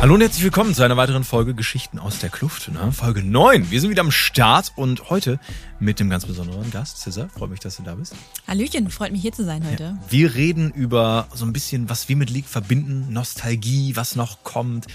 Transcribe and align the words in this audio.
Hallo 0.00 0.14
und 0.14 0.20
herzlich 0.20 0.44
willkommen 0.44 0.74
zu 0.74 0.84
einer 0.84 0.96
weiteren 0.96 1.24
Folge 1.24 1.54
Geschichten 1.54 1.98
aus 1.98 2.20
der 2.20 2.30
Kluft, 2.30 2.70
ne? 2.70 2.92
Folge 2.92 3.24
9. 3.24 3.72
Wir 3.72 3.80
sind 3.80 3.90
wieder 3.90 4.02
am 4.02 4.12
Start 4.12 4.70
und 4.76 5.10
heute 5.10 5.40
mit 5.80 5.98
dem 5.98 6.08
ganz 6.08 6.24
besonderen 6.24 6.70
Gast, 6.70 6.98
Cesar. 6.98 7.28
Freut 7.30 7.50
mich, 7.50 7.58
dass 7.58 7.78
du 7.78 7.82
da 7.82 7.96
bist. 7.96 8.14
Hallöchen, 8.46 8.90
freut 8.90 9.10
mich 9.10 9.22
hier 9.22 9.32
zu 9.32 9.44
sein 9.44 9.68
heute. 9.68 9.82
Ja. 9.82 9.98
Wir 10.08 10.36
reden 10.36 10.70
über 10.70 11.26
so 11.34 11.44
ein 11.44 11.52
bisschen, 11.52 11.90
was 11.90 12.08
wir 12.08 12.14
mit 12.14 12.30
League 12.30 12.46
verbinden, 12.46 13.12
Nostalgie, 13.12 13.96
was 13.96 14.14
noch 14.14 14.44
kommt. 14.44 14.86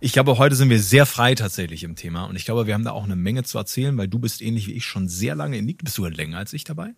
Ich 0.00 0.14
glaube, 0.14 0.38
heute 0.38 0.56
sind 0.56 0.70
wir 0.70 0.80
sehr 0.80 1.04
frei 1.04 1.34
tatsächlich 1.34 1.84
im 1.84 1.94
Thema 1.94 2.24
und 2.24 2.34
ich 2.34 2.46
glaube, 2.46 2.66
wir 2.66 2.72
haben 2.72 2.84
da 2.84 2.92
auch 2.92 3.04
eine 3.04 3.16
Menge 3.16 3.42
zu 3.42 3.58
erzählen, 3.58 3.98
weil 3.98 4.08
du 4.08 4.18
bist 4.18 4.40
ähnlich 4.40 4.66
wie 4.68 4.72
ich 4.72 4.86
schon 4.86 5.06
sehr 5.10 5.34
lange 5.34 5.58
in 5.58 5.66
League. 5.66 5.84
Bist 5.84 5.98
du 5.98 6.06
länger 6.06 6.38
als 6.38 6.54
ich 6.54 6.64
dabei? 6.64 6.94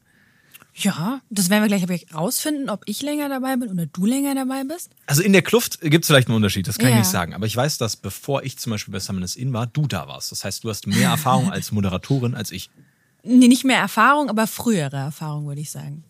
Ja, 0.75 1.21
das 1.29 1.51
werden 1.51 1.69
wir 1.69 1.79
gleich 1.79 2.07
rausfinden, 2.15 2.71
ob 2.71 2.83
ich 2.87 3.03
länger 3.03 3.29
dabei 3.29 3.57
bin 3.57 3.69
oder 3.69 3.87
du 3.87 4.07
länger 4.07 4.35
dabei 4.35 4.65
bist. 4.65 4.91
Also 5.07 5.23
in 5.23 5.33
der 5.33 5.43
Kluft 5.43 5.81
gibt 5.83 6.05
es 6.05 6.09
vielleicht 6.09 6.29
einen 6.29 6.37
Unterschied, 6.37 6.67
das 6.67 6.79
kann 6.79 6.89
ja. 6.89 6.95
ich 6.95 7.01
nicht 7.01 7.11
sagen. 7.11 7.35
Aber 7.35 7.45
ich 7.45 7.55
weiß, 7.55 7.77
dass 7.79 7.97
bevor 7.97 8.43
ich 8.43 8.59
zum 8.59 8.71
Beispiel 8.71 8.93
bei 8.93 9.01
Summoners 9.01 9.37
In 9.37 9.53
war, 9.53 9.67
du 9.67 9.87
da 9.87 10.09
warst. 10.09 10.33
Das 10.33 10.45
heißt, 10.45 10.65
du 10.65 10.71
hast 10.71 10.87
mehr 10.87 11.11
Erfahrung 11.11 11.51
als 11.53 11.73
Moderatorin 11.73 12.35
als 12.35 12.51
ich. 12.51 12.71
Nee, 13.23 13.49
nicht 13.49 13.65
mehr 13.65 13.79
Erfahrung, 13.79 14.31
aber 14.31 14.47
frühere 14.47 14.97
Erfahrung, 14.97 15.47
würde 15.47 15.61
ich 15.61 15.71
sagen. 15.71 16.05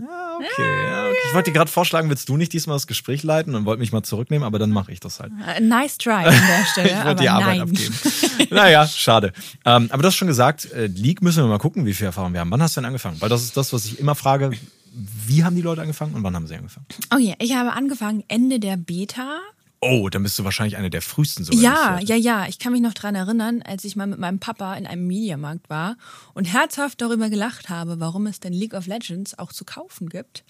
Ja, 0.00 0.36
okay. 0.36 0.84
Ja, 0.84 1.08
okay. 1.08 1.16
Ich 1.28 1.34
wollte 1.34 1.50
dir 1.50 1.54
gerade 1.54 1.70
vorschlagen, 1.70 2.08
willst 2.10 2.28
du 2.28 2.36
nicht 2.36 2.52
diesmal 2.52 2.76
das 2.76 2.86
Gespräch 2.86 3.22
leiten 3.22 3.54
und 3.54 3.64
wollte 3.64 3.80
mich 3.80 3.92
mal 3.92 4.02
zurücknehmen, 4.02 4.44
aber 4.44 4.58
dann 4.58 4.70
mache 4.70 4.92
ich 4.92 5.00
das 5.00 5.20
halt. 5.20 5.32
Äh, 5.46 5.60
nice 5.60 5.98
try 5.98 6.10
an 6.12 6.24
der 6.24 6.64
Stelle. 6.72 6.88
ich 6.90 7.04
wollte 7.04 7.22
die 7.22 7.28
Arbeit 7.28 7.58
nein. 7.58 7.60
abgeben. 7.62 7.94
naja, 8.50 8.86
schade. 8.86 9.32
Ähm, 9.64 9.88
aber 9.90 10.02
du 10.02 10.08
hast 10.08 10.16
schon 10.16 10.28
gesagt, 10.28 10.70
äh, 10.72 10.86
League 10.86 11.22
müssen 11.22 11.42
wir 11.42 11.48
mal 11.48 11.58
gucken, 11.58 11.86
wie 11.86 11.94
viel 11.94 12.06
Erfahrung 12.06 12.32
wir 12.32 12.40
haben. 12.40 12.50
Wann 12.50 12.62
hast 12.62 12.76
du 12.76 12.80
denn 12.80 12.86
angefangen? 12.86 13.20
Weil 13.20 13.28
das 13.28 13.42
ist 13.42 13.56
das, 13.56 13.72
was 13.72 13.84
ich 13.84 13.98
immer 13.98 14.14
frage. 14.14 14.52
Wie 14.92 15.44
haben 15.44 15.54
die 15.54 15.62
Leute 15.62 15.82
angefangen 15.82 16.14
und 16.14 16.22
wann 16.24 16.34
haben 16.34 16.46
sie 16.46 16.56
angefangen? 16.56 16.86
Oh 17.14 17.18
ja, 17.18 17.34
ich 17.38 17.54
habe 17.54 17.72
angefangen 17.72 18.24
Ende 18.28 18.58
der 18.58 18.76
Beta 18.76 19.38
Oh, 19.82 20.10
dann 20.10 20.22
bist 20.22 20.38
du 20.38 20.44
wahrscheinlich 20.44 20.76
eine 20.76 20.90
der 20.90 21.00
frühesten 21.00 21.42
sogar. 21.44 21.62
Ja, 21.62 22.00
ja, 22.00 22.14
ja. 22.14 22.46
Ich 22.48 22.58
kann 22.58 22.72
mich 22.72 22.82
noch 22.82 22.92
dran 22.92 23.14
erinnern, 23.14 23.62
als 23.62 23.84
ich 23.84 23.96
mal 23.96 24.06
mit 24.06 24.18
meinem 24.18 24.38
Papa 24.38 24.74
in 24.74 24.86
einem 24.86 25.06
Mediamarkt 25.06 25.70
war 25.70 25.96
und 26.34 26.44
herzhaft 26.44 27.00
darüber 27.00 27.30
gelacht 27.30 27.70
habe, 27.70 27.98
warum 27.98 28.26
es 28.26 28.40
denn 28.40 28.52
League 28.52 28.74
of 28.74 28.86
Legends 28.86 29.38
auch 29.38 29.52
zu 29.52 29.64
kaufen 29.64 30.10
gibt. 30.10 30.44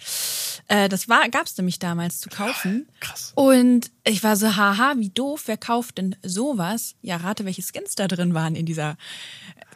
Äh, 0.67 0.89
das 0.89 1.08
war, 1.08 1.28
gab's 1.28 1.56
nämlich 1.56 1.78
damals 1.78 2.19
zu 2.19 2.28
kaufen. 2.28 2.89
Krass. 2.98 3.31
Und 3.36 3.92
ich 4.03 4.25
war 4.25 4.36
so, 4.36 4.56
haha, 4.56 4.95
wie 4.97 5.11
doof, 5.11 5.45
wer 5.47 5.56
kauft 5.56 5.98
denn 5.98 6.17
sowas? 6.25 6.97
Ja, 7.01 7.19
rate, 7.19 7.45
welche 7.45 7.62
Skins 7.62 7.95
da 7.95 8.08
drin 8.08 8.34
waren 8.34 8.56
in 8.56 8.67
dieser 8.67 8.97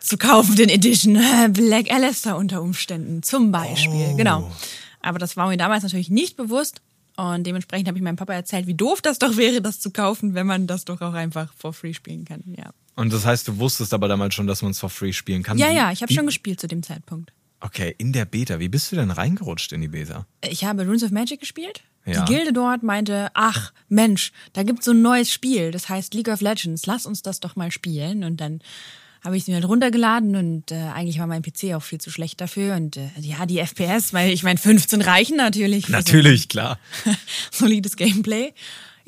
zu 0.01 0.19
kaufenden 0.19 0.69
Edition. 0.69 1.15
Black 1.53 1.93
Alistair 1.93 2.37
unter 2.37 2.61
Umständen, 2.61 3.23
zum 3.23 3.53
Beispiel. 3.53 4.11
Oh. 4.13 4.17
Genau. 4.17 4.53
Aber 5.01 5.21
das 5.21 5.37
war 5.37 5.47
mir 5.49 5.57
damals 5.57 5.85
natürlich 5.85 6.11
nicht 6.11 6.37
bewusst. 6.37 6.81
Und 7.17 7.45
dementsprechend 7.45 7.89
habe 7.89 7.97
ich 7.97 8.03
meinem 8.03 8.17
Papa 8.17 8.35
erzählt, 8.35 8.67
wie 8.67 8.75
doof 8.75 9.01
das 9.01 9.19
doch 9.19 9.37
wäre, 9.37 9.63
das 9.63 9.79
zu 9.79 9.91
kaufen, 9.91 10.35
wenn 10.35 10.47
man 10.47 10.67
das 10.67 10.85
doch 10.85 11.01
auch 11.01 11.15
einfach 11.15 11.53
for 11.55 11.73
free 11.73 11.95
spielen 11.95 12.25
kann. 12.25 12.43
Ja. 12.57 12.73
Und 12.97 13.13
das 13.13 13.25
heißt, 13.25 13.47
du 13.49 13.59
wusstest 13.59 13.95
aber 13.95 14.09
damals 14.09 14.35
schon, 14.35 14.47
dass 14.47 14.63
man 14.63 14.73
es 14.73 14.81
for 14.81 14.91
free 14.91 15.13
spielen 15.13 15.43
kann? 15.43 15.59
Ja, 15.59 15.71
ja, 15.71 15.93
ich 15.93 16.03
habe 16.03 16.13
schon 16.13 16.27
gespielt 16.27 16.61
zu 16.61 16.67
dem 16.67 16.83
Zeitpunkt. 16.83 17.33
Okay, 17.61 17.95
in 17.99 18.13
der 18.13 18.25
Beta. 18.25 18.59
Wie 18.59 18.69
bist 18.69 18.93
du 18.93 18.97
denn 18.97 19.11
reingerutscht 19.11 19.73
in 19.73 19.81
die 19.81 19.89
Beta? 19.89 20.27
Ich 20.43 20.65
habe 20.65 20.85
Runes 20.85 21.03
of 21.03 21.13
Magic 21.13 21.41
gespielt. 21.41 21.83
Ja. 22.05 22.25
Die 22.25 22.35
Gilde 22.35 22.53
dort 22.53 22.83
meinte, 22.83 23.31
ach 23.33 23.73
Mensch, 23.89 24.33
da 24.53 24.63
gibt's 24.63 24.85
so 24.85 24.91
ein 24.91 25.01
neues 25.01 25.33
Spiel, 25.33 25.71
das 25.71 25.89
heißt 25.89 26.13
League 26.13 26.29
of 26.29 26.43
Legends, 26.43 26.85
lass 26.85 27.07
uns 27.07 27.23
das 27.23 27.41
doch 27.41 27.57
mal 27.57 27.71
spielen. 27.71 28.25
Und 28.25 28.41
dann 28.41 28.61
habe 29.25 29.37
ich 29.37 29.45
es 29.45 29.49
mir 29.49 29.55
halt 29.55 29.67
runtergeladen 29.67 30.37
und 30.37 30.71
äh, 30.71 30.75
eigentlich 30.95 31.19
war 31.19 31.27
mein 31.27 31.41
PC 31.41 31.75
auch 31.75 31.83
viel 31.83 31.99
zu 31.99 32.11
schlecht 32.11 32.41
dafür. 32.43 32.77
Und 32.77 32.99
äh, 32.99 33.09
ja, 33.19 33.47
die 33.47 33.59
FPS, 33.59 34.13
weil 34.13 34.31
ich 34.31 34.43
meine, 34.43 34.59
15 34.59 35.01
reichen 35.01 35.39
natürlich. 35.39 35.89
Natürlich, 35.89 36.43
also, 36.43 36.49
klar. 36.49 36.79
solides 37.51 37.97
Gameplay. 37.97 38.53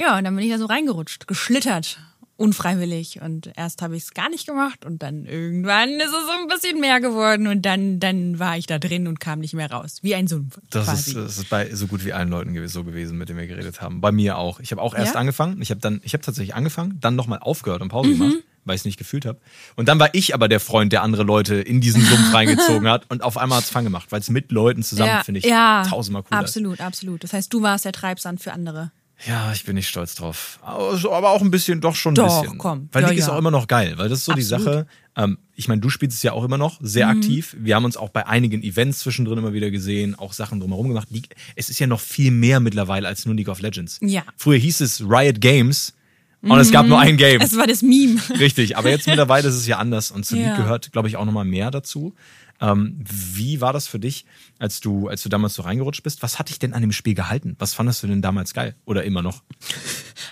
Ja, 0.01 0.17
und 0.17 0.25
dann 0.25 0.35
bin 0.35 0.45
ich 0.45 0.51
da 0.51 0.59
so 0.59 0.65
reingerutscht, 0.65 1.27
geschlittert, 1.27 1.99
unfreiwillig. 2.39 3.21
Und 3.21 3.53
erst 3.57 3.83
habe 3.83 3.95
ich 3.95 4.05
es 4.05 4.15
gar 4.15 4.31
nicht 4.31 4.47
gemacht 4.47 4.87
und 4.87 5.03
dann 5.03 5.27
irgendwann 5.27 5.91
ist 5.91 6.07
es 6.07 6.27
so 6.27 6.33
ein 6.41 6.49
bisschen 6.49 6.81
mehr 6.81 7.01
geworden 7.01 7.47
und 7.47 7.63
dann, 7.67 8.01
dann 8.01 8.39
war 8.39 8.57
ich 8.57 8.67
da 8.67 8.79
drin 8.79 9.09
und 9.09 9.21
kam 9.21 9.41
nicht 9.41 9.53
mehr 9.53 9.71
raus. 9.71 9.99
Wie 10.01 10.15
ein 10.15 10.29
Sumpf. 10.29 10.59
Das 10.71 10.93
ist, 10.95 11.15
das 11.15 11.37
ist 11.37 11.51
bei 11.51 11.75
so 11.75 11.89
gut 11.89 12.07
wie 12.07 12.15
allen 12.15 12.31
Leuten 12.31 12.69
so 12.69 12.85
gewesen, 12.85 13.19
mit 13.19 13.29
denen 13.29 13.39
wir 13.39 13.47
geredet 13.47 13.83
haben. 13.83 14.01
Bei 14.01 14.13
mir 14.13 14.39
auch. 14.39 14.61
Ich 14.61 14.71
habe 14.71 14.81
auch 14.81 14.95
erst 14.95 15.15
ja? 15.15 15.21
angefangen. 15.21 15.61
Ich 15.61 15.69
habe 15.71 15.81
dann, 15.81 16.01
ich 16.05 16.15
habe 16.15 16.25
tatsächlich 16.25 16.55
angefangen, 16.55 16.97
dann 17.03 17.17
nochmal 17.17 17.41
aufgehört 17.41 17.83
und 17.83 17.89
Pause 17.89 18.09
mhm. 18.09 18.19
gemacht 18.19 18.37
weil 18.67 18.75
ich 18.75 18.83
es 18.83 18.85
nicht 18.85 18.99
gefühlt 18.99 19.25
habe. 19.25 19.39
Und 19.77 19.89
dann 19.89 19.99
war 19.99 20.11
ich 20.13 20.35
aber 20.35 20.49
der 20.49 20.61
Freund, 20.61 20.93
der 20.93 21.03
andere 21.03 21.23
Leute 21.23 21.55
in 21.57 21.81
diesen 21.81 22.03
Sumpf 22.03 22.33
reingezogen 22.35 22.89
hat 22.89 23.11
und 23.11 23.23
auf 23.23 23.39
einmal 23.39 23.59
hat 23.59 23.65
es 23.65 23.71
Fang 23.71 23.85
gemacht, 23.85 24.09
weil 24.11 24.21
es 24.21 24.29
mit 24.29 24.53
Leuten 24.53 24.83
zusammen, 24.83 25.09
ja, 25.09 25.25
finde 25.25 25.41
ich, 25.41 25.47
ja, 25.47 25.85
tausendmal 25.89 26.23
cooler. 26.23 26.41
Absolut, 26.41 26.81
absolut. 26.81 27.25
Das 27.25 27.33
heißt, 27.33 27.53
du 27.53 27.63
warst 27.63 27.85
der 27.85 27.93
Treibsand 27.93 28.41
für 28.41 28.53
andere. 28.53 28.91
Ja, 29.25 29.51
ich 29.53 29.65
bin 29.65 29.77
nicht 29.77 29.89
stolz 29.89 30.15
drauf. 30.15 30.59
Aber 30.63 31.31
auch 31.31 31.41
ein 31.41 31.51
bisschen, 31.51 31.81
doch 31.81 31.95
schon 31.95 32.13
ein 32.13 32.17
doch, 32.17 32.43
bisschen. 32.43 32.59
komm. 32.59 32.91
Weil 32.93 33.03
ja, 33.03 33.09
League 33.09 33.19
ja. 33.19 33.25
ist 33.25 33.31
auch 33.31 33.39
immer 33.39 33.51
noch 33.51 33.67
geil, 33.67 33.95
weil 33.97 34.11
das 34.11 34.19
ist 34.19 34.25
so 34.27 34.33
Absolut. 34.33 34.61
die 34.61 34.65
Sache. 34.65 34.87
Ähm, 35.17 35.39
ich 35.55 35.69
meine, 35.69 35.81
du 35.81 35.89
spielst 35.89 36.19
es 36.19 36.23
ja 36.23 36.33
auch 36.33 36.45
immer 36.45 36.59
noch 36.59 36.79
sehr 36.83 37.07
mhm. 37.07 37.19
aktiv. 37.19 37.57
Wir 37.59 37.77
haben 37.77 37.87
uns 37.87 37.97
auch 37.97 38.11
bei 38.11 38.27
einigen 38.27 38.63
Events 38.63 38.99
zwischendrin 39.01 39.39
immer 39.39 39.55
wieder 39.55 39.71
gesehen, 39.71 40.15
auch 40.17 40.35
Sachen 40.35 40.61
drumherum 40.61 40.89
gemacht. 40.89 41.09
League, 41.11 41.35
es 41.55 41.71
ist 41.71 41.79
ja 41.79 41.87
noch 41.87 42.01
viel 42.01 42.31
mehr 42.31 42.61
mittlerweile 42.61 43.09
als 43.09 43.25
nur 43.25 43.35
League 43.35 43.49
of 43.49 43.61
Legends. 43.61 43.99
Ja. 44.03 44.23
Früher 44.37 44.59
hieß 44.59 44.83
es 44.83 45.01
Riot 45.01 45.41
Games 45.41 45.95
und 46.43 46.59
es 46.59 46.71
gab 46.71 46.87
nur 46.87 46.99
ein 46.99 47.17
Game. 47.17 47.41
Es 47.41 47.57
war 47.57 47.67
das 47.67 47.83
Meme. 47.83 48.21
Richtig, 48.39 48.77
aber 48.77 48.91
jetzt 48.91 49.07
mittlerweile 49.07 49.49
ist 49.49 49.55
es 49.55 49.67
ja 49.67 49.79
anders 49.79 50.11
und 50.11 50.25
zu 50.25 50.37
ja. 50.37 50.49
League 50.49 50.57
gehört, 50.57 50.93
glaube 50.93 51.09
ich, 51.09 51.17
auch 51.17 51.25
nochmal 51.25 51.45
mehr 51.45 51.71
dazu. 51.71 52.15
Ähm, 52.61 52.97
wie 53.05 53.61
war 53.61 53.73
das 53.73 53.87
für 53.87 53.99
dich, 53.99 54.25
als 54.59 54.81
du, 54.81 55.09
als 55.09 55.23
du 55.23 55.29
damals 55.29 55.55
so 55.55 55.63
reingerutscht 55.63 56.03
bist? 56.03 56.23
Was 56.23 56.39
hat 56.39 56.49
dich 56.49 56.59
denn 56.59 56.73
an 56.73 56.81
dem 56.81 56.93
Spiel 56.93 57.15
gehalten? 57.15 57.55
Was 57.59 57.75
fandest 57.75 58.03
du 58.03 58.07
denn 58.07 58.23
damals 58.23 58.55
geil? 58.55 58.75
Oder 58.87 59.05
immer 59.05 59.23
noch? 59.23 59.43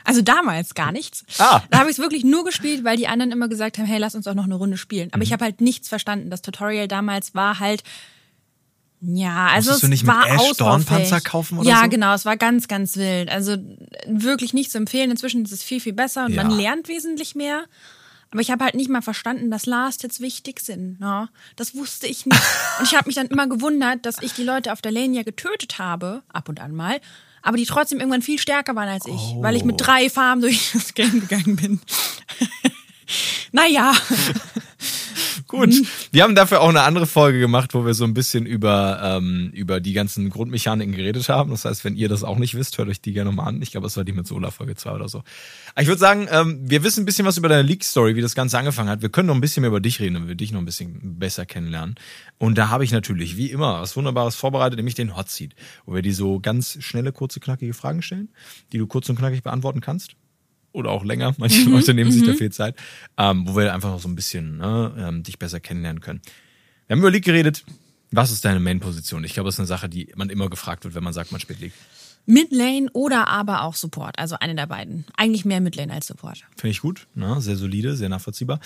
Also 0.04 0.22
damals 0.22 0.75
gar 0.75 0.93
nichts. 0.93 1.25
Ah. 1.38 1.62
Da 1.70 1.78
habe 1.78 1.91
ich 1.91 1.97
es 1.97 2.03
wirklich 2.03 2.25
nur 2.25 2.44
gespielt, 2.44 2.84
weil 2.84 2.97
die 2.97 3.09
anderen 3.09 3.32
immer 3.32 3.48
gesagt 3.48 3.78
haben, 3.78 3.87
hey, 3.87 3.98
lass 3.98 4.14
uns 4.14 4.26
auch 4.26 4.34
noch 4.34 4.44
eine 4.44 4.54
Runde 4.54 4.76
spielen. 4.76 5.09
Aber 5.12 5.19
mhm. 5.19 5.22
ich 5.22 5.32
habe 5.32 5.44
halt 5.44 5.60
nichts 5.60 5.88
verstanden. 5.88 6.31
Das 6.31 6.43
Tutorial 6.43 6.88
damals 6.88 7.34
war 7.34 7.59
halt, 7.59 7.82
ja, 9.06 9.48
also 9.48 9.70
Musstest 9.70 9.82
du 9.82 9.88
nicht 9.88 10.06
mit 10.06 10.15
Ash 10.15 10.56
Dornpanzer 10.56 11.20
kaufen 11.20 11.59
oder 11.59 11.69
ja, 11.69 11.76
so? 11.76 11.82
Ja, 11.82 11.87
genau, 11.88 12.15
es 12.15 12.25
war 12.25 12.37
ganz, 12.37 12.69
ganz 12.69 12.97
wild. 12.97 13.28
Also 13.31 13.56
wirklich 14.06 14.54
nicht 14.54 14.70
zu 14.70 14.78
empfehlen. 14.78 15.10
Inzwischen 15.10 15.44
ist 15.44 15.53
es 15.53 15.62
viel, 15.62 15.81
viel 15.81 15.92
besser 15.92 16.25
und 16.26 16.32
ja. 16.32 16.42
man 16.42 16.56
lernt 16.56 16.88
wesentlich 16.88 17.34
mehr. 17.34 17.64
Aber 18.31 18.41
ich 18.41 18.50
habe 18.50 18.64
halt 18.64 18.75
nicht 18.75 18.91
mal 18.91 19.03
verstanden, 19.03 19.50
dass 19.50 19.64
Last 19.66 20.03
jetzt 20.03 20.20
wichtig 20.20 20.59
sind. 20.60 20.98
Ja, 21.00 21.28
das 21.54 21.76
wusste 21.76 22.09
ich 22.09 22.26
nicht. 22.26 22.41
Und 22.81 22.87
ich 22.87 22.97
habe 22.97 23.06
mich 23.06 23.14
dann 23.14 23.28
immer 23.28 23.47
gewundert, 23.47 24.04
dass 24.04 24.20
ich 24.20 24.32
die 24.32 24.43
Leute 24.43 24.72
auf 24.72 24.82
der 24.82 24.91
Lane 24.91 25.14
ja 25.14 25.22
getötet 25.22 25.78
habe, 25.78 26.25
ab 26.32 26.48
und 26.48 26.60
an 26.60 26.75
mal, 26.75 27.00
aber 27.43 27.59
die 27.59 27.64
trotzdem 27.64 28.00
irgendwann 28.00 28.22
viel 28.22 28.41
stärker 28.41 28.75
waren 28.75 28.88
als 28.88 29.06
ich, 29.06 29.34
oh. 29.37 29.43
weil 29.43 29.54
ich 29.54 29.64
mit 29.64 29.81
oh. 29.81 29.84
drei 29.84 30.10
Farben 30.10 30.41
durch 30.41 30.72
das 30.72 30.94
Game 30.94 31.20
gegangen 31.20 31.54
bin. 31.54 31.81
naja. 33.53 33.93
Gut. 35.54 35.69
Mhm. 35.69 35.87
Wir 36.10 36.25
haben 36.25 36.34
dafür 36.34 36.60
auch 36.62 36.69
eine 36.69 36.82
andere 36.82 37.06
Folge 37.06 37.38
gemacht, 37.38 37.75
wo 37.75 37.87
wir 37.87 37.94
so 37.94 38.03
ein 38.03 38.12
bisschen 38.12 38.44
über, 38.44 39.00
ähm, 39.03 39.50
über 39.53 39.78
die 39.78 39.92
ganzen 39.92 40.28
Grundmechaniken 40.28 40.97
geredet 40.97 41.28
haben. 41.28 41.53
Das 41.53 41.65
heißt, 41.65 41.84
wenn 41.84 41.94
ihr 41.94 42.09
das 42.09 42.25
auch 42.25 42.38
nicht 42.38 42.56
wisst, 42.56 42.76
hört 42.78 42.88
euch 42.88 43.00
die 43.00 43.12
gerne 43.12 43.31
mal 43.31 43.44
an. 43.44 43.62
Ich 43.62 43.70
glaube, 43.70 43.87
es 43.87 43.97
war 43.97 44.03
die 44.03 44.10
mit 44.10 44.26
Sola 44.26 44.50
Folge 44.50 44.75
2 44.75 44.91
oder 44.91 45.09
so. 45.09 45.19
Aber 45.75 45.82
ich 45.82 45.87
würde 45.87 46.00
sagen, 46.00 46.26
ähm, 46.28 46.59
wir 46.64 46.82
wissen 46.82 47.04
ein 47.04 47.06
bisschen 47.06 47.25
was 47.25 47.37
über 47.37 47.48
deine 47.48 47.62
Leak-Story, 47.62 48.16
wie 48.16 48.20
das 48.20 48.34
Ganze 48.34 48.59
angefangen 48.59 48.88
hat. 48.88 49.00
Wir 49.00 49.10
können 49.10 49.28
noch 49.28 49.34
ein 49.37 49.41
bisschen 49.41 49.60
mehr 49.60 49.69
über 49.69 49.78
dich 49.78 50.00
reden, 50.00 50.14
damit 50.14 50.28
wir 50.28 50.34
dich 50.34 50.50
noch 50.50 50.60
ein 50.60 50.64
bisschen 50.64 51.20
besser 51.20 51.47
kennenlernen. 51.47 51.94
Und 52.38 52.59
da 52.59 52.69
habe 52.70 52.82
ich 52.82 52.91
natürlich, 52.91 53.37
wie 53.37 53.53
immer, 53.53 53.81
was 53.81 53.97
Wunderbares 53.97 54.34
vorbereitet, 54.34 54.76
nämlich 54.76 54.97
den 54.97 55.16
Hot 55.16 55.31
Seat, 55.31 55.54
wo 55.87 55.94
wir 55.94 56.03
die 56.03 56.12
so 56.12 56.41
ganz 56.41 56.78
schnelle, 56.81 57.12
kurze, 57.12 57.38
knackige 57.38 57.75
Fragen 57.75 58.03
stellen, 58.03 58.31
die 58.72 58.78
du 58.78 58.88
kurz 58.88 59.09
und 59.09 59.16
knackig 59.16 59.44
beantworten 59.44 59.81
kannst 59.81 60.16
oder 60.74 60.90
auch 60.90 61.04
länger. 61.04 61.34
Manche 61.38 61.66
mhm, 61.66 61.72
Leute 61.72 61.94
nehmen 61.94 62.12
sich 62.12 62.24
da 62.24 62.32
mhm. 62.32 62.36
viel 62.36 62.52
Zeit, 62.52 62.76
ähm, 63.16 63.48
wo 63.48 63.56
wir 63.56 63.72
einfach 63.72 63.90
noch 63.90 64.00
so 64.00 64.08
ein 64.08 64.14
bisschen 64.14 64.58
ne, 64.58 64.94
ähm, 64.98 65.22
dich 65.22 65.38
besser 65.38 65.60
kennenlernen 65.60 66.02
können. 66.02 66.20
Wir 66.86 66.94
haben 66.94 67.00
über 67.00 67.10
League 67.10 67.24
geredet. 67.24 67.64
Was 68.10 68.30
ist 68.30 68.44
deine 68.44 68.60
Main-Position? 68.60 69.24
Ich 69.24 69.34
glaube, 69.34 69.48
das 69.48 69.56
ist 69.56 69.60
eine 69.60 69.66
Sache, 69.66 69.88
die 69.88 70.12
man 70.14 70.30
immer 70.30 70.48
gefragt 70.48 70.84
wird, 70.84 70.94
wenn 70.94 71.02
man 71.02 71.12
sagt, 71.12 71.32
man 71.32 71.40
spielt 71.40 71.60
League. 71.60 71.72
Midlane 72.26 72.88
oder 72.92 73.28
aber 73.28 73.62
auch 73.62 73.75
Support, 73.75 74.19
also 74.19 74.37
eine 74.38 74.54
der 74.54 74.66
beiden. 74.66 75.04
Eigentlich 75.16 75.44
mehr 75.44 75.60
Midlane 75.60 75.93
als 75.93 76.06
Support. 76.06 76.44
Finde 76.56 76.70
ich 76.70 76.81
gut, 76.81 77.06
ne? 77.14 77.40
sehr 77.40 77.56
solide, 77.56 77.96
sehr 77.96 78.08
nachvollziehbar. 78.08 78.60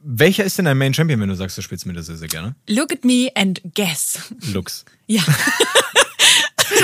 Welcher 0.00 0.44
ist 0.44 0.56
denn 0.56 0.64
dein 0.64 0.78
Main 0.78 0.94
Champion, 0.94 1.20
wenn 1.20 1.28
du 1.28 1.34
sagst, 1.34 1.58
du 1.58 1.62
spielst 1.62 1.84
mir 1.84 1.92
das 1.92 2.06
sehr, 2.06 2.16
sehr 2.16 2.28
gerne? 2.28 2.54
Look 2.68 2.92
at 2.92 3.04
me 3.04 3.30
and 3.34 3.60
guess. 3.74 4.32
Lux. 4.52 4.84
Ja. 5.06 5.22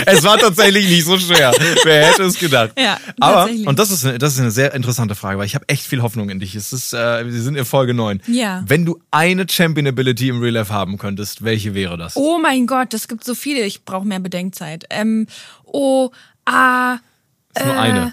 es 0.06 0.22
war 0.22 0.38
tatsächlich 0.38 0.88
nicht 0.88 1.04
so 1.04 1.18
schwer. 1.18 1.52
Wer 1.84 2.06
hätte 2.08 2.24
es 2.24 2.38
gedacht? 2.38 2.72
Ja, 2.78 2.98
Aber, 3.20 3.48
und 3.66 3.78
das 3.78 3.90
ist, 3.90 4.04
eine, 4.04 4.18
das 4.18 4.34
ist 4.34 4.40
eine 4.40 4.50
sehr 4.50 4.74
interessante 4.74 5.14
Frage, 5.14 5.38
weil 5.38 5.46
ich 5.46 5.54
habe 5.54 5.68
echt 5.68 5.86
viel 5.86 6.02
Hoffnung 6.02 6.30
in 6.30 6.40
dich. 6.40 6.54
Es 6.54 6.72
ist, 6.72 6.92
äh, 6.92 7.26
wir 7.26 7.40
sind 7.40 7.56
in 7.56 7.64
Folge 7.64 7.94
9. 7.94 8.22
Ja. 8.26 8.62
Wenn 8.66 8.84
du 8.84 9.00
eine 9.10 9.48
Champion 9.48 9.86
Ability 9.86 10.28
im 10.28 10.40
Real 10.40 10.54
Life 10.54 10.72
haben 10.72 10.98
könntest, 10.98 11.44
welche 11.44 11.74
wäre 11.74 11.96
das? 11.96 12.16
Oh 12.16 12.38
mein 12.38 12.66
Gott, 12.66 12.94
es 12.94 13.08
gibt 13.08 13.24
so 13.24 13.34
viele. 13.34 13.64
Ich 13.64 13.84
brauche 13.84 14.06
mehr 14.06 14.20
Bedenkzeit. 14.20 14.84
Ähm, 14.90 15.26
oh, 15.64 16.10
ah. 16.44 16.98
Es 17.54 17.62
ist 17.62 17.66
nur 17.66 17.80
eine. 17.80 18.06
Äh, 18.06 18.10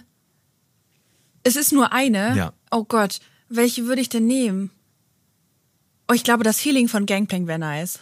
es 1.44 1.56
ist 1.56 1.74
nur 1.74 1.94
eine? 1.94 2.36
Ja. 2.36 2.54
Oh 2.70 2.84
Gott, 2.84 3.20
welche 3.50 3.86
würde 3.86 4.02
ich 4.02 4.10
denn 4.10 4.28
nehmen? 4.28 4.72
Oh, 6.10 6.14
ich 6.14 6.24
glaube, 6.24 6.44
das 6.44 6.64
Healing 6.64 6.88
von 6.88 7.06
Gangplank 7.06 7.48
wäre 7.48 7.60
nice. 7.60 8.00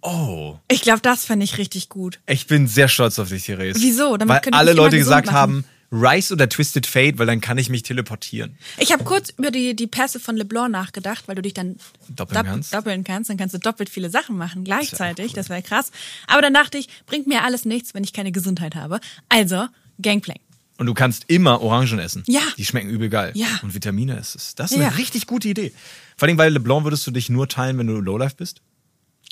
Oh. 0.00 0.58
Ich 0.68 0.82
glaube, 0.82 1.00
das 1.00 1.24
fände 1.24 1.44
ich 1.44 1.58
richtig 1.58 1.88
gut. 1.88 2.20
Ich 2.26 2.46
bin 2.46 2.68
sehr 2.68 2.88
stolz 2.88 3.18
auf 3.18 3.28
dich, 3.28 3.44
Therese. 3.44 3.80
Wieso? 3.80 4.16
Damit 4.16 4.46
Weil 4.46 4.54
alle 4.54 4.72
Leute 4.72 4.96
gesagt 4.96 5.32
haben, 5.32 5.64
Rise 5.90 6.34
oder 6.34 6.48
Twisted 6.48 6.86
Fate, 6.86 7.18
weil 7.18 7.26
dann 7.26 7.40
kann 7.40 7.56
ich 7.56 7.70
mich 7.70 7.82
teleportieren. 7.82 8.58
Ich 8.76 8.92
habe 8.92 9.04
kurz 9.04 9.30
über 9.30 9.50
die, 9.50 9.74
die 9.74 9.86
Pässe 9.86 10.20
von 10.20 10.36
LeBlanc 10.36 10.70
nachgedacht, 10.70 11.26
weil 11.26 11.34
du 11.34 11.42
dich 11.42 11.54
dann 11.54 11.76
doppeln, 12.10 12.44
kannst. 12.44 12.74
doppeln 12.74 13.04
kannst. 13.04 13.30
Dann 13.30 13.38
kannst 13.38 13.54
du 13.54 13.58
doppelt 13.58 13.88
viele 13.88 14.10
Sachen 14.10 14.36
machen 14.36 14.64
gleichzeitig. 14.64 15.32
Das 15.32 15.48
wäre 15.48 15.60
cool. 15.60 15.68
krass. 15.68 15.90
Aber 16.26 16.42
dann 16.42 16.52
dachte 16.52 16.76
ich, 16.78 16.88
bringt 17.06 17.26
mir 17.26 17.42
alles 17.42 17.64
nichts, 17.64 17.94
wenn 17.94 18.04
ich 18.04 18.12
keine 18.12 18.32
Gesundheit 18.32 18.74
habe. 18.74 19.00
Also, 19.28 19.66
Gangplank. 20.00 20.40
Und 20.76 20.86
du 20.86 20.94
kannst 20.94 21.24
immer 21.26 21.60
Orangen 21.60 21.98
essen. 21.98 22.22
Ja. 22.26 22.42
Die 22.56 22.64
schmecken 22.64 22.90
übel 22.90 23.08
geil. 23.08 23.32
Ja. 23.34 23.48
Und 23.62 23.74
Vitamine 23.74 24.16
ist 24.16 24.36
es. 24.36 24.54
Das 24.54 24.70
ist 24.70 24.76
eine 24.76 24.86
ja. 24.86 24.90
richtig 24.90 25.26
gute 25.26 25.48
Idee. 25.48 25.72
Vor 26.16 26.28
allem, 26.28 26.38
weil 26.38 26.52
LeBlanc 26.52 26.84
würdest 26.84 27.06
du 27.06 27.10
dich 27.10 27.30
nur 27.30 27.48
teilen, 27.48 27.78
wenn 27.78 27.88
du 27.88 27.98
Lowlife 28.00 28.36
bist. 28.36 28.60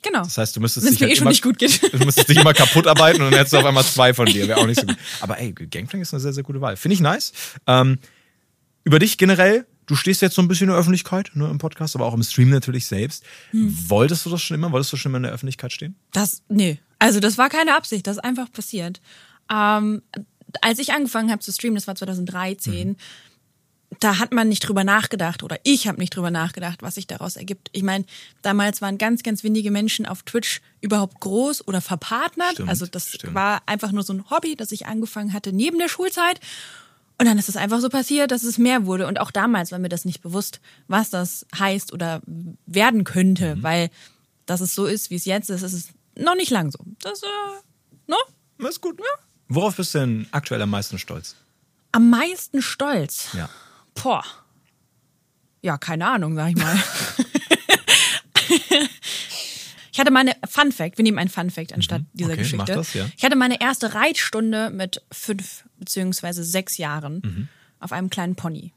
Genau. 0.06 0.22
Das 0.22 0.38
heißt, 0.38 0.54
du 0.54 0.60
müsstest 0.60 0.88
dich 0.88 1.00
halt 1.00 1.12
eh 1.12 1.16
schon 1.16 1.26
nicht 1.26 1.42
gut 1.42 1.58
geht. 1.58 1.82
Du 1.92 2.04
müsstest 2.04 2.28
dich 2.28 2.38
immer 2.38 2.54
kaputt 2.54 2.86
arbeiten 2.86 3.22
und 3.22 3.30
dann 3.30 3.38
hättest 3.38 3.54
du 3.54 3.58
auf 3.58 3.64
einmal 3.64 3.84
zwei 3.84 4.14
von 4.14 4.26
dir. 4.26 4.46
Wäre 4.46 4.60
auch 4.60 4.66
nicht 4.66 4.80
so 4.80 4.86
gut. 4.86 4.96
Aber 5.20 5.38
ey, 5.38 5.52
Gangplank 5.52 6.02
ist 6.02 6.14
eine 6.14 6.20
sehr, 6.20 6.32
sehr 6.32 6.44
gute 6.44 6.60
Wahl. 6.60 6.76
Finde 6.76 6.94
ich 6.94 7.00
nice. 7.00 7.32
Ähm, 7.66 7.98
über 8.84 9.00
dich 9.00 9.18
generell, 9.18 9.66
du 9.86 9.96
stehst 9.96 10.22
jetzt 10.22 10.36
so 10.36 10.42
ein 10.42 10.48
bisschen 10.48 10.66
in 10.66 10.70
der 10.70 10.78
Öffentlichkeit, 10.78 11.32
nur 11.34 11.48
ne, 11.48 11.52
im 11.52 11.58
Podcast, 11.58 11.96
aber 11.96 12.06
auch 12.06 12.14
im 12.14 12.22
Stream 12.22 12.50
natürlich 12.50 12.86
selbst. 12.86 13.24
Hm. 13.50 13.76
Wolltest 13.88 14.24
du 14.26 14.30
das 14.30 14.42
schon 14.42 14.54
immer? 14.54 14.70
Wolltest 14.70 14.92
du 14.92 14.96
schon 14.96 15.10
immer 15.10 15.16
in 15.16 15.24
der 15.24 15.32
Öffentlichkeit 15.32 15.72
stehen? 15.72 15.96
Das, 16.12 16.42
nee. 16.48 16.78
Also 17.00 17.18
das 17.18 17.36
war 17.36 17.48
keine 17.48 17.74
Absicht, 17.74 18.06
das 18.06 18.18
ist 18.18 18.22
einfach 18.22 18.50
passiert. 18.52 19.00
Ähm, 19.50 20.02
als 20.60 20.78
ich 20.78 20.92
angefangen 20.92 21.32
habe 21.32 21.40
zu 21.40 21.50
streamen, 21.52 21.74
das 21.74 21.88
war 21.88 21.96
2013, 21.96 22.90
mhm 22.90 22.96
da 24.00 24.18
hat 24.18 24.32
man 24.32 24.48
nicht 24.48 24.60
drüber 24.60 24.84
nachgedacht 24.84 25.42
oder 25.42 25.58
ich 25.62 25.86
habe 25.86 25.98
nicht 25.98 26.14
drüber 26.14 26.30
nachgedacht, 26.30 26.82
was 26.82 26.96
sich 26.96 27.06
daraus 27.06 27.36
ergibt. 27.36 27.68
Ich 27.72 27.82
meine, 27.82 28.04
damals 28.42 28.82
waren 28.82 28.98
ganz, 28.98 29.22
ganz 29.22 29.44
wenige 29.44 29.70
Menschen 29.70 30.06
auf 30.06 30.22
Twitch 30.22 30.60
überhaupt 30.80 31.20
groß 31.20 31.66
oder 31.66 31.80
verpartnert. 31.80 32.54
Stimmt, 32.54 32.68
also 32.68 32.86
das 32.86 33.12
stimmt. 33.12 33.34
war 33.34 33.62
einfach 33.66 33.92
nur 33.92 34.02
so 34.02 34.12
ein 34.12 34.28
Hobby, 34.30 34.56
das 34.56 34.72
ich 34.72 34.86
angefangen 34.86 35.32
hatte 35.32 35.52
neben 35.52 35.78
der 35.78 35.88
Schulzeit. 35.88 36.40
Und 37.18 37.26
dann 37.26 37.38
ist 37.38 37.48
es 37.48 37.56
einfach 37.56 37.80
so 37.80 37.88
passiert, 37.88 38.30
dass 38.30 38.42
es 38.42 38.58
mehr 38.58 38.84
wurde. 38.84 39.06
Und 39.06 39.20
auch 39.20 39.30
damals 39.30 39.72
war 39.72 39.78
mir 39.78 39.88
das 39.88 40.04
nicht 40.04 40.20
bewusst, 40.20 40.60
was 40.86 41.08
das 41.08 41.46
heißt 41.58 41.92
oder 41.92 42.20
werden 42.66 43.04
könnte, 43.04 43.56
mhm. 43.56 43.62
weil 43.62 43.90
dass 44.44 44.60
es 44.60 44.74
so 44.74 44.86
ist, 44.86 45.10
wie 45.10 45.16
es 45.16 45.24
jetzt 45.24 45.50
ist, 45.50 45.62
ist 45.62 45.72
es 45.72 45.88
noch 46.16 46.36
nicht 46.36 46.50
lang 46.50 46.70
so. 46.70 46.78
Das, 47.00 47.22
äh, 47.22 47.26
no? 48.06 48.16
Das 48.58 48.70
ist 48.70 48.80
gut. 48.80 48.98
Ja. 48.98 49.04
Worauf 49.48 49.76
bist 49.76 49.94
du 49.94 49.98
denn 49.98 50.26
aktuell 50.30 50.62
am 50.62 50.70
meisten 50.70 50.98
stolz? 50.98 51.36
Am 51.92 52.10
meisten 52.10 52.62
stolz? 52.62 53.28
Ja. 53.32 53.48
Boah. 54.02 54.24
Ja, 55.62 55.78
keine 55.78 56.06
Ahnung, 56.06 56.36
sag 56.36 56.50
ich 56.50 56.56
mal. 56.56 56.76
ich 59.92 59.98
hatte 59.98 60.12
meine 60.12 60.36
Fun 60.48 60.70
Fact, 60.70 60.98
wir 60.98 61.02
nehmen 61.02 61.18
ein 61.18 61.28
Fun 61.28 61.50
Fact 61.50 61.72
anstatt 61.72 62.02
mhm, 62.02 62.06
dieser 62.12 62.32
okay, 62.32 62.42
Geschichte. 62.42 62.72
Das, 62.72 62.94
ja. 62.94 63.06
Ich 63.16 63.24
hatte 63.24 63.36
meine 63.36 63.60
erste 63.60 63.94
Reitstunde 63.94 64.70
mit 64.70 65.02
fünf 65.10 65.64
beziehungsweise 65.78 66.44
sechs 66.44 66.76
Jahren 66.76 67.20
mhm. 67.24 67.48
auf 67.80 67.92
einem 67.92 68.10
kleinen 68.10 68.36
Pony. 68.36 68.72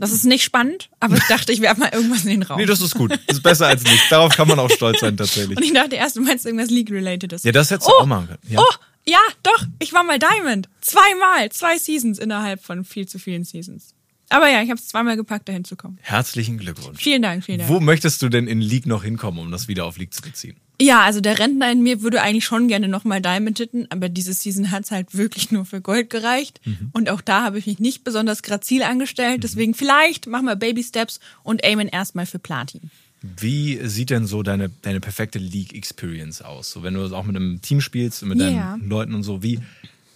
Das 0.00 0.12
ist 0.12 0.24
nicht 0.24 0.42
spannend, 0.42 0.88
aber 0.98 1.18
ich 1.18 1.24
dachte, 1.24 1.52
ich 1.52 1.60
werfe 1.60 1.80
mal 1.80 1.90
irgendwas 1.92 2.24
in 2.24 2.30
den 2.30 2.42
Raum. 2.42 2.58
Nee, 2.58 2.64
das 2.64 2.80
ist 2.80 2.94
gut. 2.94 3.10
Das 3.10 3.36
ist 3.36 3.42
besser 3.42 3.66
als 3.66 3.84
nichts. 3.84 4.08
Darauf 4.08 4.34
kann 4.34 4.48
man 4.48 4.58
auch 4.58 4.70
stolz 4.70 5.00
sein, 5.00 5.14
tatsächlich. 5.14 5.58
Und 5.58 5.62
ich 5.62 5.74
dachte 5.74 5.96
erst, 5.96 6.16
du 6.16 6.22
meinst 6.22 6.46
irgendwas 6.46 6.70
League-relatedes. 6.70 7.42
Ja, 7.42 7.52
das 7.52 7.70
hättest 7.70 7.90
du 7.90 7.92
oh, 7.92 8.00
auch 8.00 8.06
machen 8.06 8.28
können. 8.28 8.38
Ja. 8.48 8.60
Oh, 8.60 8.74
ja, 9.06 9.18
doch, 9.42 9.66
ich 9.78 9.92
war 9.92 10.04
mal 10.04 10.18
Diamond. 10.18 10.68
Zweimal, 10.80 11.50
zwei 11.50 11.78
Seasons 11.78 12.18
innerhalb 12.18 12.62
von 12.62 12.84
viel 12.84 13.06
zu 13.06 13.18
vielen 13.18 13.44
Seasons. 13.44 13.94
Aber 14.28 14.48
ja, 14.48 14.62
ich 14.62 14.70
habe 14.70 14.78
es 14.78 14.86
zweimal 14.86 15.16
gepackt, 15.16 15.48
dahin 15.48 15.64
zu 15.64 15.74
kommen. 15.74 15.98
Herzlichen 16.02 16.56
Glückwunsch. 16.58 17.02
Vielen 17.02 17.20
Dank, 17.20 17.44
vielen 17.44 17.58
Dank. 17.58 17.70
Wo 17.70 17.80
möchtest 17.80 18.22
du 18.22 18.28
denn 18.28 18.46
in 18.46 18.60
League 18.60 18.86
noch 18.86 19.02
hinkommen, 19.02 19.40
um 19.40 19.50
das 19.50 19.66
wieder 19.66 19.84
auf 19.84 19.98
League 19.98 20.14
zu 20.14 20.22
beziehen? 20.22 20.56
Ja, 20.80 21.02
also 21.02 21.20
der 21.20 21.38
Rentner 21.38 21.70
in 21.70 21.82
mir 21.82 22.00
würde 22.00 22.22
eigentlich 22.22 22.44
schon 22.44 22.68
gerne 22.68 22.88
nochmal 22.88 23.20
Diamond 23.20 23.58
hitten, 23.58 23.86
aber 23.90 24.08
diese 24.08 24.32
Season 24.32 24.70
hat's 24.70 24.90
halt 24.90 25.14
wirklich 25.14 25.50
nur 25.50 25.66
für 25.66 25.80
Gold 25.80 26.08
gereicht. 26.08 26.60
Mhm. 26.64 26.90
Und 26.92 27.10
auch 27.10 27.20
da 27.20 27.42
habe 27.42 27.58
ich 27.58 27.66
mich 27.66 27.80
nicht 27.80 28.04
besonders 28.04 28.42
grazil 28.42 28.82
angestellt. 28.84 29.38
Mhm. 29.38 29.40
Deswegen 29.42 29.74
vielleicht 29.74 30.26
machen 30.26 30.46
wir 30.46 30.56
Baby 30.56 30.82
Steps 30.82 31.20
und 31.42 31.64
aimen 31.64 31.88
erstmal 31.88 32.24
für 32.24 32.38
Platin. 32.38 32.90
Wie 33.22 33.86
sieht 33.86 34.10
denn 34.10 34.26
so 34.26 34.42
deine, 34.42 34.70
deine 34.82 35.00
perfekte 35.00 35.38
League-Experience 35.38 36.42
aus? 36.42 36.70
So, 36.70 36.82
wenn 36.82 36.94
du 36.94 37.04
auch 37.14 37.24
mit 37.24 37.36
einem 37.36 37.60
Team 37.60 37.80
spielst, 37.80 38.22
mit 38.22 38.38
yeah. 38.38 38.50
deinen 38.50 38.88
Leuten 38.88 39.14
und 39.14 39.24
so, 39.24 39.42
wie, 39.42 39.60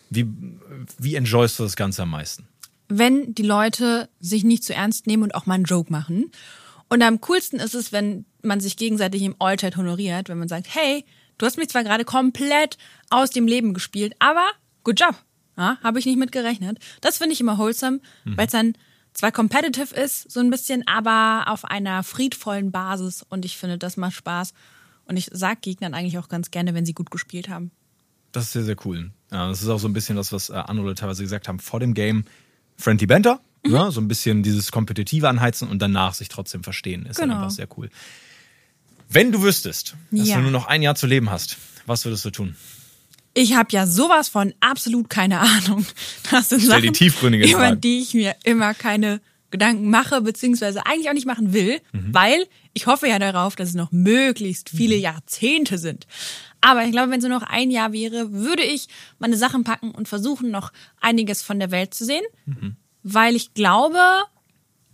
wie, 0.09 0.27
wie 0.99 1.15
enjoyst 1.15 1.59
du 1.59 1.65
das 1.65 1.77
Ganze 1.77 2.03
am 2.03 2.11
meisten? 2.11 2.47
Wenn 2.89 3.35
die 3.35 3.43
Leute 3.43 4.09
sich 4.21 4.45
nicht 4.45 4.65
zu 4.65 4.75
ernst 4.75 5.07
nehmen 5.07 5.23
und 5.23 5.35
auch 5.35 5.47
mal 5.47 5.55
einen 5.55 5.65
Joke 5.65 5.93
machen. 5.93 6.31
Und 6.89 7.03
am 7.03 7.21
coolsten 7.21 7.59
ist 7.59 7.75
es, 7.75 7.93
wenn 7.93 8.25
man 8.43 8.61
sich 8.61 8.77
gegenseitig 8.77 9.23
im 9.23 9.35
Allchat 9.39 9.77
honoriert, 9.77 10.29
wenn 10.29 10.39
man 10.39 10.49
sagt, 10.49 10.75
hey, 10.75 11.05
du 11.39 11.47
hast 11.47 11.59
mich 11.59 11.69
zwar 11.69 11.85
gerade 11.85 12.05
komplett 12.05 12.79
aus 13.11 13.31
dem 13.31 13.47
Leben 13.47 13.75
gespielt, 13.75 14.15
aber 14.19 14.47
good 14.83 15.01
job. 15.01 15.17
Ja, 15.57 15.79
habe 15.83 15.99
ich 15.99 16.07
nicht 16.07 16.19
mit 16.19 16.33
gerechnet. 16.33 16.79
Das 17.01 17.19
finde 17.19 17.33
ich 17.35 17.41
immer 17.41 17.59
wholesome, 17.59 18.01
mhm. 18.25 18.37
weil 18.37 18.47
es 18.47 18.53
dann 18.53 18.75
zwar 19.15 19.33
competitive 19.33 19.95
ist, 19.95 20.31
so 20.31 20.41
ein 20.41 20.51
bisschen, 20.51 20.87
aber 20.87 21.45
auf 21.47 21.65
einer 21.65 22.03
friedvollen 22.03 22.71
Basis. 22.71 23.25
Und 23.29 23.45
ich 23.45 23.57
finde, 23.57 23.79
das 23.79 23.97
macht 23.97 24.15
Spaß. 24.15 24.53
Und 25.07 25.17
ich 25.17 25.29
sag 25.33 25.63
Gegnern 25.63 25.95
eigentlich 25.95 26.19
auch 26.19 26.29
ganz 26.29 26.51
gerne, 26.51 26.75
wenn 26.75 26.85
sie 26.85 26.95
gut 26.95 27.11
gespielt 27.11 27.49
haben. 27.49 27.71
Das 28.33 28.45
ist 28.45 28.53
sehr, 28.53 28.65
sehr 28.65 28.77
cool. 28.85 29.13
Das 29.31 29.63
ist 29.63 29.69
auch 29.69 29.79
so 29.79 29.89
ein 29.89 29.93
bisschen 29.93 30.17
das, 30.17 30.33
was 30.33 30.51
äh, 30.51 30.55
andere 30.55 30.95
teilweise 30.95 31.23
gesagt 31.23 31.49
haben. 31.49 31.61
Vor 31.61 31.81
dem 31.81 31.95
Game 31.95 32.25
Friendly 32.77 33.07
Banter, 33.07 33.41
mhm. 33.65 33.73
ja, 33.73 33.91
so 33.91 34.01
ein 34.01 34.09
bisschen 34.09 34.43
dieses 34.43 34.73
Kompetitive 34.73 35.29
anheizen 35.29 35.69
und 35.69 35.81
danach 35.81 36.15
sich 36.15 36.29
trotzdem 36.29 36.65
verstehen. 36.65 37.07
Ist 37.07 37.21
genau. 37.21 37.37
einfach 37.37 37.51
sehr 37.51 37.69
cool. 37.77 37.91
Wenn 39.09 39.31
du 39.31 39.43
wüsstest, 39.43 39.97
dass 40.11 40.29
ja. 40.29 40.37
du 40.37 40.43
nur 40.43 40.51
noch 40.51 40.67
ein 40.67 40.83
Jahr 40.83 40.97
zu 40.97 41.07
leben 41.07 41.31
hast, 41.31 41.59
was 41.87 42.05
würdest 42.05 42.25
du 42.25 42.31
tun? 42.31 42.57
Ich 43.35 43.55
habe 43.55 43.69
ja 43.73 43.87
sowas 43.87 44.29
von 44.29 44.55
absolut 44.61 45.11
keine 45.11 45.41
Ahnung. 45.41 45.85
Das 46.31 46.49
sind 46.49 46.63
Sachen, 46.63 46.83
die 46.83 46.93
tiefgründige 46.93 47.47
über 47.47 47.59
Fragen. 47.59 47.81
die 47.81 47.99
ich 47.99 48.15
mir 48.15 48.35
immer 48.45 48.75
keine 48.75 49.21
Gedanken 49.51 49.89
mache, 49.89 50.21
beziehungsweise 50.21 50.85
eigentlich 50.85 51.09
auch 51.09 51.15
nicht 51.15 51.27
machen 51.27 51.53
will, 51.53 51.81
mhm. 51.93 52.13
weil 52.13 52.47
ich 52.73 52.87
hoffe 52.89 53.07
ja 53.07 53.21
darauf, 53.21 53.55
dass 53.55 53.69
es 53.69 53.75
noch 53.75 53.93
möglichst 53.93 54.69
viele 54.69 54.97
mhm. 54.97 55.03
Jahrzehnte 55.03 55.79
sind. 55.79 56.07
Aber 56.61 56.85
ich 56.85 56.91
glaube, 56.91 57.13
wenn 57.13 57.21
es 57.21 57.27
nur 57.27 57.39
noch 57.39 57.47
ein 57.47 57.71
Jahr 57.71 57.93
wäre, 57.93 58.33
würde 58.33 58.65
ich 58.65 58.89
meine 59.19 59.37
Sachen 59.37 59.63
packen 59.63 59.91
und 59.93 60.09
versuchen, 60.09 60.51
noch 60.51 60.73
einiges 61.01 61.43
von 61.43 61.61
der 61.61 61.71
Welt 61.71 61.95
zu 61.95 62.05
sehen, 62.05 62.25
mhm. 62.47 62.77
weil 63.03 63.37
ich 63.37 63.55
glaube, 63.55 64.01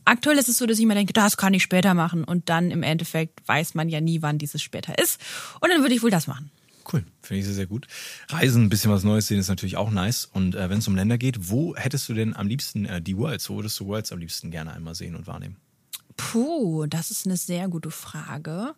aktuell 0.04 0.36
ist 0.36 0.48
es 0.48 0.58
so, 0.58 0.66
dass 0.66 0.78
ich 0.78 0.84
immer 0.84 0.94
denke, 0.94 1.12
das 1.12 1.36
kann 1.36 1.54
ich 1.54 1.62
später 1.62 1.94
machen 1.94 2.24
und 2.24 2.48
dann 2.48 2.70
im 2.70 2.82
Endeffekt 2.82 3.40
weiß 3.46 3.74
man 3.74 3.88
ja 3.88 4.00
nie, 4.00 4.20
wann 4.20 4.36
dieses 4.36 4.62
später 4.62 4.98
ist. 4.98 5.20
Und 5.60 5.70
dann 5.70 5.80
würde 5.80 5.94
ich 5.94 6.02
wohl 6.02 6.10
das 6.10 6.26
machen. 6.26 6.50
Cool, 6.92 7.04
finde 7.22 7.40
ich 7.40 7.46
sehr, 7.46 7.54
sehr 7.54 7.66
gut. 7.66 7.86
Reisen, 8.28 8.64
ein 8.64 8.68
bisschen 8.68 8.90
was 8.90 9.04
Neues 9.04 9.26
sehen 9.26 9.38
ist 9.38 9.48
natürlich 9.48 9.76
auch 9.76 9.90
nice. 9.90 10.24
Und 10.24 10.54
äh, 10.54 10.68
wenn 10.70 10.78
es 10.78 10.88
um 10.88 10.96
Länder 10.96 11.18
geht, 11.18 11.50
wo 11.50 11.76
hättest 11.76 12.08
du 12.08 12.14
denn 12.14 12.34
am 12.34 12.48
liebsten 12.48 12.84
äh, 12.84 13.00
die 13.00 13.16
Worlds? 13.16 13.48
Wo 13.48 13.56
würdest 13.56 13.78
du 13.78 13.86
Worlds 13.86 14.12
am 14.12 14.18
liebsten 14.18 14.50
gerne 14.50 14.72
einmal 14.72 14.94
sehen 14.94 15.14
und 15.14 15.26
wahrnehmen? 15.26 15.56
Puh, 16.16 16.86
das 16.86 17.10
ist 17.10 17.26
eine 17.26 17.36
sehr 17.36 17.68
gute 17.68 17.90
Frage. 17.90 18.74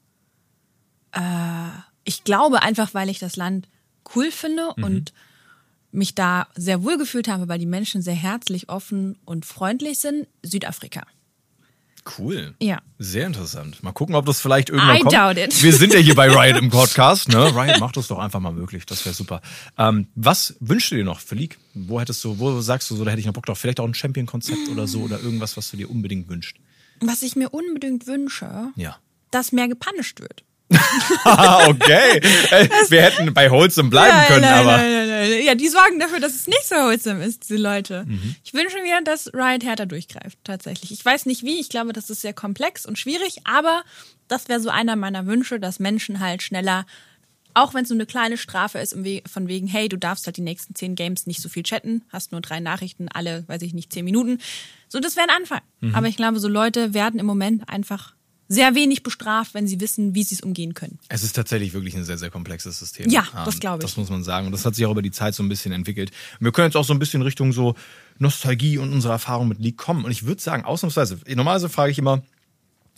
Äh, 1.12 1.68
ich 2.04 2.24
glaube 2.24 2.62
einfach, 2.62 2.94
weil 2.94 3.08
ich 3.08 3.18
das 3.18 3.36
Land 3.36 3.68
cool 4.14 4.30
finde 4.30 4.72
mhm. 4.76 4.84
und 4.84 5.12
mich 5.90 6.14
da 6.14 6.48
sehr 6.54 6.82
wohl 6.82 6.98
gefühlt 6.98 7.28
habe, 7.28 7.48
weil 7.48 7.58
die 7.58 7.66
Menschen 7.66 8.02
sehr 8.02 8.14
herzlich, 8.14 8.68
offen 8.68 9.18
und 9.24 9.44
freundlich 9.44 9.98
sind. 9.98 10.26
Südafrika. 10.42 11.06
Cool. 12.18 12.54
Ja. 12.60 12.80
Sehr 12.98 13.26
interessant. 13.26 13.82
Mal 13.82 13.92
gucken, 13.92 14.14
ob 14.14 14.26
das 14.26 14.40
vielleicht 14.40 14.70
irgendwann 14.70 14.96
I 14.96 15.00
kommt. 15.00 15.14
Doubt 15.14 15.38
it. 15.38 15.62
Wir 15.62 15.72
sind 15.72 15.92
ja 15.94 16.00
hier 16.00 16.14
bei 16.14 16.28
Riot 16.28 16.60
im 16.60 16.70
Podcast, 16.70 17.28
ne? 17.28 17.54
Riot 17.54 17.78
macht 17.80 17.96
das 17.96 18.08
doch 18.08 18.18
einfach 18.18 18.40
mal 18.40 18.52
möglich. 18.52 18.86
Das 18.86 19.04
wäre 19.04 19.14
super. 19.14 19.40
Ähm, 19.78 20.08
was 20.14 20.56
wünschst 20.60 20.90
du 20.90 20.96
dir 20.96 21.04
noch 21.04 21.20
für 21.20 21.36
League? 21.36 21.58
Wo 21.74 22.00
hättest 22.00 22.22
du, 22.24 22.38
wo 22.38 22.60
sagst 22.60 22.90
du 22.90 22.96
so, 22.96 23.04
da 23.04 23.10
hätte 23.12 23.20
ich 23.20 23.26
noch 23.26 23.32
Bock 23.32 23.46
drauf? 23.46 23.58
Vielleicht 23.58 23.78
auch 23.78 23.86
ein 23.86 23.94
Champion-Konzept 23.94 24.68
oder 24.70 24.86
so 24.86 25.00
oder 25.00 25.20
irgendwas, 25.20 25.56
was 25.56 25.70
du 25.70 25.76
dir 25.76 25.90
unbedingt 25.90 26.28
wünschst? 26.28 26.56
Was 27.00 27.22
ich 27.22 27.36
mir 27.36 27.50
unbedingt 27.50 28.06
wünsche, 28.06 28.72
ja. 28.76 28.96
dass 29.30 29.52
mehr 29.52 29.68
gepunished 29.68 30.20
wird. 30.20 30.44
okay. 31.68 32.20
Wir 32.88 33.02
hätten 33.02 33.32
bei 33.32 33.50
Wholesome 33.50 33.90
bleiben 33.90 34.16
nein, 34.16 34.26
können, 34.26 34.40
nein, 34.42 34.52
aber. 34.52 34.76
Nein, 34.78 35.44
ja, 35.44 35.54
die 35.54 35.68
sorgen 35.68 35.98
dafür, 35.98 36.20
dass 36.20 36.34
es 36.34 36.46
nicht 36.46 36.66
so 36.66 36.74
wholesome 36.74 37.24
ist, 37.24 37.48
diese 37.48 37.56
Leute. 37.60 38.04
Mhm. 38.06 38.36
Ich 38.44 38.54
wünsche 38.54 38.80
mir, 38.82 39.00
dass 39.04 39.32
Riot 39.32 39.64
härter 39.64 39.86
durchgreift, 39.86 40.38
tatsächlich. 40.44 40.92
Ich 40.92 41.04
weiß 41.04 41.26
nicht 41.26 41.42
wie, 41.42 41.60
ich 41.60 41.68
glaube, 41.68 41.92
das 41.92 42.10
ist 42.10 42.20
sehr 42.20 42.34
komplex 42.34 42.86
und 42.86 42.98
schwierig, 42.98 43.38
aber 43.44 43.82
das 44.28 44.48
wäre 44.48 44.60
so 44.60 44.70
einer 44.70 44.96
meiner 44.96 45.26
Wünsche, 45.26 45.60
dass 45.60 45.78
Menschen 45.78 46.20
halt 46.20 46.42
schneller 46.42 46.86
auch 47.54 47.74
wenn 47.74 47.84
es 47.84 47.90
nur 47.90 47.96
eine 47.96 48.06
kleine 48.06 48.38
Strafe 48.38 48.78
ist, 48.78 48.96
von 49.26 49.48
wegen, 49.48 49.66
hey, 49.66 49.88
du 49.88 49.98
darfst 49.98 50.26
halt 50.26 50.36
die 50.36 50.42
nächsten 50.42 50.74
zehn 50.74 50.94
Games 50.94 51.26
nicht 51.26 51.42
so 51.42 51.48
viel 51.48 51.62
chatten, 51.62 52.02
hast 52.08 52.32
nur 52.32 52.40
drei 52.40 52.60
Nachrichten, 52.60 53.08
alle, 53.08 53.46
weiß 53.46 53.62
ich 53.62 53.74
nicht, 53.74 53.92
zehn 53.92 54.04
Minuten. 54.04 54.38
So, 54.88 55.00
das 55.00 55.16
wäre 55.16 55.28
ein 55.28 55.36
Anfang. 55.36 55.60
Mhm. 55.80 55.94
Aber 55.94 56.08
ich 56.08 56.16
glaube, 56.16 56.40
so 56.40 56.48
Leute 56.48 56.94
werden 56.94 57.20
im 57.20 57.26
Moment 57.26 57.68
einfach 57.68 58.14
sehr 58.52 58.74
wenig 58.74 59.02
bestraft, 59.02 59.54
wenn 59.54 59.66
sie 59.66 59.80
wissen, 59.80 60.14
wie 60.14 60.22
sie 60.22 60.34
es 60.34 60.40
umgehen 60.40 60.74
können. 60.74 60.98
Es 61.08 61.22
ist 61.22 61.34
tatsächlich 61.34 61.72
wirklich 61.72 61.94
ein 61.96 62.04
sehr, 62.04 62.18
sehr 62.18 62.30
komplexes 62.30 62.78
System. 62.78 63.08
Ja, 63.10 63.26
das 63.44 63.60
glaube 63.60 63.78
ich. 63.78 63.82
Das 63.82 63.96
muss 63.96 64.10
man 64.10 64.22
sagen. 64.22 64.46
Und 64.46 64.52
das 64.52 64.64
hat 64.64 64.74
sich 64.74 64.84
auch 64.86 64.90
über 64.90 65.02
die 65.02 65.10
Zeit 65.10 65.34
so 65.34 65.42
ein 65.42 65.48
bisschen 65.48 65.72
entwickelt. 65.72 66.10
Und 66.38 66.44
wir 66.44 66.52
können 66.52 66.66
jetzt 66.68 66.76
auch 66.76 66.84
so 66.84 66.92
ein 66.92 66.98
bisschen 66.98 67.22
Richtung 67.22 67.52
so 67.52 67.74
Nostalgie 68.18 68.78
und 68.78 68.92
unsere 68.92 69.12
Erfahrung 69.14 69.48
mit 69.48 69.58
League 69.58 69.78
kommen. 69.78 70.04
Und 70.04 70.10
ich 70.10 70.24
würde 70.24 70.40
sagen, 70.40 70.64
ausnahmsweise, 70.64 71.18
normalerweise 71.34 71.68
frage 71.68 71.92
ich 71.92 71.98
immer, 71.98 72.22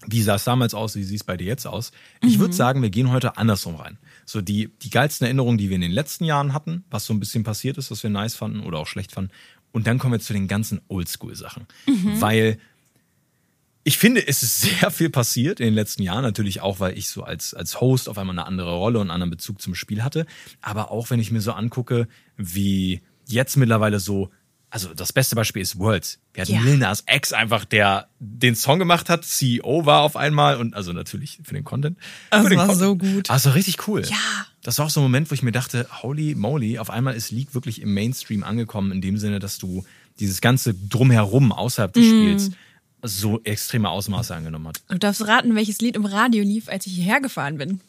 Wie 0.06 0.22
sah 0.22 0.34
es 0.34 0.44
damals 0.44 0.74
aus? 0.74 0.96
Wie 0.96 1.04
sieht 1.04 1.20
es 1.20 1.24
bei 1.24 1.36
dir 1.36 1.46
jetzt 1.46 1.66
aus? 1.66 1.92
Ich 2.22 2.38
würde 2.38 2.54
sagen, 2.54 2.82
wir 2.82 2.90
gehen 2.90 3.10
heute 3.10 3.36
andersrum 3.36 3.76
rein. 3.76 3.98
So 4.26 4.40
die, 4.40 4.70
die 4.82 4.90
geilsten 4.90 5.24
Erinnerungen, 5.24 5.58
die 5.58 5.68
wir 5.68 5.76
in 5.76 5.80
den 5.80 5.92
letzten 5.92 6.24
Jahren 6.24 6.52
hatten, 6.52 6.84
was 6.90 7.06
so 7.06 7.14
ein 7.14 7.20
bisschen 7.20 7.44
passiert 7.44 7.78
ist, 7.78 7.90
was 7.90 8.02
wir 8.02 8.10
nice 8.10 8.34
fanden 8.34 8.60
oder 8.60 8.78
auch 8.78 8.86
schlecht 8.86 9.12
fanden. 9.12 9.30
Und 9.72 9.86
dann 9.86 9.98
kommen 9.98 10.12
wir 10.12 10.20
zu 10.20 10.32
den 10.32 10.46
ganzen 10.46 10.80
Oldschool-Sachen. 10.88 11.66
Weil 12.20 12.58
ich 13.84 13.98
finde, 13.98 14.26
es 14.26 14.42
ist 14.42 14.60
sehr 14.80 14.90
viel 14.90 15.10
passiert 15.10 15.60
in 15.60 15.66
den 15.66 15.74
letzten 15.74 16.02
Jahren. 16.02 16.22
Natürlich 16.22 16.60
auch, 16.60 16.80
weil 16.80 16.96
ich 16.98 17.08
so 17.08 17.22
als, 17.22 17.54
als 17.54 17.80
Host 17.80 18.08
auf 18.08 18.18
einmal 18.18 18.34
eine 18.34 18.46
andere 18.46 18.74
Rolle 18.74 18.98
und 18.98 19.04
einen 19.04 19.10
anderen 19.10 19.30
Bezug 19.30 19.60
zum 19.60 19.74
Spiel 19.74 20.02
hatte. 20.02 20.26
Aber 20.62 20.90
auch, 20.90 21.10
wenn 21.10 21.20
ich 21.20 21.30
mir 21.30 21.40
so 21.40 21.52
angucke, 21.52 22.08
wie 22.36 23.02
jetzt 23.26 23.56
mittlerweile 23.56 24.00
so, 24.00 24.30
also 24.70 24.92
das 24.92 25.12
beste 25.12 25.36
Beispiel 25.36 25.62
ist 25.62 25.78
Worlds. 25.78 26.18
Wir 26.32 26.42
hatten 26.42 26.54
Ja. 26.54 26.62
Lil 26.62 26.78
Nas 26.78 27.04
X 27.08 27.32
einfach, 27.32 27.64
der 27.64 28.08
den 28.18 28.56
Song 28.56 28.78
gemacht 28.78 29.08
hat, 29.08 29.24
CEO 29.24 29.86
war 29.86 30.00
auf 30.00 30.16
einmal 30.16 30.56
und 30.56 30.74
also 30.74 30.92
natürlich 30.92 31.38
für 31.44 31.54
den 31.54 31.62
Content. 31.62 31.96
Das 32.30 32.44
den 32.46 32.58
war 32.58 32.66
Content. 32.66 32.84
so 32.84 32.96
gut. 32.96 33.30
Also 33.30 33.50
richtig 33.50 33.86
cool. 33.86 34.02
Ja. 34.04 34.16
Das 34.62 34.78
war 34.78 34.86
auch 34.86 34.90
so 34.90 35.00
ein 35.00 35.04
Moment, 35.04 35.30
wo 35.30 35.34
ich 35.34 35.42
mir 35.42 35.52
dachte, 35.52 35.86
holy 36.02 36.34
moly, 36.34 36.78
auf 36.78 36.90
einmal 36.90 37.14
ist 37.14 37.30
League 37.30 37.54
wirklich 37.54 37.82
im 37.82 37.92
Mainstream 37.94 38.42
angekommen, 38.42 38.90
in 38.92 39.00
dem 39.00 39.18
Sinne, 39.18 39.38
dass 39.38 39.58
du 39.58 39.84
dieses 40.18 40.40
ganze 40.40 40.74
Drumherum 40.74 41.52
außerhalb 41.52 41.92
des 41.92 42.04
Spiels 42.04 42.50
so 43.04 43.40
extreme 43.44 43.88
Ausmaße 43.90 44.34
angenommen 44.34 44.68
hat. 44.68 44.80
Du 44.88 44.98
darfst 44.98 45.26
raten, 45.26 45.54
welches 45.54 45.78
Lied 45.80 45.96
im 45.96 46.04
Radio 46.06 46.42
lief, 46.42 46.68
als 46.68 46.86
ich 46.86 46.94
hierher 46.94 47.20
gefahren 47.20 47.58
bin. 47.58 47.80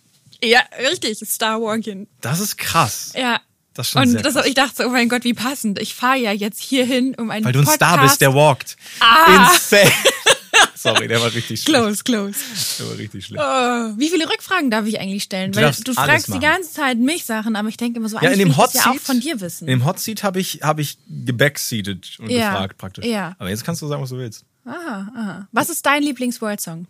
Ja, 0.43 0.59
richtig, 0.91 1.17
Star 1.25 1.61
Walking. 1.61 2.07
Das 2.21 2.39
ist 2.39 2.57
krass. 2.57 3.13
Ja. 3.15 3.39
Das 3.73 3.87
ist 3.87 3.91
schon 3.93 4.01
Und 4.03 4.09
sehr 4.09 4.21
das, 4.21 4.45
ich 4.45 4.53
dachte 4.53 4.75
so, 4.77 4.83
oh 4.85 4.89
mein 4.89 5.09
Gott, 5.09 5.23
wie 5.25 5.33
passend. 5.33 5.79
Ich 5.79 5.95
fahre 5.95 6.17
ja 6.17 6.31
jetzt 6.31 6.61
hierhin, 6.61 7.13
um 7.15 7.29
einen 7.31 7.43
Weil 7.45 7.51
du 7.53 7.59
ein 7.59 7.65
Podcast. 7.65 7.91
Star 7.91 8.01
bist, 8.01 8.21
der 8.21 8.33
walkt. 8.33 8.77
Ah. 9.01 9.49
Insane. 9.53 9.91
Sorry, 10.75 11.07
der 11.07 11.19
war 11.19 11.33
richtig 11.33 11.61
schlecht. 11.61 11.65
Close, 11.65 12.03
close. 12.03 12.39
Der 12.79 12.87
war 12.89 12.97
richtig 12.97 13.25
schlecht. 13.25 13.43
Oh, 13.43 13.97
wie 13.99 14.09
viele 14.09 14.29
Rückfragen 14.29 14.69
darf 14.71 14.85
ich 14.85 14.99
eigentlich 14.99 15.23
stellen? 15.23 15.51
Du 15.51 15.59
Weil 15.59 15.71
du 15.73 15.93
fragst 15.93 16.33
die 16.33 16.39
ganze 16.39 16.71
Zeit 16.71 16.97
mich 16.97 17.25
Sachen, 17.25 17.55
aber 17.55 17.67
ich 17.69 17.75
denke 17.77 17.99
immer 17.99 18.07
so, 18.07 18.17
Ja, 18.19 18.29
in 18.29 18.39
dem 18.39 18.55
Hot 18.55 18.67
das 18.67 18.75
ja 18.85 18.91
auch 18.91 18.93
Seat, 18.93 19.01
von 19.01 19.19
dir 19.19 19.41
wissen. 19.41 19.67
in 19.67 19.79
dem 19.79 19.85
Hot 19.85 19.99
Seat 19.99 20.23
habe 20.23 20.39
ich, 20.39 20.59
habe 20.61 20.81
ich 20.81 20.97
gebackseated 21.07 22.19
und 22.19 22.29
Ja, 22.29 22.51
gefragt 22.51 22.77
praktisch. 22.77 23.05
ja. 23.05 23.35
Aber 23.39 23.49
jetzt 23.49 23.65
kannst 23.65 23.81
du 23.81 23.87
sagen, 23.87 24.01
was 24.01 24.09
du 24.09 24.17
willst. 24.17 24.45
Aha, 24.65 25.11
aha. 25.15 25.47
Was 25.51 25.69
ist 25.69 25.85
dein 25.85 26.03
Lieblings-World-Song? 26.03 26.87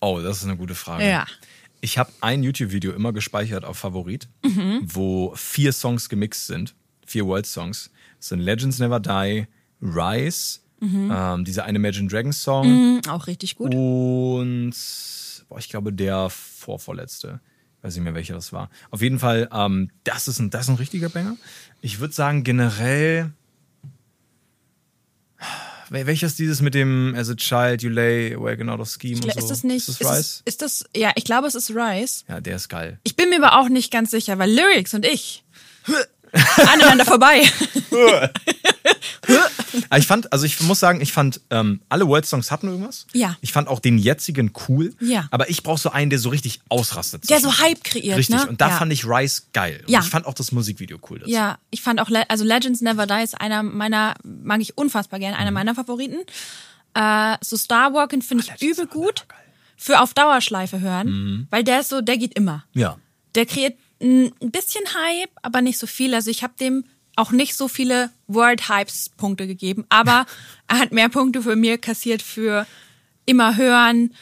Oh, 0.00 0.20
das 0.22 0.38
ist 0.38 0.44
eine 0.44 0.56
gute 0.56 0.74
Frage. 0.74 1.08
Ja. 1.08 1.26
Ich 1.80 1.98
habe 1.98 2.10
ein 2.20 2.42
YouTube-Video 2.42 2.92
immer 2.92 3.12
gespeichert 3.12 3.64
auf 3.64 3.76
Favorit, 3.78 4.28
Mhm. 4.44 4.80
wo 4.84 5.34
vier 5.36 5.72
Songs 5.72 6.08
gemixt 6.08 6.46
sind. 6.46 6.74
Vier 7.06 7.26
World-Songs. 7.26 7.90
Das 8.18 8.28
sind 8.28 8.40
Legends 8.40 8.78
Never 8.78 9.00
Die, 9.00 9.46
Rise, 9.82 10.60
ähm, 10.80 11.44
dieser 11.44 11.64
eine 11.64 11.76
Imagine 11.78 12.08
Dragons 12.08 12.42
Song 12.42 12.66
Mhm, 12.96 13.00
auch 13.08 13.26
richtig 13.26 13.56
gut. 13.56 13.74
und 13.74 14.72
boah, 15.48 15.58
ich 15.58 15.68
glaube 15.68 15.92
der 15.92 16.30
vorvorletzte. 16.30 17.40
Weiß 17.82 17.94
nicht 17.94 18.04
mehr, 18.04 18.14
welcher 18.14 18.34
das 18.34 18.50
war. 18.52 18.70
Auf 18.90 19.02
jeden 19.02 19.18
Fall, 19.18 19.48
ähm, 19.52 19.90
das, 20.04 20.26
ist 20.28 20.38
ein, 20.38 20.48
das 20.48 20.62
ist 20.62 20.68
ein 20.70 20.76
richtiger 20.76 21.10
Banger. 21.10 21.36
Ich 21.82 22.00
würde 22.00 22.14
sagen, 22.14 22.44
generell. 22.44 23.32
Wel- 25.94 26.06
Welches 26.06 26.36
dieses 26.36 26.60
mit 26.60 26.74
dem 26.74 27.14
As 27.16 27.28
a 27.30 27.34
Child, 27.34 27.82
You 27.82 27.90
Lay 27.90 28.34
Awaken 28.34 28.68
Out 28.68 28.80
of 28.80 28.88
Scheme 28.88 29.16
und 29.22 29.32
so? 29.32 29.38
Ist 29.38 29.48
das 29.50 29.64
nicht? 29.64 29.88
Ist 29.88 30.00
das 30.00 30.10
Rise? 30.10 30.20
Ist, 30.20 30.62
das, 30.62 30.72
ist 30.72 30.82
das, 30.82 31.00
ja, 31.00 31.12
ich 31.14 31.24
glaube, 31.24 31.46
es 31.46 31.54
ist 31.54 31.70
Rise. 31.70 32.24
Ja, 32.28 32.40
der 32.40 32.56
ist 32.56 32.68
geil. 32.68 32.98
Ich 33.04 33.16
bin 33.16 33.30
mir 33.30 33.42
aber 33.44 33.58
auch 33.60 33.68
nicht 33.68 33.90
ganz 33.90 34.10
sicher, 34.10 34.38
weil 34.38 34.50
Lyrics 34.50 34.92
und 34.94 35.06
ich 35.06 35.42
aneinander 36.56 37.04
vorbei. 37.04 37.42
Aber 39.90 39.98
ich 39.98 40.06
fand, 40.06 40.32
also 40.32 40.44
ich 40.46 40.60
muss 40.60 40.80
sagen, 40.80 41.00
ich 41.00 41.12
fand, 41.12 41.40
ähm, 41.50 41.80
alle 41.88 42.06
World-Songs 42.08 42.50
hatten 42.50 42.68
irgendwas. 42.68 43.06
Ja. 43.12 43.36
Ich 43.40 43.52
fand 43.52 43.68
auch 43.68 43.80
den 43.80 43.98
jetzigen 43.98 44.52
cool. 44.68 44.94
Ja. 45.00 45.26
Aber 45.30 45.50
ich 45.50 45.62
brauche 45.62 45.78
so 45.80 45.90
einen, 45.90 46.10
der 46.10 46.18
so 46.18 46.28
richtig 46.28 46.60
ausrastet. 46.68 47.28
Der 47.30 47.40
so 47.40 47.58
Hype 47.58 47.82
kreiert, 47.84 48.18
Richtig. 48.18 48.36
ne? 48.36 48.46
Und 48.48 48.60
da 48.60 48.68
Ja. 48.70 48.76
fand 48.76 48.92
ich 48.92 49.04
Rise 49.04 49.42
geil. 49.52 49.80
Und 49.86 49.90
Ja. 49.90 50.00
ich 50.00 50.06
fand 50.06 50.26
auch 50.26 50.34
das 50.34 50.52
Musikvideo 50.52 50.98
cool. 51.10 51.18
Dazu. 51.20 51.30
Ja, 51.30 51.58
ich 51.70 51.82
fand 51.82 52.00
auch, 52.00 52.08
Le 52.08 52.28
also 52.30 52.44
Legends 52.44 52.80
Never 52.80 53.06
Die 53.06 53.22
ist 53.22 53.40
einer 53.40 53.62
meiner, 53.62 54.14
mag 54.22 54.60
ich 54.60 54.76
unfassbar 54.78 55.18
gern, 55.18 55.32
Mhm. 55.34 55.38
einer 55.40 55.50
meiner 55.50 55.74
Favoriten. 55.74 56.18
Äh, 56.94 57.36
so 57.42 57.56
Star 57.56 57.92
Walking 57.92 58.22
finde 58.22 58.44
ich 58.44 58.62
übel 58.62 58.86
gut. 58.86 59.26
Für 59.76 60.00
auf 60.00 60.14
Dauerschleife 60.14 60.80
hören, 60.80 61.08
Mhm. 61.08 61.46
weil 61.50 61.64
der 61.64 61.80
ist 61.80 61.88
so, 61.88 62.00
der 62.00 62.16
geht 62.16 62.34
immer. 62.38 62.64
Ja. 62.74 62.96
Der 63.34 63.44
kreiert 63.44 63.74
ein 64.00 64.32
bisschen 64.40 64.84
Hype, 64.94 65.30
aber 65.42 65.60
nicht 65.62 65.78
so 65.78 65.86
viel. 65.86 66.14
Also 66.14 66.30
ich 66.30 66.42
habe 66.42 66.54
dem 66.60 66.84
auch 67.16 67.30
nicht 67.32 67.54
so 67.56 67.68
viele 67.68 68.10
World 68.26 68.68
Hypes 68.68 69.10
Punkte 69.16 69.46
gegeben, 69.46 69.84
aber 69.88 70.26
er 70.68 70.78
hat 70.78 70.92
mehr 70.92 71.08
Punkte 71.08 71.42
für 71.42 71.56
mir 71.56 71.78
kassiert 71.78 72.22
für 72.22 72.66
immer 73.26 73.56
hören, 73.56 74.12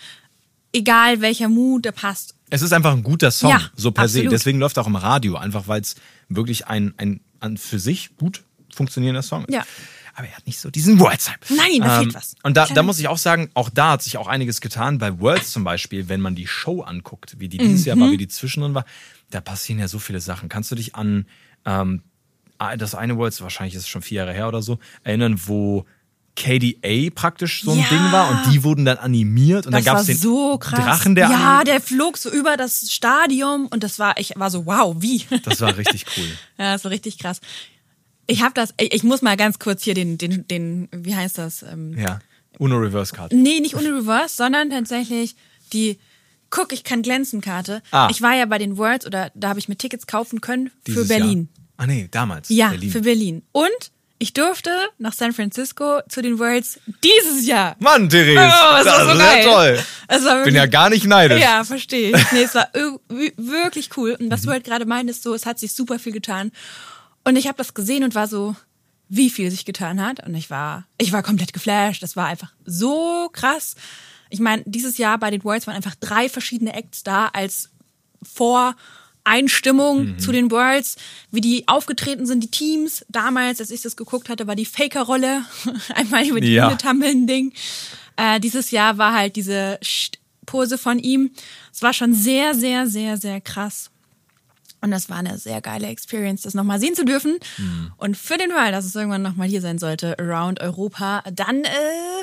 egal 0.72 1.20
welcher 1.20 1.48
Mut, 1.48 1.84
der 1.84 1.92
passt. 1.92 2.34
Es 2.50 2.62
ist 2.62 2.72
einfach 2.72 2.92
ein 2.92 3.02
guter 3.02 3.30
Song, 3.30 3.50
Ja, 3.50 3.62
so 3.74 3.90
per 3.92 4.08
se. 4.08 4.18
absolut. 4.20 4.32
Deswegen 4.32 4.58
läuft 4.58 4.76
er 4.76 4.82
auch 4.82 4.86
im 4.86 4.96
Radio, 4.96 5.36
einfach 5.36 5.68
weil 5.68 5.80
es 5.80 5.96
wirklich 6.28 6.66
ein, 6.66 6.94
ein, 6.98 7.20
ein 7.40 7.56
für 7.56 7.78
sich 7.78 8.16
gut 8.16 8.42
funktionierender 8.74 9.22
Song 9.22 9.44
ist. 9.46 9.54
Ja. 9.54 9.64
Aber 10.14 10.28
er 10.28 10.36
hat 10.36 10.46
nicht 10.46 10.60
so 10.60 10.70
diesen 10.70 10.98
Worlds-Hype. 11.00 11.46
Nein, 11.56 11.80
da 11.80 12.00
fehlt 12.00 12.14
was. 12.14 12.34
Und 12.42 12.54
da, 12.58 12.66
da 12.66 12.82
muss 12.82 12.98
ich 12.98 13.08
auch 13.08 13.16
sagen, 13.16 13.50
auch 13.54 13.70
da 13.70 13.92
hat 13.92 14.02
sich 14.02 14.18
auch 14.18 14.26
einiges 14.26 14.60
getan. 14.60 14.98
Bei 14.98 15.18
Worlds 15.20 15.50
zum 15.52 15.64
Beispiel, 15.64 16.10
wenn 16.10 16.20
man 16.20 16.34
die 16.34 16.46
Show 16.46 16.82
anguckt, 16.82 17.36
wie 17.40 17.48
die 17.48 17.56
dieses 17.56 17.86
Jahr 17.86 17.98
war, 17.98 18.08
Mhm. 18.08 18.12
wie 18.12 18.16
die 18.18 18.28
zwischendrin 18.28 18.74
war, 18.74 18.84
da 19.30 19.40
passieren 19.40 19.78
ja 19.80 19.88
so 19.88 19.98
viele 19.98 20.20
Sachen. 20.20 20.50
Kannst 20.50 20.70
du 20.70 20.74
dich 20.74 20.94
an 20.94 21.24
ähm, 21.64 22.02
das 22.78 22.94
eine 22.94 23.16
Worlds, 23.16 23.40
wahrscheinlich 23.42 23.74
ist 23.74 23.82
es 23.82 23.88
schon 23.88 24.02
vier 24.02 24.18
Jahre 24.22 24.32
her 24.32 24.48
oder 24.48 24.62
so, 24.62 24.78
erinnern, 25.04 25.40
wo 25.46 25.84
KDA 26.34 27.10
praktisch 27.14 27.62
so 27.62 27.72
ein 27.72 27.78
Ja. 27.80 27.84
Ding 27.90 28.10
war 28.12 28.30
und 28.30 28.52
die 28.52 28.64
wurden 28.64 28.84
dann 28.86 28.96
animiert 28.96 29.66
und 29.66 29.72
Das 29.72 29.84
dann 29.84 29.94
gab 29.94 30.00
es 30.00 30.06
den 30.06 30.16
so 30.16 30.56
krass. 30.58 30.80
Drachen, 30.82 31.14
der 31.14 31.28
ja, 31.28 31.62
der 31.64 31.80
flog 31.80 32.16
so 32.16 32.30
über 32.30 32.56
das 32.56 32.90
Stadion 32.90 33.66
und 33.66 33.82
das 33.82 33.98
war, 33.98 34.18
ich 34.18 34.32
war 34.36 34.50
so, 34.50 34.64
wow, 34.66 34.96
wie? 34.98 35.24
Das 35.44 35.60
war 35.60 35.76
richtig 35.76 36.06
cool. 36.16 36.24
ja, 36.58 36.72
das 36.72 36.84
war 36.84 36.90
richtig 36.90 37.18
krass. 37.18 37.40
Ich 38.26 38.42
habe 38.42 38.54
das, 38.54 38.72
ich, 38.80 38.94
ich 38.94 39.02
muss 39.02 39.20
mal 39.20 39.36
ganz 39.36 39.58
kurz 39.58 39.82
hier 39.82 39.92
den, 39.94 40.16
den, 40.16 40.46
den, 40.48 40.88
wie 40.92 41.14
heißt 41.14 41.36
das? 41.38 41.62
Ähm, 41.64 41.96
Ja. 41.98 42.20
Uno 42.58 42.76
Reverse 42.76 43.14
Card. 43.14 43.32
Nee, 43.32 43.60
nicht 43.60 43.74
ohne 43.76 43.88
Reverse, 43.88 44.36
sondern 44.36 44.70
tatsächlich 44.70 45.36
die 45.72 45.98
Guck, 46.50 46.72
ich 46.74 46.84
kann 46.84 47.00
glänzen 47.00 47.40
Karte. 47.40 47.82
Ah. 47.92 48.08
Ich 48.10 48.20
war 48.20 48.34
ja 48.36 48.44
bei 48.44 48.58
den 48.58 48.76
Worlds 48.76 49.06
oder 49.06 49.32
da 49.34 49.48
habe 49.48 49.58
ich 49.58 49.68
mir 49.70 49.76
Tickets 49.76 50.06
kaufen 50.06 50.42
können 50.42 50.70
für 50.84 50.92
Dieses 50.92 51.08
Berlin. 51.08 51.48
Jahr. 51.54 51.61
Ah 51.82 51.86
nee, 51.86 52.06
damals. 52.10 52.48
Ja, 52.48 52.68
Berlin. 52.68 52.90
für 52.92 53.00
Berlin. 53.00 53.42
Und 53.52 53.70
ich 54.18 54.32
durfte 54.34 54.70
nach 54.98 55.12
San 55.12 55.32
Francisco 55.32 56.00
zu 56.08 56.22
den 56.22 56.38
Worlds 56.38 56.78
dieses 57.02 57.44
Jahr. 57.44 57.74
Mann, 57.80 58.08
Therese. 58.08 58.38
Oh, 58.38 58.84
das 58.84 58.86
war 58.86 59.12
so 59.12 59.18
geil. 59.18 59.44
toll. 59.44 59.84
Es 60.06 60.24
war 60.24 60.44
Bin 60.44 60.54
ja 60.54 60.66
gar 60.66 60.90
nicht 60.90 61.06
neidisch. 61.06 61.40
Ja, 61.40 61.64
verstehe 61.64 62.16
ich. 62.16 62.32
Nee, 62.32 62.42
es 62.44 62.54
war 62.54 62.68
ir- 62.76 63.00
wi- 63.08 63.32
wirklich 63.36 63.90
cool. 63.96 64.12
Und 64.12 64.26
Mhm. 64.26 64.30
was 64.30 64.42
du 64.42 64.50
halt 64.50 64.62
gerade 64.62 64.86
meintest, 64.86 65.24
so, 65.24 65.34
es 65.34 65.44
hat 65.44 65.58
sich 65.58 65.72
super 65.74 65.98
viel 65.98 66.12
getan. 66.12 66.52
Und 67.24 67.34
ich 67.34 67.48
habe 67.48 67.58
das 67.58 67.74
gesehen 67.74 68.04
und 68.04 68.14
war 68.14 68.28
so, 68.28 68.54
wie 69.08 69.28
viel 69.28 69.50
sich 69.50 69.64
getan 69.64 70.00
hat. 70.00 70.24
Und 70.24 70.36
ich 70.36 70.50
war, 70.50 70.86
ich 70.98 71.10
war 71.12 71.24
komplett 71.24 71.52
geflasht. 71.52 72.00
Das 72.02 72.14
war 72.14 72.26
einfach 72.26 72.52
so 72.64 73.28
krass. 73.32 73.74
Ich 74.30 74.38
meine, 74.38 74.62
dieses 74.66 74.98
Jahr 74.98 75.18
bei 75.18 75.32
den 75.32 75.42
Worlds 75.42 75.66
waren 75.66 75.74
einfach 75.76 75.96
drei 75.96 76.28
verschiedene 76.28 76.74
Acts 76.74 77.02
da 77.02 77.26
als 77.32 77.70
Voreinstimmung 79.24 80.04
Mhm. 80.12 80.18
zu 80.18 80.32
den 80.32 80.50
Worlds, 80.50 80.96
wie 81.30 81.40
die 81.40 81.68
aufgetreten 81.68 82.26
sind, 82.26 82.42
die 82.42 82.50
Teams. 82.50 83.04
Damals, 83.08 83.60
als 83.60 83.70
ich 83.70 83.82
das 83.82 83.96
geguckt 83.96 84.28
hatte, 84.28 84.46
war 84.46 84.56
die 84.56 84.64
Faker-Rolle 84.66 85.44
einmal 85.94 86.26
über 86.26 86.40
die 86.40 86.52
Ja. 86.52 86.66
Bühne 86.68 86.78
tammeln 86.78 87.26
Ding. 87.26 87.52
Äh, 88.16 88.40
dieses 88.40 88.70
Jahr 88.70 88.98
war 88.98 89.14
halt 89.14 89.36
diese 89.36 89.78
Pose 90.46 90.76
von 90.76 90.98
ihm. 90.98 91.30
Es 91.72 91.82
war 91.82 91.92
schon 91.92 92.14
sehr, 92.14 92.54
sehr, 92.54 92.86
sehr, 92.86 93.16
sehr 93.16 93.40
krass. 93.40 93.90
Und 94.82 94.90
das 94.90 95.08
war 95.08 95.16
eine 95.18 95.38
sehr 95.38 95.60
geile 95.60 95.86
Experience, 95.86 96.42
das 96.42 96.54
nochmal 96.54 96.80
sehen 96.80 96.94
zu 96.94 97.04
dürfen. 97.04 97.38
Mhm. 97.56 97.92
Und 97.96 98.16
für 98.16 98.36
den 98.36 98.50
Fall, 98.50 98.72
dass 98.72 98.84
es 98.84 98.94
irgendwann 98.94 99.22
nochmal 99.22 99.48
hier 99.48 99.60
sein 99.60 99.78
sollte, 99.78 100.18
around 100.18 100.60
Europa, 100.60 101.22
dann 101.32 101.62
äh, 101.64 101.68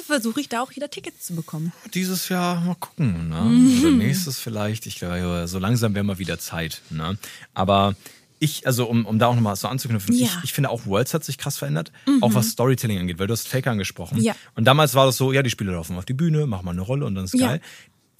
versuche 0.05 0.41
ich 0.41 0.49
da 0.49 0.61
auch 0.61 0.75
wieder 0.75 0.89
Tickets 0.89 1.25
zu 1.25 1.35
bekommen. 1.35 1.71
Dieses 1.93 2.27
Jahr 2.29 2.59
mal 2.61 2.75
gucken, 2.75 3.29
ne? 3.29 3.41
Mhm. 3.41 3.79
Oder 3.81 3.91
nächstes 3.91 4.39
vielleicht. 4.39 4.85
Ich 4.85 4.97
glaube, 4.97 5.45
so 5.47 5.57
langsam 5.57 5.95
wäre 5.95 6.03
mal 6.03 6.19
wieder 6.19 6.37
Zeit, 6.37 6.81
ne? 6.89 7.17
Aber 7.53 7.95
ich, 8.39 8.67
also 8.67 8.85
um, 8.87 9.05
um 9.05 9.19
da 9.19 9.27
auch 9.27 9.35
nochmal 9.35 9.55
so 9.55 9.67
anzuknüpfen, 9.67 10.13
Ja. 10.15 10.25
ich, 10.27 10.45
ich 10.45 10.53
finde 10.53 10.69
auch 10.69 10.85
Worlds 10.85 11.13
hat 11.13 11.23
sich 11.23 11.37
krass 11.37 11.57
verändert, 11.57 11.91
auch 12.21 12.33
was 12.33 12.49
Storytelling 12.49 12.97
angeht, 12.99 13.19
weil 13.19 13.27
du 13.27 13.33
hast 13.33 13.47
Faker 13.47 13.71
angesprochen. 13.71 14.21
Ja. 14.21 14.33
Und 14.55 14.65
damals 14.65 14.95
war 14.95 15.05
das 15.05 15.17
so, 15.17 15.31
ja, 15.33 15.43
die 15.43 15.49
Spieler 15.49 15.73
laufen 15.73 15.97
auf 15.97 16.05
die 16.05 16.13
Bühne, 16.13 16.45
machen 16.45 16.65
mal 16.65 16.71
eine 16.71 16.81
Rolle 16.81 17.05
und 17.05 17.15
dann 17.15 17.25
ist 17.25 17.33
Ja. 17.35 17.47
geil. 17.47 17.61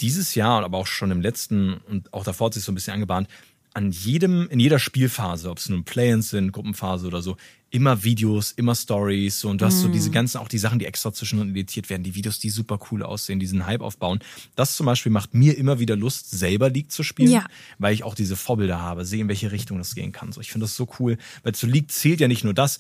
Dieses 0.02 0.34
Jahr, 0.36 0.64
aber 0.64 0.78
auch 0.78 0.88
schon 0.88 1.12
im 1.12 1.22
letzten 1.22 1.74
und 1.90 2.14
auch 2.14 2.24
davor 2.24 2.48
hat 2.48 2.54
sich 2.54 2.64
so 2.64 2.72
ein 2.72 2.76
bisschen 2.76 2.94
angebahnt, 2.94 3.28
an 3.74 3.92
jedem, 3.92 4.48
in 4.50 4.60
jeder 4.60 4.80
Spielphase, 4.80 5.50
ob 5.50 5.60
es 5.60 5.70
nun 5.70 5.84
Play-ins 5.84 6.30
sind, 6.32 6.52
Gruppenphase 6.52 7.06
oder 7.08 7.22
so, 7.22 7.38
immer 7.72 8.04
Videos, 8.04 8.52
immer 8.52 8.74
Stories, 8.74 9.40
so 9.40 9.48
und 9.50 9.62
du 9.62 9.66
hast 9.66 9.82
so 9.82 9.88
Mhm. 9.88 9.92
diese 9.94 10.10
ganzen, 10.10 10.40
auch 10.40 10.48
die 10.48 10.58
Sachen, 10.58 10.80
die 10.80 10.86
extra 10.86 11.14
zwischendrin 11.14 11.52
editiert 11.52 11.88
werden, 11.92 12.02
die 12.02 12.16
Videos, 12.16 12.40
die 12.40 12.50
super 12.50 12.80
cool 12.90 13.04
aussehen, 13.04 13.40
diesen 13.40 13.68
Hype 13.68 13.82
aufbauen. 13.82 14.20
Das 14.56 14.76
zum 14.76 14.88
Beispiel 14.88 15.12
macht 15.12 15.36
mir 15.36 15.56
immer 15.56 15.80
wieder 15.80 15.96
Lust, 15.96 16.32
selber 16.32 16.70
League 16.72 16.92
zu 16.92 17.04
spielen, 17.04 17.32
Ja. 17.32 17.46
weil 17.78 17.94
ich 17.94 18.04
auch 18.04 18.16
diese 18.16 18.36
Vorbilder 18.36 18.82
habe, 18.82 19.06
sehe, 19.06 19.22
in 19.22 19.28
welche 19.28 19.52
Richtung 19.52 19.78
das 19.78 19.94
gehen 19.94 20.12
kann. 20.12 20.32
So, 20.32 20.42
ich 20.42 20.52
finde 20.52 20.64
das 20.66 20.76
so 20.76 20.90
cool, 21.00 21.18
weil 21.44 21.54
zu 21.54 21.68
League 21.68 21.92
zählt 21.92 22.20
ja 22.22 22.28
nicht 22.28 22.44
nur 22.44 22.56
das. 22.56 22.80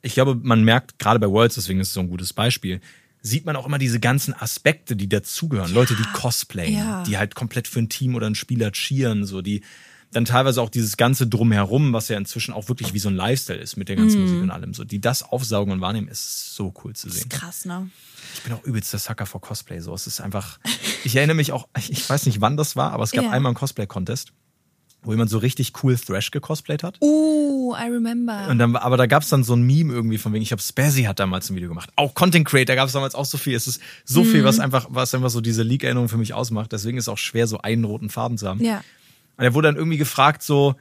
Ich 0.00 0.14
glaube, 0.14 0.34
man 0.42 0.64
merkt 0.64 0.98
gerade 0.98 1.20
bei 1.20 1.28
Worlds, 1.28 1.56
deswegen 1.56 1.80
ist 1.80 1.88
es 1.88 1.94
so 1.94 2.00
ein 2.00 2.08
gutes 2.08 2.32
Beispiel, 2.32 2.80
sieht 3.20 3.44
man 3.44 3.56
auch 3.56 3.66
immer 3.66 3.76
diese 3.78 4.00
ganzen 4.00 4.32
Aspekte, 4.32 4.96
die 4.96 5.06
dazugehören. 5.10 5.68
Ja, 5.68 5.74
Leute, 5.74 5.94
die 5.94 6.02
cosplayen, 6.14 6.74
ja. 6.78 7.02
die 7.04 7.18
halt 7.18 7.34
komplett 7.34 7.68
für 7.68 7.80
ein 7.80 7.90
Team 7.90 8.14
oder 8.14 8.26
ein 8.26 8.34
Spieler 8.34 8.70
cheeren, 8.72 9.26
so 9.26 9.42
die 9.42 9.60
dann 10.12 10.24
teilweise 10.24 10.60
auch 10.60 10.70
dieses 10.70 10.96
ganze 10.96 11.26
Drumherum, 11.26 11.92
was 11.92 12.08
ja 12.08 12.16
inzwischen 12.16 12.52
auch 12.52 12.68
wirklich 12.68 12.94
wie 12.94 12.98
so 12.98 13.08
ein 13.08 13.14
Lifestyle 13.14 13.60
ist 13.60 13.76
mit 13.76 13.88
der 13.88 13.96
ganzen 13.96 14.20
mm. 14.20 14.22
Musik 14.22 14.42
und 14.42 14.50
allem, 14.50 14.74
so 14.74 14.84
die 14.84 15.00
das 15.00 15.22
aufsaugen 15.22 15.72
und 15.72 15.80
wahrnehmen, 15.80 16.08
ist 16.08 16.54
so 16.54 16.74
cool 16.82 16.94
zu 16.94 17.08
sehen. 17.08 17.28
Das 17.28 17.38
ist 17.38 17.42
krass, 17.42 17.64
ne? 17.64 17.90
Ich 18.34 18.42
bin 18.42 18.52
auch 18.52 18.64
übelst 18.64 18.92
der 18.92 19.00
Sucker 19.00 19.26
vor 19.26 19.40
Cosplay. 19.40 19.80
So, 19.80 19.94
es 19.94 20.06
ist 20.06 20.20
einfach. 20.20 20.58
Ich 21.02 21.16
erinnere 21.16 21.36
mich 21.36 21.52
auch. 21.52 21.66
Ich 21.88 22.08
weiß 22.08 22.26
nicht, 22.26 22.40
wann 22.42 22.56
das 22.56 22.76
war, 22.76 22.92
aber 22.92 23.04
es 23.04 23.12
gab 23.12 23.24
yeah. 23.24 23.32
einmal 23.32 23.50
einen 23.50 23.56
Cosplay-Contest 23.56 24.32
wo 25.02 25.12
jemand 25.12 25.30
so 25.30 25.38
richtig 25.38 25.72
cool 25.82 25.96
Thrash 25.96 26.30
gecosplayt 26.30 26.82
hat. 26.82 26.98
Uh, 27.00 27.74
I 27.74 27.90
remember. 27.90 28.48
Und 28.48 28.58
dann, 28.58 28.76
aber 28.76 28.96
da 28.96 29.06
gab 29.06 29.22
es 29.22 29.30
dann 29.30 29.44
so 29.44 29.54
ein 29.54 29.62
Meme 29.62 29.92
irgendwie 29.92 30.18
von 30.18 30.32
wegen, 30.32 30.42
ich 30.42 30.52
habe 30.52 30.60
Spazzy 30.60 31.04
hat 31.04 31.18
damals 31.18 31.48
ein 31.48 31.56
Video 31.56 31.68
gemacht. 31.68 31.90
Auch 31.96 32.14
Content 32.14 32.46
Creator 32.46 32.76
gab 32.76 32.86
es 32.86 32.92
damals 32.92 33.14
auch 33.14 33.24
so 33.24 33.38
viel. 33.38 33.54
Es 33.54 33.66
ist 33.66 33.80
so 34.04 34.24
mhm. 34.24 34.26
viel, 34.26 34.44
was 34.44 34.58
einfach, 34.58 34.88
was 34.90 35.14
einfach 35.14 35.30
so 35.30 35.40
diese 35.40 35.62
League-Erinnerung 35.62 36.08
für 36.08 36.18
mich 36.18 36.34
ausmacht. 36.34 36.72
Deswegen 36.72 36.98
ist 36.98 37.04
es 37.04 37.08
auch 37.08 37.18
schwer, 37.18 37.46
so 37.46 37.58
einen 37.58 37.84
roten 37.84 38.10
Farben 38.10 38.36
zu 38.36 38.46
haben. 38.46 38.62
Ja. 38.62 38.82
Und 39.40 39.46
er 39.46 39.54
wurde 39.54 39.68
dann 39.68 39.76
irgendwie 39.76 39.96
gefragt, 39.96 40.42
so, 40.42 40.74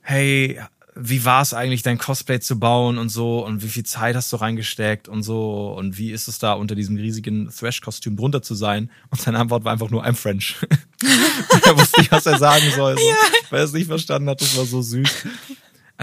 hey, 0.00 0.60
wie 0.94 1.24
war 1.24 1.42
es 1.42 1.52
eigentlich, 1.52 1.82
dein 1.82 1.98
Cosplay 1.98 2.38
zu 2.38 2.56
bauen 2.56 2.98
und 2.98 3.08
so 3.08 3.44
und 3.44 3.64
wie 3.64 3.68
viel 3.68 3.82
Zeit 3.82 4.14
hast 4.14 4.32
du 4.32 4.36
reingesteckt 4.36 5.08
und 5.08 5.24
so 5.24 5.74
und 5.76 5.98
wie 5.98 6.12
ist 6.12 6.28
es 6.28 6.38
da 6.38 6.52
unter 6.52 6.76
diesem 6.76 6.94
riesigen 6.94 7.50
Thrash-Kostüm 7.50 8.16
drunter 8.16 8.42
zu 8.42 8.54
sein? 8.54 8.92
Und 9.10 9.20
seine 9.20 9.40
Antwort 9.40 9.64
war 9.64 9.72
einfach 9.72 9.90
nur 9.90 10.06
I'm 10.06 10.14
French. 10.14 10.54
er 11.64 11.76
wusste 11.76 11.98
nicht, 11.98 12.12
was 12.12 12.26
er 12.26 12.38
sagen 12.38 12.70
soll, 12.76 12.96
so, 12.96 13.02
ja. 13.08 13.16
weil 13.50 13.58
er 13.58 13.64
es 13.64 13.72
nicht 13.72 13.88
verstanden 13.88 14.28
hat. 14.28 14.40
Das 14.40 14.56
war 14.56 14.66
so 14.66 14.82
süß. 14.82 15.26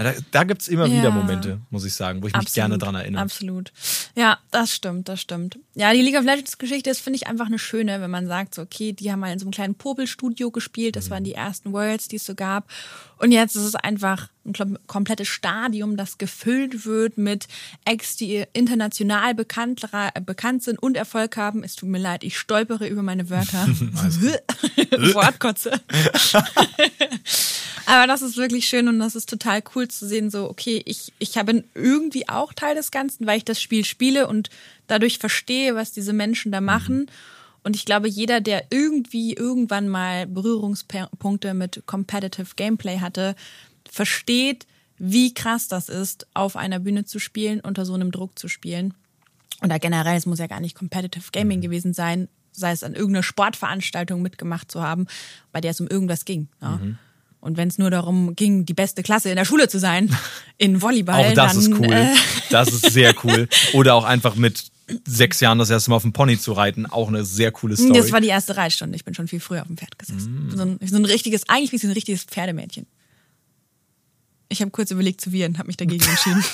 Da, 0.04 0.14
da 0.30 0.44
gibt 0.44 0.62
es 0.62 0.68
immer 0.68 0.86
ja. 0.86 0.98
wieder 0.98 1.10
Momente, 1.10 1.60
muss 1.70 1.84
ich 1.84 1.92
sagen, 1.92 2.22
wo 2.22 2.28
ich 2.28 2.32
mich 2.32 2.36
absolut, 2.36 2.54
gerne 2.54 2.78
dran 2.78 2.94
erinnere. 2.94 3.20
Absolut. 3.20 3.72
Ja, 4.14 4.38
das 4.52 4.72
stimmt, 4.72 5.08
das 5.08 5.20
stimmt. 5.20 5.58
Ja, 5.74 5.92
die 5.92 6.02
League 6.02 6.16
of 6.16 6.24
Legends 6.24 6.56
Geschichte 6.58 6.88
ist, 6.88 7.00
finde 7.00 7.16
ich, 7.16 7.26
einfach 7.26 7.46
eine 7.46 7.58
schöne, 7.58 8.00
wenn 8.00 8.10
man 8.10 8.28
sagt, 8.28 8.54
so, 8.54 8.62
okay, 8.62 8.92
die 8.92 9.10
haben 9.10 9.18
mal 9.18 9.32
in 9.32 9.40
so 9.40 9.44
einem 9.44 9.50
kleinen 9.50 9.74
Popelstudio 9.74 10.52
gespielt, 10.52 10.94
das 10.94 11.06
mhm. 11.06 11.10
waren 11.10 11.24
die 11.24 11.34
ersten 11.34 11.72
Worlds, 11.72 12.06
die 12.06 12.16
es 12.16 12.24
so 12.24 12.36
gab. 12.36 12.68
Und 13.18 13.32
jetzt 13.32 13.56
ist 13.56 13.64
es 13.64 13.74
einfach 13.74 14.28
ein 14.44 14.78
komplettes 14.86 15.28
Stadium, 15.28 15.96
das 15.96 16.18
gefüllt 16.18 16.84
wird 16.86 17.18
mit 17.18 17.48
Acts, 17.84 18.16
die 18.16 18.44
international 18.52 19.34
bekannt, 19.34 19.86
bekannt 20.24 20.62
sind 20.62 20.78
und 20.78 20.96
Erfolg 20.96 21.36
haben. 21.36 21.62
Es 21.64 21.76
tut 21.76 21.88
mir 21.88 21.98
leid, 21.98 22.24
ich 22.24 22.38
stolpere 22.38 22.86
über 22.88 23.02
meine 23.02 23.28
Wörter. 23.28 23.66
Wortkotze. 25.14 25.72
Aber 27.86 28.06
das 28.06 28.20
ist 28.22 28.36
wirklich 28.36 28.66
schön 28.66 28.86
und 28.88 28.98
das 28.98 29.16
ist 29.16 29.30
total 29.30 29.62
cool 29.74 29.88
zu 29.88 30.06
sehen, 30.06 30.30
so, 30.30 30.48
okay, 30.48 30.82
ich, 30.84 31.12
ich 31.18 31.32
bin 31.44 31.64
irgendwie 31.74 32.28
auch 32.28 32.52
Teil 32.52 32.74
des 32.74 32.90
Ganzen, 32.90 33.26
weil 33.26 33.38
ich 33.38 33.46
das 33.46 33.62
Spiel 33.62 33.84
spiele 33.84 34.26
und 34.28 34.50
dadurch 34.88 35.18
verstehe, 35.18 35.74
was 35.74 35.92
diese 35.92 36.12
Menschen 36.12 36.52
da 36.52 36.60
machen. 36.60 37.10
Und 37.68 37.76
ich 37.76 37.84
glaube, 37.84 38.08
jeder, 38.08 38.40
der 38.40 38.64
irgendwie 38.70 39.34
irgendwann 39.34 39.90
mal 39.90 40.26
Berührungspunkte 40.26 41.52
mit 41.52 41.82
Competitive 41.84 42.54
Gameplay 42.56 43.00
hatte, 43.00 43.36
versteht, 43.86 44.66
wie 44.96 45.34
krass 45.34 45.68
das 45.68 45.90
ist, 45.90 46.26
auf 46.32 46.56
einer 46.56 46.78
Bühne 46.78 47.04
zu 47.04 47.18
spielen, 47.18 47.60
unter 47.60 47.84
so 47.84 47.92
einem 47.92 48.10
Druck 48.10 48.38
zu 48.38 48.48
spielen. 48.48 48.94
Oder 49.62 49.78
generell, 49.78 50.16
es 50.16 50.24
muss 50.24 50.38
ja 50.38 50.46
gar 50.46 50.60
nicht 50.60 50.76
Competitive 50.76 51.30
Gaming 51.30 51.58
mhm. 51.58 51.62
gewesen 51.64 51.92
sein, 51.92 52.28
sei 52.52 52.72
es 52.72 52.82
an 52.82 52.94
irgendeiner 52.94 53.22
Sportveranstaltung 53.22 54.22
mitgemacht 54.22 54.72
zu 54.72 54.82
haben, 54.82 55.06
bei 55.52 55.60
der 55.60 55.72
es 55.72 55.80
um 55.82 55.88
irgendwas 55.88 56.24
ging. 56.24 56.48
Ja. 56.62 56.78
Mhm. 56.78 56.96
Und 57.42 57.58
wenn 57.58 57.68
es 57.68 57.76
nur 57.76 57.90
darum 57.90 58.34
ging, 58.34 58.64
die 58.64 58.72
beste 58.72 59.02
Klasse 59.02 59.28
in 59.28 59.36
der 59.36 59.44
Schule 59.44 59.68
zu 59.68 59.78
sein, 59.78 60.16
in 60.56 60.80
Volleyball. 60.80 61.20
Auch 61.20 61.32
das 61.34 61.52
dann, 61.52 61.60
ist 61.60 61.78
cool. 61.78 61.92
Äh 61.92 62.14
das 62.48 62.68
ist 62.68 62.92
sehr 62.92 63.12
cool. 63.24 63.46
Oder 63.74 63.94
auch 63.94 64.04
einfach 64.04 64.36
mit 64.36 64.70
sechs 65.06 65.40
Jahren 65.40 65.58
das 65.58 65.70
erste 65.70 65.90
Mal 65.90 65.96
auf 65.96 66.02
dem 66.02 66.12
Pony 66.12 66.38
zu 66.38 66.52
reiten, 66.52 66.86
auch 66.86 67.08
eine 67.08 67.24
sehr 67.24 67.52
coole 67.52 67.76
Story. 67.76 67.92
Das 67.92 68.12
war 68.12 68.20
die 68.20 68.28
erste 68.28 68.56
Reitstunde. 68.56 68.96
Ich 68.96 69.04
bin 69.04 69.14
schon 69.14 69.28
viel 69.28 69.40
früher 69.40 69.62
auf 69.62 69.66
dem 69.66 69.76
Pferd 69.76 69.98
gesessen. 69.98 70.48
Mm. 70.48 70.50
So, 70.50 70.62
ein, 70.62 70.78
so 70.84 70.96
ein 70.96 71.04
richtiges, 71.04 71.48
eigentlich 71.48 71.72
wie 71.72 71.78
so 71.78 71.88
ein 71.88 71.92
richtiges 71.92 72.24
Pferdemädchen. 72.24 72.86
Ich 74.50 74.62
habe 74.62 74.70
kurz 74.70 74.90
überlegt 74.90 75.20
zu 75.20 75.32
wiehern, 75.32 75.58
habe 75.58 75.66
mich 75.66 75.76
dagegen 75.76 76.04
entschieden. 76.08 76.44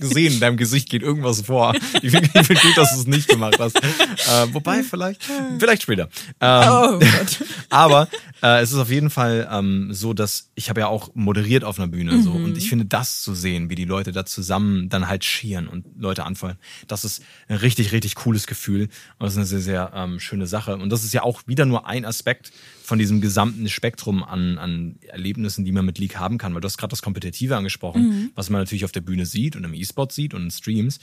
gesehen, 0.00 0.34
in 0.34 0.40
deinem 0.40 0.56
Gesicht 0.56 0.88
geht 0.88 1.02
irgendwas 1.02 1.42
vor. 1.42 1.74
Ich 2.02 2.12
finde 2.12 2.28
find 2.44 2.62
gut, 2.62 2.76
dass 2.76 2.94
du 2.94 3.00
es 3.00 3.06
nicht 3.06 3.28
gemacht 3.28 3.58
hast. 3.58 3.76
Äh, 3.76 4.54
wobei, 4.54 4.82
vielleicht, 4.82 5.22
vielleicht 5.58 5.82
später. 5.82 6.08
Ähm, 6.40 6.64
oh 6.68 6.98
Gott. 6.98 7.44
aber 7.68 8.08
äh, 8.42 8.62
es 8.62 8.72
ist 8.72 8.78
auf 8.78 8.90
jeden 8.90 9.10
Fall 9.10 9.48
ähm, 9.50 9.92
so, 9.92 10.14
dass 10.14 10.50
ich 10.54 10.70
habe 10.70 10.80
ja 10.80 10.86
auch 10.86 11.10
moderiert 11.14 11.64
auf 11.64 11.78
einer 11.78 11.88
Bühne 11.88 12.12
mhm. 12.12 12.22
so 12.22 12.30
und 12.30 12.56
ich 12.56 12.68
finde 12.68 12.86
das 12.86 13.22
zu 13.22 13.34
sehen, 13.34 13.68
wie 13.68 13.74
die 13.74 13.84
Leute 13.84 14.12
da 14.12 14.24
zusammen 14.24 14.88
dann 14.88 15.08
halt 15.08 15.24
schieren 15.24 15.68
und 15.68 15.84
Leute 15.98 16.24
anfeuern, 16.24 16.56
das 16.88 17.04
ist 17.04 17.22
ein 17.48 17.56
richtig, 17.56 17.92
richtig 17.92 18.14
cooles 18.14 18.46
Gefühl 18.46 18.84
und 19.18 19.26
das 19.26 19.32
ist 19.32 19.38
eine 19.38 19.46
sehr, 19.46 19.60
sehr 19.60 19.92
ähm, 19.94 20.20
schöne 20.20 20.46
Sache. 20.46 20.76
Und 20.76 20.90
das 20.90 21.04
ist 21.04 21.12
ja 21.12 21.22
auch 21.22 21.42
wieder 21.46 21.66
nur 21.66 21.86
ein 21.86 22.04
Aspekt 22.04 22.52
von 22.90 22.98
diesem 22.98 23.20
gesamten 23.20 23.68
Spektrum 23.68 24.24
an, 24.24 24.58
an 24.58 24.96
Erlebnissen, 25.06 25.64
die 25.64 25.70
man 25.70 25.86
mit 25.86 26.00
League 26.00 26.16
haben 26.16 26.38
kann, 26.38 26.54
weil 26.54 26.60
du 26.60 26.66
hast 26.66 26.76
gerade 26.76 26.90
das 26.90 27.02
Kompetitive 27.02 27.56
angesprochen, 27.56 28.08
mhm. 28.08 28.30
was 28.34 28.50
man 28.50 28.60
natürlich 28.60 28.84
auf 28.84 28.90
der 28.90 29.00
Bühne 29.00 29.26
sieht 29.26 29.54
und 29.54 29.62
im 29.62 29.74
E-Sport 29.74 30.10
sieht 30.10 30.34
und 30.34 30.42
in 30.42 30.50
Streams. 30.50 30.98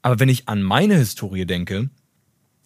Aber 0.00 0.18
wenn 0.20 0.30
ich 0.30 0.48
an 0.48 0.62
meine 0.62 0.96
Historie 0.96 1.44
denke, 1.44 1.90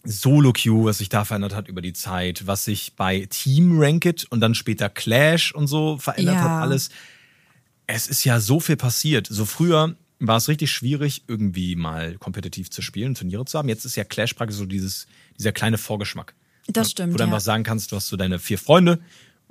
Solo 0.05 0.53
Queue, 0.53 0.85
was 0.85 0.99
sich 0.99 1.09
da 1.09 1.25
verändert 1.25 1.53
hat 1.53 1.67
über 1.67 1.81
die 1.81 1.91
Zeit, 1.91 2.47
was 2.47 2.63
sich 2.63 2.95
bei 2.95 3.27
Team 3.29 3.77
Ranked 3.77 4.23
und 4.31 4.39
dann 4.39 4.55
später 4.55 4.87
Clash 4.87 5.53
und 5.53 5.67
so 5.67 5.97
verändert 5.97 6.35
ja. 6.35 6.43
hat, 6.43 6.61
alles. 6.61 6.89
Es 7.85 8.07
ist 8.07 8.23
ja 8.23 8.39
so 8.39 8.61
viel 8.61 8.77
passiert. 8.77 9.27
So 9.29 9.43
früher 9.43 9.97
war 10.19 10.37
es 10.37 10.47
richtig 10.47 10.71
schwierig, 10.71 11.25
irgendwie 11.27 11.75
mal 11.75 12.15
kompetitiv 12.17 12.71
zu 12.71 12.81
spielen, 12.81 13.13
Turniere 13.13 13.43
zu 13.43 13.57
haben. 13.57 13.67
Jetzt 13.67 13.83
ist 13.83 13.97
ja 13.97 14.05
Clash 14.05 14.35
praktisch 14.35 14.57
so 14.57 14.65
dieses, 14.65 15.07
dieser 15.37 15.51
kleine 15.51 15.77
Vorgeschmack. 15.77 16.33
Das 16.67 16.91
stimmt. 16.91 17.13
Wo 17.13 17.17
du 17.17 17.23
ja. 17.23 17.27
einfach 17.27 17.41
sagen 17.41 17.63
kannst, 17.63 17.91
du 17.91 17.95
hast 17.95 18.07
so 18.07 18.17
deine 18.17 18.39
vier 18.39 18.57
Freunde 18.57 18.99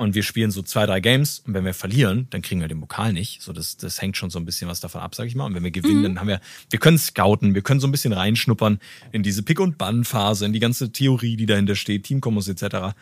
und 0.01 0.15
wir 0.15 0.23
spielen 0.23 0.51
so 0.51 0.63
zwei, 0.63 0.87
drei 0.87 1.01
Games 1.01 1.43
und 1.47 1.53
wenn 1.53 1.65
wir 1.67 1.75
verlieren, 1.75 2.27
dann 2.31 2.41
kriegen 2.41 2.63
wir 2.63 2.69
den 2.69 2.81
Pokal 2.81 3.13
nicht. 3.13 3.43
So, 3.43 3.53
das, 3.53 3.77
das 3.77 4.01
hängt 4.01 4.17
schon 4.17 4.31
so 4.31 4.39
ein 4.39 4.47
bisschen 4.47 4.67
was 4.67 4.81
davon 4.81 5.03
ab, 5.03 5.15
sag 5.15 5.27
ich 5.27 5.35
mal. 5.35 5.45
Und 5.45 5.55
wenn 5.55 5.63
wir 5.63 5.71
gewinnen, 5.71 5.99
mhm. 5.99 6.03
dann 6.05 6.21
haben 6.21 6.29
wir, 6.29 6.41
wir 6.71 6.79
können 6.79 6.97
scouten, 6.97 7.55
wir 7.55 7.61
können 7.61 7.81
so 7.81 7.87
ein 7.87 7.93
bisschen 7.93 8.15
reinschnuppern 8.15 8.81
in 9.13 9.23
diese 9.23 9.43
Pick- 9.43 9.61
und 9.61 9.77
Bann-Phase, 9.77 10.47
in 10.47 10.55
die 10.55 10.59
ganze 10.59 10.91
Theorie, 10.91 11.37
die 11.37 11.45
dahinter 11.45 11.75
steht, 11.75 12.05
Teamkombos 12.05 12.49
etc. 12.49 12.95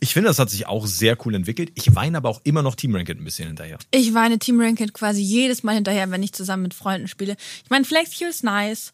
Ich 0.00 0.12
finde, 0.12 0.28
das 0.28 0.40
hat 0.40 0.50
sich 0.50 0.66
auch 0.66 0.88
sehr 0.88 1.16
cool 1.24 1.36
entwickelt. 1.36 1.70
Ich 1.76 1.94
weine 1.94 2.18
aber 2.18 2.30
auch 2.30 2.40
immer 2.42 2.62
noch 2.62 2.74
Team 2.74 2.96
Ranked 2.96 3.16
ein 3.16 3.24
bisschen 3.24 3.46
hinterher. 3.46 3.78
Ich 3.92 4.12
weine 4.12 4.40
Team 4.40 4.60
Ranked 4.60 4.92
quasi 4.92 5.22
jedes 5.22 5.62
Mal 5.62 5.76
hinterher, 5.76 6.10
wenn 6.10 6.22
ich 6.24 6.32
zusammen 6.32 6.64
mit 6.64 6.74
Freunden 6.74 7.06
spiele. 7.06 7.36
Ich 7.62 7.70
meine, 7.70 7.84
FlexQ 7.84 8.22
ist 8.22 8.42
nice. 8.42 8.92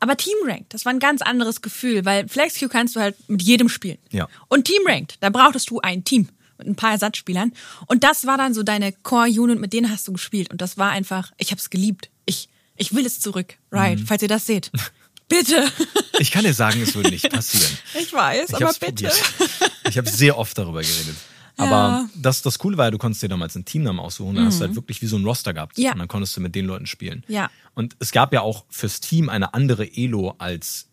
Aber 0.00 0.16
Team 0.16 0.36
Ranked, 0.44 0.72
das 0.72 0.84
war 0.84 0.92
ein 0.92 1.00
ganz 1.00 1.22
anderes 1.22 1.60
Gefühl, 1.62 2.04
weil 2.04 2.28
FlexQ 2.28 2.68
kannst 2.68 2.96
du 2.96 3.00
halt 3.00 3.16
mit 3.28 3.42
jedem 3.42 3.68
spielen. 3.68 3.98
Ja. 4.10 4.28
Und 4.48 4.64
Team 4.64 4.82
Ranked, 4.86 5.16
da 5.20 5.30
brauchtest 5.30 5.70
du 5.70 5.80
ein 5.80 6.04
Team 6.04 6.28
mit 6.58 6.66
ein 6.66 6.76
paar 6.76 6.92
Ersatzspielern. 6.92 7.52
Und 7.86 8.04
das 8.04 8.26
war 8.26 8.36
dann 8.36 8.54
so 8.54 8.62
deine 8.62 8.92
Core-Unit, 8.92 9.58
mit 9.58 9.72
denen 9.72 9.90
hast 9.90 10.06
du 10.08 10.12
gespielt. 10.12 10.50
Und 10.50 10.60
das 10.60 10.76
war 10.76 10.90
einfach, 10.90 11.32
ich 11.38 11.52
hab's 11.52 11.70
geliebt. 11.70 12.10
Ich, 12.26 12.48
ich 12.76 12.94
will 12.94 13.06
es 13.06 13.20
zurück. 13.20 13.56
Right, 13.72 13.98
mhm. 14.00 14.06
falls 14.06 14.22
ihr 14.22 14.28
das 14.28 14.46
seht. 14.46 14.70
Bitte. 15.28 15.70
Ich 16.18 16.30
kann 16.30 16.44
dir 16.44 16.54
sagen, 16.54 16.80
es 16.80 16.94
würde 16.94 17.10
nicht 17.10 17.30
passieren. 17.32 17.76
Ich 18.00 18.12
weiß, 18.12 18.48
ich 18.48 18.56
aber 18.56 18.72
bitte. 18.72 19.08
Probiert. 19.08 19.60
Ich 19.88 19.98
habe 19.98 20.08
sehr 20.08 20.38
oft 20.38 20.56
darüber 20.56 20.80
geredet. 20.80 21.16
Aber 21.58 21.74
ja. 21.74 22.08
das, 22.14 22.42
das 22.42 22.58
Coole 22.58 22.76
war 22.78 22.86
ja, 22.86 22.90
du 22.90 22.98
konntest 22.98 23.22
dir 23.22 23.28
damals 23.28 23.56
einen 23.56 23.64
Teamnamen 23.64 24.00
aussuchen. 24.00 24.34
Dann 24.34 24.44
mhm. 24.44 24.48
hast 24.48 24.60
du 24.60 24.66
halt 24.66 24.76
wirklich 24.76 25.02
wie 25.02 25.06
so 25.06 25.16
ein 25.16 25.24
Roster 25.24 25.52
gehabt. 25.52 25.76
Ja. 25.76 25.92
Und 25.92 25.98
dann 25.98 26.08
konntest 26.08 26.36
du 26.36 26.40
mit 26.40 26.54
den 26.54 26.64
Leuten 26.66 26.86
spielen. 26.86 27.24
Ja. 27.28 27.50
Und 27.74 27.96
es 27.98 28.12
gab 28.12 28.32
ja 28.32 28.40
auch 28.40 28.64
fürs 28.70 29.00
Team 29.00 29.28
eine 29.28 29.54
andere 29.54 29.86
Elo 29.86 30.34
als 30.38 30.88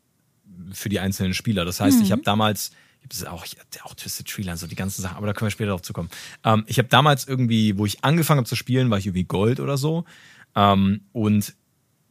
für 0.71 0.89
die 0.89 0.99
einzelnen 0.99 1.33
Spieler. 1.33 1.65
Das 1.65 1.79
heißt, 1.79 1.99
mhm. 1.99 2.03
ich 2.03 2.11
habe 2.11 2.23
damals 2.23 2.71
das 3.07 3.19
ist 3.19 3.27
auch, 3.27 3.45
auch 3.83 3.93
Twisted 3.93 4.27
Treeline, 4.27 4.57
so 4.57 4.67
die 4.67 4.75
ganzen 4.75 5.01
Sachen, 5.03 5.17
aber 5.17 5.27
da 5.27 5.33
können 5.33 5.47
wir 5.47 5.51
später 5.51 5.69
drauf 5.69 5.83
zukommen. 5.83 6.09
Ähm, 6.43 6.63
ich 6.67 6.79
habe 6.79 6.89
damals 6.89 7.27
irgendwie, 7.27 7.77
wo 7.77 7.85
ich 7.85 8.03
angefangen 8.03 8.39
habe 8.39 8.47
zu 8.47 8.55
spielen, 8.55 8.89
war 8.89 8.97
ich 8.97 9.05
irgendwie 9.05 9.25
Gold 9.25 9.59
oder 9.59 9.77
so. 9.77 10.05
Ähm, 10.55 11.01
und 11.11 11.53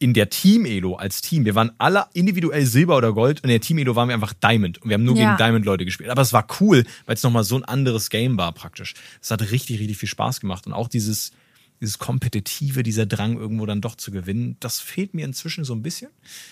in 0.04 0.12
der 0.12 0.28
Team-Elo 0.28 0.96
als 0.96 1.22
Team, 1.22 1.46
wir 1.46 1.54
waren 1.54 1.72
alle 1.78 2.04
individuell 2.12 2.66
Silber 2.66 2.98
oder 2.98 3.14
Gold 3.14 3.38
und 3.38 3.44
in 3.44 3.54
der 3.54 3.62
Team-Elo 3.62 3.96
waren 3.96 4.08
wir 4.08 4.14
einfach 4.14 4.34
Diamond 4.34 4.76
und 4.82 4.90
wir 4.90 4.94
haben 4.94 5.04
nur 5.04 5.16
ja. 5.16 5.28
gegen 5.30 5.38
Diamond-Leute 5.38 5.86
gespielt. 5.86 6.10
Aber 6.10 6.20
es 6.20 6.34
war 6.34 6.46
cool, 6.60 6.84
weil 7.06 7.14
es 7.14 7.22
nochmal 7.22 7.42
so 7.42 7.56
ein 7.56 7.64
anderes 7.64 8.10
Game 8.10 8.36
war 8.36 8.52
praktisch. 8.52 8.92
Es 9.22 9.30
hat 9.30 9.40
richtig, 9.50 9.80
richtig 9.80 9.96
viel 9.96 10.10
Spaß 10.10 10.40
gemacht 10.40 10.66
und 10.66 10.74
auch 10.74 10.88
dieses, 10.88 11.32
dieses 11.80 11.98
Kompetitive, 11.98 12.82
dieser 12.82 13.06
Drang 13.06 13.38
irgendwo 13.38 13.64
dann 13.64 13.80
doch 13.80 13.94
zu 13.94 14.10
gewinnen, 14.10 14.58
das 14.60 14.78
fehlt 14.78 15.14
mir 15.14 15.24
inzwischen 15.24 15.64
so 15.64 15.74
ein 15.74 15.80
bisschen. 15.80 16.10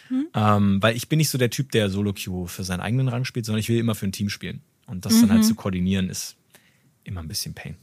Mhm. 0.09 0.29
Ähm, 0.33 0.83
weil 0.83 0.97
ich 0.97 1.11
bin 1.11 1.19
nicht 1.19 1.29
so 1.29 1.37
der 1.37 1.51
Typ, 1.51 1.73
der 1.73 1.91
Solo-Queue 1.91 2.49
für 2.49 2.65
seinen 2.65 2.81
eigenen 2.81 3.09
Rang 3.09 3.27
spielt, 3.27 3.45
sondern 3.45 3.61
ich 3.61 3.69
will 3.69 3.77
immer 3.77 3.95
für 3.95 4.07
ein 4.07 4.13
Team 4.13 4.31
spielen. 4.31 4.63
Und 4.87 5.05
das 5.05 5.13
mhm. 5.13 5.21
dann 5.21 5.31
halt 5.33 5.43
mhm. 5.43 5.47
zu 5.49 5.55
koordinieren, 5.57 6.09
ist 6.09 6.37
immer 7.05 7.21
ein 7.21 7.29
bisschen 7.29 7.53
Pain. 7.53 7.77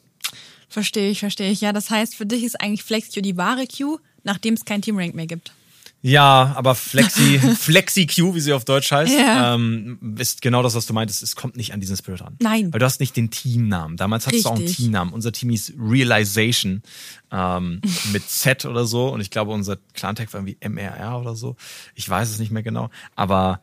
Verstehe 0.67 1.11
ich, 1.11 1.19
verstehe 1.19 1.51
ich. 1.51 1.61
Ja, 1.61 1.73
das 1.73 1.91
heißt, 1.91 2.15
für 2.15 2.25
dich 2.25 2.43
ist 2.43 2.59
eigentlich 2.59 2.81
FlexQ 2.81 3.21
die 3.21 3.37
wahre 3.37 3.67
Queue, 3.67 3.99
nachdem 4.23 4.55
es 4.55 4.65
kein 4.65 4.81
Team-Rank 4.81 5.13
mehr 5.13 5.27
gibt. 5.27 5.53
Ja, 6.01 6.53
aber 6.55 6.75
Flexi, 6.75 7.39
Flexi 7.59 8.07
Q, 8.07 8.33
wie 8.33 8.39
sie 8.39 8.53
auf 8.53 8.63
Deutsch 8.63 8.91
heißt, 8.91 9.13
ja. 9.13 9.55
ähm, 9.55 9.99
ist 10.17 10.41
genau 10.41 10.63
das, 10.63 10.75
was 10.75 10.85
du 10.85 10.93
meintest. 10.93 11.23
Es 11.23 11.35
kommt 11.35 11.57
nicht 11.57 11.73
an 11.73 11.81
diesen 11.81 11.97
Spirit 11.97 12.21
ran. 12.21 12.37
Nein. 12.39 12.71
Weil 12.71 12.79
du 12.79 12.85
hast 12.85 12.99
nicht 12.99 13.17
den 13.17 13.31
Teamnamen. 13.31 13.97
Damals 13.97 14.25
hattest 14.25 14.45
Richtig. 14.45 14.57
du 14.57 14.63
auch 14.63 14.65
einen 14.65 14.75
Teamnamen. 14.75 15.13
Unser 15.13 15.31
Team 15.33 15.49
hieß 15.49 15.73
Realization 15.77 16.83
ähm, 17.31 17.81
mit 18.13 18.29
Z 18.29 18.65
oder 18.65 18.85
so. 18.85 19.09
Und 19.09 19.19
ich 19.19 19.29
glaube, 19.29 19.51
unser 19.51 19.77
Clan-Tag 19.93 20.31
war 20.33 20.39
irgendwie 20.39 20.57
MRR 20.67 21.19
oder 21.19 21.35
so. 21.35 21.57
Ich 21.95 22.09
weiß 22.09 22.29
es 22.29 22.39
nicht 22.39 22.51
mehr 22.51 22.63
genau. 22.63 22.89
Aber 23.15 23.59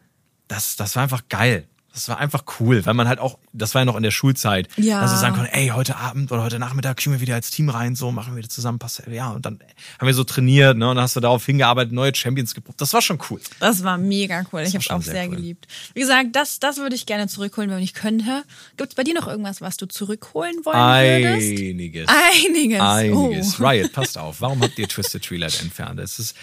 das, 0.48 0.76
das 0.76 0.94
war 0.94 1.02
einfach 1.02 1.22
geil 1.28 1.66
das 1.96 2.10
war 2.10 2.18
einfach 2.18 2.44
cool, 2.60 2.84
weil 2.84 2.92
man 2.92 3.08
halt 3.08 3.20
auch, 3.20 3.38
das 3.54 3.74
war 3.74 3.80
ja 3.80 3.86
noch 3.86 3.96
in 3.96 4.02
der 4.02 4.10
Schulzeit, 4.10 4.68
ja. 4.76 5.00
dass 5.00 5.12
wir 5.12 5.16
sagen 5.16 5.34
konnten, 5.34 5.50
ey, 5.54 5.68
heute 5.68 5.96
Abend 5.96 6.30
oder 6.30 6.42
heute 6.42 6.58
Nachmittag 6.58 6.98
kriegen 6.98 7.14
wir 7.14 7.22
wieder 7.22 7.34
als 7.34 7.50
Team 7.50 7.70
rein, 7.70 7.96
so 7.96 8.12
machen 8.12 8.34
wir 8.34 8.36
wieder 8.40 8.50
zusammen, 8.50 8.78
passt 8.78 9.02
ja, 9.10 9.30
und 9.30 9.46
dann 9.46 9.60
haben 9.98 10.06
wir 10.06 10.12
so 10.12 10.22
trainiert, 10.22 10.76
ne, 10.76 10.90
und 10.90 10.96
dann 10.96 11.04
hast 11.04 11.16
du 11.16 11.20
darauf 11.20 11.46
hingearbeitet, 11.46 11.94
neue 11.94 12.14
Champions 12.14 12.54
geprobt. 12.54 12.82
Das 12.82 12.92
war 12.92 13.00
schon 13.00 13.18
cool. 13.30 13.40
Das 13.60 13.82
war 13.82 13.96
mega 13.96 14.44
cool. 14.52 14.60
Das 14.60 14.68
ich 14.68 14.74
habe 14.74 14.84
es 14.84 14.90
auch 14.90 15.00
sehr, 15.00 15.14
sehr 15.14 15.28
cool. 15.30 15.36
geliebt. 15.36 15.68
Wie 15.94 16.00
gesagt, 16.00 16.36
das, 16.36 16.60
das 16.60 16.76
würde 16.76 16.94
ich 16.94 17.06
gerne 17.06 17.28
zurückholen, 17.28 17.70
wenn 17.70 17.78
ich 17.78 17.94
könnte. 17.94 18.44
Gibt 18.76 18.90
es 18.90 18.94
bei 18.94 19.02
dir 19.02 19.14
noch 19.14 19.26
irgendwas, 19.26 19.62
was 19.62 19.78
du 19.78 19.86
zurückholen 19.86 20.66
wollen 20.66 21.24
würdest? 21.24 21.58
Einiges. 21.58 22.08
Einiges. 22.08 22.80
Einiges. 22.80 23.58
Oh. 23.58 23.66
Riot, 23.66 23.92
passt 23.94 24.18
auf. 24.18 24.42
Warum 24.42 24.60
habt 24.62 24.78
ihr 24.78 24.86
Twisted 24.86 25.24
Treelight 25.24 25.62
entfernt? 25.62 25.98
Es 25.98 26.18
ist 26.18 26.36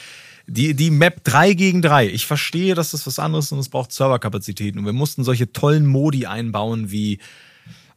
die, 0.47 0.73
die 0.73 0.91
Map 0.91 1.23
3 1.23 1.53
gegen 1.53 1.81
3. 1.81 2.07
Ich 2.07 2.25
verstehe, 2.25 2.75
dass 2.75 2.91
das 2.91 3.07
was 3.07 3.19
anderes 3.19 3.45
ist 3.45 3.51
und 3.53 3.59
es 3.59 3.69
braucht 3.69 3.91
Serverkapazitäten. 3.91 4.79
Und 4.79 4.85
wir 4.85 4.93
mussten 4.93 5.23
solche 5.23 5.51
tollen 5.51 5.85
Modi 5.85 6.25
einbauen 6.25 6.91
wie 6.91 7.19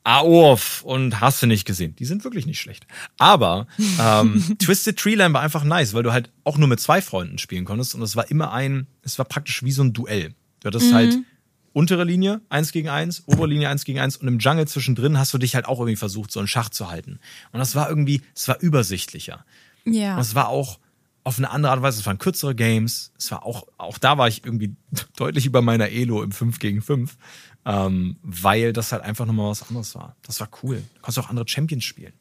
Aorf 0.04 0.82
und 0.82 1.20
hast 1.20 1.42
du 1.42 1.46
nicht 1.46 1.64
gesehen. 1.64 1.96
Die 1.96 2.04
sind 2.04 2.22
wirklich 2.22 2.46
nicht 2.46 2.61
schlecht. 2.61 2.87
Aber 3.18 3.66
ähm, 4.00 4.56
Twisted 4.59 4.96
Treeline 4.96 5.35
war 5.35 5.40
einfach 5.40 5.64
nice, 5.64 5.94
weil 5.94 6.04
du 6.04 6.12
halt 6.12 6.30
auch 6.44 6.59
nur 6.59 6.68
mit 6.68 6.78
zwei 6.78 7.02
Freunden 7.02 7.38
spielen 7.38 7.64
konntest 7.64 7.94
und 7.96 8.02
es 8.02 8.14
war 8.14 8.30
immer 8.30 8.52
ein, 8.52 8.87
es 9.02 9.18
war 9.18 9.24
praktisch 9.24 9.64
wie 9.64 9.72
so 9.72 9.82
ein 9.82 9.92
Duell. 9.92 10.35
Du 10.61 10.68
hattest 10.68 10.92
halt 10.92 11.11
mhm. 11.11 11.14
halt 11.16 11.24
untere 11.72 12.04
Linie 12.04 12.40
eins 12.48 12.70
gegen 12.70 12.88
eins, 12.88 13.24
obere 13.26 13.48
Linie 13.48 13.68
eins 13.68 13.85
gegen 13.85 13.98
eins 13.98 14.16
und 14.16 14.28
im 14.28 14.38
Jungle 14.38 14.68
zwischendrin 14.68 15.18
hast 15.18 15.35
du 15.35 15.38
dich 15.38 15.56
halt 15.56 15.66
auch 15.66 15.80
irgendwie 15.80 15.96
versucht, 15.96 16.30
so 16.30 16.38
einen 16.38 16.48
Schach 16.48 16.68
zu 16.68 16.88
halten. 16.88 17.18
Und 17.50 17.59
das 17.59 17.74
war 17.74 17.88
irgendwie, 17.88 18.22
es 18.35 18.46
war 18.46 18.61
übersichtlicher. 18.61 19.44
Ja. 19.85 20.14
Und 20.14 20.20
es 20.20 20.37
war 20.37 20.48
auch, 20.48 20.78
auf 21.26 21.38
eine 21.38 21.50
andere 21.50 21.72
Art 21.72 21.78
und 21.78 21.82
Weise. 21.82 21.98
Es 21.98 22.06
waren 22.06 22.18
kürzere 22.18 22.54
Games. 22.54 23.10
Es 23.18 23.32
war 23.32 23.44
auch, 23.44 23.66
auch 23.78 23.98
da 23.98 24.16
war 24.16 24.28
ich 24.28 24.44
irgendwie 24.44 24.76
deutlich 25.16 25.44
über 25.44 25.60
meiner 25.60 25.88
Elo 25.88 26.22
im 26.22 26.30
5 26.30 26.60
gegen 26.60 26.80
5, 26.80 27.16
ähm, 27.64 28.16
weil 28.22 28.72
das 28.72 28.92
halt 28.92 29.02
einfach 29.02 29.26
nochmal 29.26 29.50
was 29.50 29.68
anderes 29.68 29.96
war. 29.96 30.14
Das 30.22 30.38
war 30.38 30.48
cool. 30.62 30.76
Du 30.94 31.00
konntest 31.00 31.18
auch 31.18 31.28
andere 31.28 31.48
Champions 31.48 31.84
spielen. 31.84 32.12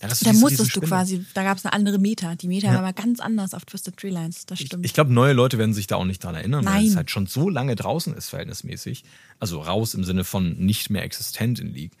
Ja, 0.00 0.08
da 0.08 0.32
musstest 0.32 0.76
du 0.76 0.80
quasi, 0.80 1.24
da 1.34 1.42
gab 1.42 1.58
es 1.58 1.64
eine 1.64 1.72
andere 1.72 1.98
Meta. 1.98 2.36
Die 2.36 2.46
Meta 2.46 2.68
ja. 2.68 2.74
war 2.74 2.80
aber 2.80 2.92
ganz 2.92 3.18
anders 3.18 3.52
auf 3.52 3.64
Twisted 3.64 3.96
Tree 3.96 4.10
Lines, 4.10 4.46
das 4.46 4.60
stimmt. 4.60 4.84
Ich, 4.84 4.90
ich 4.90 4.94
glaube, 4.94 5.12
neue 5.12 5.32
Leute 5.32 5.58
werden 5.58 5.74
sich 5.74 5.88
da 5.88 5.96
auch 5.96 6.04
nicht 6.04 6.22
dran 6.22 6.36
erinnern, 6.36 6.64
Nein. 6.64 6.74
weil 6.74 6.86
es 6.86 6.94
halt 6.94 7.10
schon 7.10 7.26
so 7.26 7.48
lange 7.48 7.74
draußen 7.74 8.14
ist, 8.14 8.28
verhältnismäßig. 8.28 9.04
Also 9.40 9.60
raus 9.60 9.94
im 9.94 10.04
Sinne 10.04 10.22
von 10.22 10.56
nicht 10.56 10.88
mehr 10.88 11.02
existent 11.02 11.58
in 11.58 11.74
League. 11.74 11.92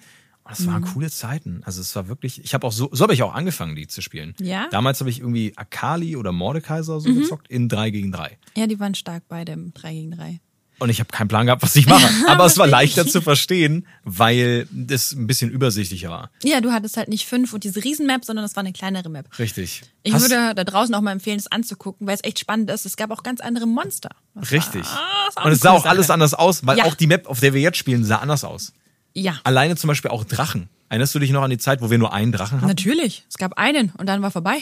Das 0.58 0.66
waren 0.66 0.82
mhm. 0.82 0.86
coole 0.92 1.10
Zeiten. 1.10 1.62
Also 1.64 1.80
es 1.80 1.96
war 1.96 2.08
wirklich, 2.08 2.44
ich 2.44 2.52
habe 2.52 2.66
auch 2.66 2.72
so, 2.72 2.90
so 2.92 3.02
habe 3.02 3.14
ich 3.14 3.22
auch 3.22 3.34
angefangen, 3.34 3.74
die 3.74 3.86
zu 3.86 4.02
spielen. 4.02 4.34
Ja. 4.38 4.68
Damals 4.70 5.00
habe 5.00 5.08
ich 5.08 5.20
irgendwie 5.20 5.54
Akali 5.56 6.14
oder 6.16 6.30
Mordekaiser 6.30 7.00
so 7.00 7.08
mhm. 7.08 7.20
gezockt 7.20 7.48
in 7.48 7.70
3 7.70 7.90
gegen 7.90 8.12
3. 8.12 8.38
Ja, 8.56 8.66
die 8.66 8.78
waren 8.78 8.94
stark 8.94 9.24
beide 9.28 9.52
im 9.52 9.72
3 9.72 9.92
gegen 9.94 10.10
3. 10.10 10.40
Und 10.78 10.90
ich 10.90 10.98
habe 10.98 11.10
keinen 11.10 11.28
Plan 11.28 11.46
gehabt, 11.46 11.62
was 11.62 11.76
ich 11.76 11.86
mache. 11.86 12.08
Aber 12.26 12.44
es 12.44 12.58
war 12.58 12.66
leichter 12.66 13.06
zu 13.06 13.22
verstehen, 13.22 13.86
weil 14.02 14.66
es 14.90 15.12
ein 15.12 15.26
bisschen 15.28 15.48
übersichtlicher 15.48 16.10
war. 16.10 16.30
Ja, 16.42 16.60
du 16.60 16.72
hattest 16.72 16.96
halt 16.96 17.08
nicht 17.08 17.24
fünf 17.24 17.54
und 17.54 17.62
diese 17.62 17.84
Riesenmap, 17.84 18.24
sondern 18.24 18.44
das 18.44 18.56
war 18.56 18.64
eine 18.64 18.72
kleinere 18.72 19.08
Map. 19.08 19.26
Richtig. 19.38 19.82
Ich 20.02 20.12
Hast 20.12 20.22
würde 20.22 20.54
da 20.56 20.64
draußen 20.64 20.92
auch 20.94 21.00
mal 21.00 21.12
empfehlen, 21.12 21.38
es 21.38 21.46
anzugucken, 21.46 22.06
weil 22.06 22.16
es 22.16 22.24
echt 22.24 22.40
spannend 22.40 22.68
ist. 22.68 22.84
Es 22.84 22.96
gab 22.96 23.12
auch 23.12 23.22
ganz 23.22 23.40
andere 23.40 23.66
Monster. 23.66 24.10
Das 24.34 24.50
Richtig. 24.50 24.82
War, 24.82 25.46
und 25.46 25.52
es 25.52 25.60
sah 25.60 25.70
auch 25.70 25.84
Sache. 25.84 25.90
alles 25.90 26.10
anders 26.10 26.34
aus, 26.34 26.66
weil 26.66 26.78
ja. 26.78 26.84
auch 26.84 26.96
die 26.96 27.06
Map, 27.06 27.28
auf 27.28 27.38
der 27.38 27.54
wir 27.54 27.60
jetzt 27.60 27.78
spielen, 27.78 28.04
sah 28.04 28.16
anders 28.16 28.42
aus. 28.42 28.72
Ja. 29.14 29.40
Alleine 29.44 29.76
zum 29.76 29.88
Beispiel 29.88 30.10
auch 30.10 30.24
Drachen. 30.24 30.68
Erinnerst 30.88 31.14
du 31.14 31.18
dich 31.18 31.30
noch 31.30 31.42
an 31.42 31.50
die 31.50 31.58
Zeit, 31.58 31.80
wo 31.80 31.90
wir 31.90 31.98
nur 31.98 32.12
einen 32.12 32.32
Drachen 32.32 32.58
hatten? 32.58 32.68
Natürlich. 32.68 33.24
Es 33.28 33.38
gab 33.38 33.56
einen 33.58 33.90
und 33.96 34.06
dann 34.06 34.20
war 34.22 34.30
vorbei. 34.30 34.58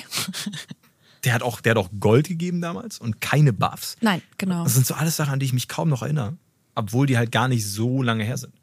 der 1.25 1.35
hat 1.35 1.43
auch, 1.43 1.61
der 1.61 1.71
hat 1.73 1.79
auch 1.79 1.91
Gold 1.99 2.29
gegeben 2.29 2.61
damals 2.61 2.99
und 2.99 3.21
keine 3.21 3.53
Buffs. 3.53 3.97
Nein, 4.01 4.23
genau. 4.39 4.65
Das 4.65 4.75
sind 4.75 4.87
so 4.87 4.95
alles 4.95 5.17
Sachen, 5.17 5.33
an 5.33 5.41
die 5.41 5.47
ich 5.47 5.53
mich 5.53 5.69
kaum 5.69 5.89
noch 5.89 6.03
erinnere. 6.03 6.37
Obwohl 6.75 7.07
die 7.07 7.19
halt 7.19 7.33
gar 7.33 7.49
nicht 7.49 7.67
so 7.67 8.03
lange 8.03 8.25
her 8.25 8.37
sind. 8.39 8.55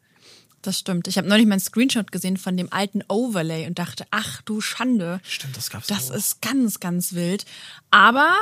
Das 0.61 0.79
stimmt. 0.79 1.07
Ich 1.07 1.17
habe 1.17 1.27
neulich 1.27 1.45
meinen 1.45 1.59
Screenshot 1.59 2.11
gesehen 2.11 2.37
von 2.37 2.57
dem 2.57 2.71
alten 2.73 3.03
Overlay 3.09 3.67
und 3.67 3.77
dachte, 3.79 4.05
ach 4.11 4.41
du 4.41 4.59
Schande. 4.59 5.19
Stimmt, 5.23 5.55
das 5.55 5.69
gab's 5.69 5.87
Das 5.87 6.09
auch. 6.09 6.15
ist 6.15 6.41
ganz, 6.41 6.79
ganz 6.79 7.13
wild. 7.13 7.45
Aber 7.91 8.33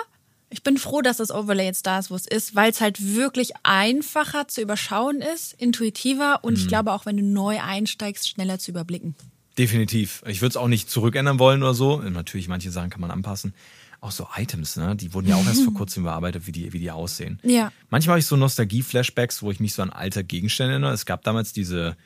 ich 0.55 0.63
bin 0.63 0.77
froh, 0.77 1.01
dass 1.01 1.17
das 1.17 1.31
Overlay 1.31 1.65
jetzt 1.65 1.85
da 1.85 1.99
ist, 1.99 2.09
wo 2.09 2.15
es 2.15 2.25
ist, 2.25 2.55
weil 2.55 2.71
es 2.71 2.79
halt 2.79 3.15
wirklich 3.15 3.51
einfacher 3.63 4.47
zu 4.47 4.61
überschauen 4.61 5.21
ist, 5.21 5.53
intuitiver 5.53 6.43
und 6.43 6.53
mhm. 6.53 6.59
ich 6.59 6.67
glaube 6.69 6.93
auch, 6.93 7.05
wenn 7.05 7.17
du 7.17 7.23
neu 7.23 7.59
einsteigst, 7.59 8.29
schneller 8.29 8.57
zu 8.57 8.71
überblicken. 8.71 9.15
Definitiv. 9.57 10.23
Ich 10.27 10.41
würde 10.41 10.51
es 10.51 10.57
auch 10.57 10.69
nicht 10.69 10.89
zurückändern 10.89 11.39
wollen 11.39 11.61
oder 11.61 11.73
so. 11.73 11.97
Natürlich, 11.97 12.47
manche 12.47 12.71
Sachen 12.71 12.89
kann 12.89 13.01
man 13.01 13.11
anpassen. 13.11 13.53
Auch 13.99 14.11
so 14.11 14.27
Items, 14.37 14.77
ne? 14.77 14.95
Die 14.95 15.13
wurden 15.13 15.27
ja 15.27 15.35
auch 15.35 15.45
erst 15.45 15.63
vor 15.63 15.73
kurzem 15.75 16.03
überarbeitet, 16.03 16.47
wie 16.47 16.51
die, 16.53 16.71
wie 16.71 16.79
die 16.79 16.91
aussehen. 16.91 17.39
Ja. 17.43 17.71
Manchmal 17.89 18.13
habe 18.13 18.19
ich 18.19 18.25
so 18.25 18.37
Nostalgie-Flashbacks, 18.37 19.41
wo 19.41 19.51
ich 19.51 19.59
mich 19.59 19.73
so 19.73 19.81
an 19.81 19.89
alte 19.89 20.23
Gegenstände 20.23 20.73
erinnere. 20.73 20.93
Es 20.93 21.05
gab 21.05 21.23
damals 21.23 21.53
diese, 21.53 21.97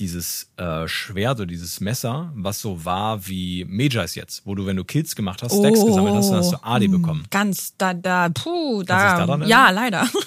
dieses 0.00 0.48
äh, 0.56 0.88
Schwert 0.88 1.38
oder 1.38 1.46
dieses 1.46 1.80
Messer, 1.80 2.32
was 2.34 2.60
so 2.60 2.84
war 2.84 3.26
wie 3.26 3.64
Majors 3.68 4.14
jetzt, 4.14 4.42
wo 4.46 4.54
du, 4.54 4.66
wenn 4.66 4.76
du 4.76 4.84
Kills 4.84 5.14
gemacht 5.14 5.42
hast, 5.42 5.56
Stacks 5.56 5.80
oh, 5.80 5.86
gesammelt 5.86 6.14
hast, 6.14 6.30
dann 6.30 6.38
hast 6.38 6.52
du 6.52 6.56
AD 6.62 6.84
hm, 6.86 6.92
bekommen. 6.92 7.26
Ganz, 7.30 7.74
da, 7.76 7.94
da, 7.94 8.30
puh, 8.30 8.82
da, 8.82 9.26
da 9.26 9.44
ja, 9.44 9.70
leider. 9.70 10.08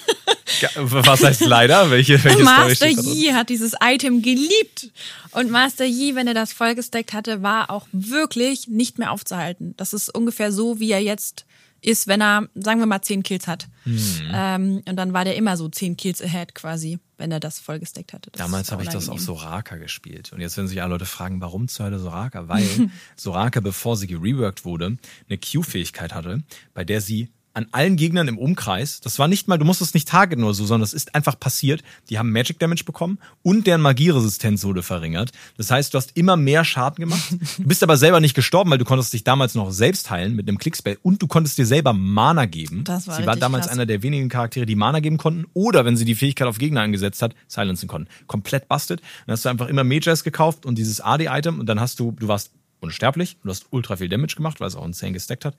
Was 0.78 1.22
heißt 1.22 1.46
leider? 1.46 1.90
Welche, 1.90 2.22
welche 2.22 2.42
Master 2.42 2.88
Yi 2.88 3.32
hat 3.32 3.48
dieses 3.48 3.74
Item 3.82 4.22
geliebt. 4.22 4.90
Und 5.32 5.50
Master 5.50 5.84
Yi, 5.84 6.14
wenn 6.14 6.28
er 6.28 6.34
das 6.34 6.52
vollgesteckt 6.52 7.12
hatte, 7.12 7.42
war 7.42 7.70
auch 7.70 7.86
wirklich 7.92 8.68
nicht 8.68 8.98
mehr 8.98 9.10
aufzuhalten. 9.10 9.74
Das 9.76 9.92
ist 9.92 10.14
ungefähr 10.14 10.52
so, 10.52 10.78
wie 10.78 10.92
er 10.92 11.02
jetzt 11.02 11.44
ist, 11.84 12.06
wenn 12.06 12.20
er, 12.20 12.48
sagen 12.54 12.80
wir 12.80 12.86
mal, 12.86 13.02
zehn 13.02 13.22
Kills 13.22 13.46
hat. 13.46 13.68
Mhm. 13.84 14.30
Ähm, 14.32 14.82
und 14.88 14.96
dann 14.96 15.12
war 15.12 15.24
der 15.24 15.36
immer 15.36 15.56
so 15.56 15.68
zehn 15.68 15.96
Kills 15.96 16.22
ahead 16.22 16.54
quasi, 16.54 16.98
wenn 17.18 17.30
er 17.30 17.40
das 17.40 17.58
vollgesteckt 17.58 18.12
hatte. 18.12 18.30
Das 18.30 18.38
Damals 18.38 18.72
habe 18.72 18.82
ich 18.82 18.88
das 18.88 19.08
auf 19.08 19.20
Soraka 19.20 19.76
gespielt. 19.76 20.32
Und 20.32 20.40
jetzt 20.40 20.56
werden 20.56 20.68
sich 20.68 20.80
alle 20.82 20.92
Leute 20.92 21.06
fragen, 21.06 21.40
warum 21.40 21.68
zur 21.68 21.86
Hölle 21.86 21.98
Soraka? 21.98 22.48
Weil 22.48 22.64
Soraka, 23.16 23.60
bevor 23.60 23.96
sie 23.96 24.06
gereworked 24.06 24.64
wurde, 24.64 24.96
eine 25.28 25.38
Q-Fähigkeit 25.38 26.14
hatte, 26.14 26.42
bei 26.72 26.84
der 26.84 27.00
sie 27.00 27.30
an 27.54 27.68
allen 27.70 27.96
Gegnern 27.96 28.26
im 28.26 28.36
Umkreis. 28.36 29.00
Das 29.00 29.18
war 29.20 29.28
nicht 29.28 29.46
mal, 29.46 29.58
du 29.58 29.64
musstest 29.64 29.94
nicht 29.94 30.08
targeten 30.08 30.44
oder 30.44 30.54
so, 30.54 30.66
sondern 30.66 30.84
es 30.84 30.92
ist 30.92 31.14
einfach 31.14 31.38
passiert. 31.38 31.82
Die 32.10 32.18
haben 32.18 32.32
Magic 32.32 32.58
Damage 32.58 32.82
bekommen 32.84 33.18
und 33.42 33.66
deren 33.68 33.80
Magieresistenz 33.80 34.64
wurde 34.64 34.82
verringert. 34.82 35.30
Das 35.56 35.70
heißt, 35.70 35.94
du 35.94 35.98
hast 35.98 36.16
immer 36.16 36.36
mehr 36.36 36.64
Schaden 36.64 37.04
gemacht. 37.04 37.22
Du 37.56 37.64
bist 37.64 37.82
aber 37.82 37.96
selber 37.96 38.20
nicht 38.20 38.34
gestorben, 38.34 38.70
weil 38.70 38.78
du 38.78 38.84
konntest 38.84 39.12
dich 39.12 39.22
damals 39.22 39.54
noch 39.54 39.70
selbst 39.70 40.10
heilen 40.10 40.34
mit 40.34 40.48
einem 40.48 40.58
Clickspell 40.58 40.98
und 41.02 41.22
du 41.22 41.28
konntest 41.28 41.56
dir 41.56 41.66
selber 41.66 41.92
Mana 41.92 42.46
geben. 42.46 42.82
Das 42.84 43.06
war 43.06 43.16
sie 43.16 43.26
war 43.26 43.36
damals 43.36 43.66
krass. 43.66 43.72
einer 43.72 43.86
der 43.86 44.02
wenigen 44.02 44.28
Charaktere, 44.28 44.66
die 44.66 44.74
Mana 44.74 44.98
geben 44.98 45.16
konnten 45.16 45.46
oder 45.54 45.84
wenn 45.84 45.96
sie 45.96 46.04
die 46.04 46.16
Fähigkeit 46.16 46.48
auf 46.48 46.58
Gegner 46.58 46.80
eingesetzt 46.80 47.22
hat, 47.22 47.34
silenzen 47.46 47.88
konnten. 47.88 48.08
Komplett 48.26 48.68
busted. 48.68 49.00
Dann 49.26 49.32
hast 49.34 49.44
du 49.44 49.48
einfach 49.48 49.68
immer 49.68 49.84
Mages 49.84 50.24
gekauft 50.24 50.66
und 50.66 50.76
dieses 50.76 51.00
AD-Item 51.00 51.60
und 51.60 51.66
dann 51.66 51.78
hast 51.78 52.00
du, 52.00 52.12
du 52.12 52.26
warst 52.26 52.50
unsterblich, 52.80 53.36
du 53.44 53.50
hast 53.50 53.66
ultra 53.70 53.96
viel 53.96 54.08
Damage 54.08 54.34
gemacht, 54.34 54.60
weil 54.60 54.68
es 54.68 54.74
auch 54.74 54.84
insane 54.84 55.12
gestackt 55.12 55.44
hat 55.44 55.54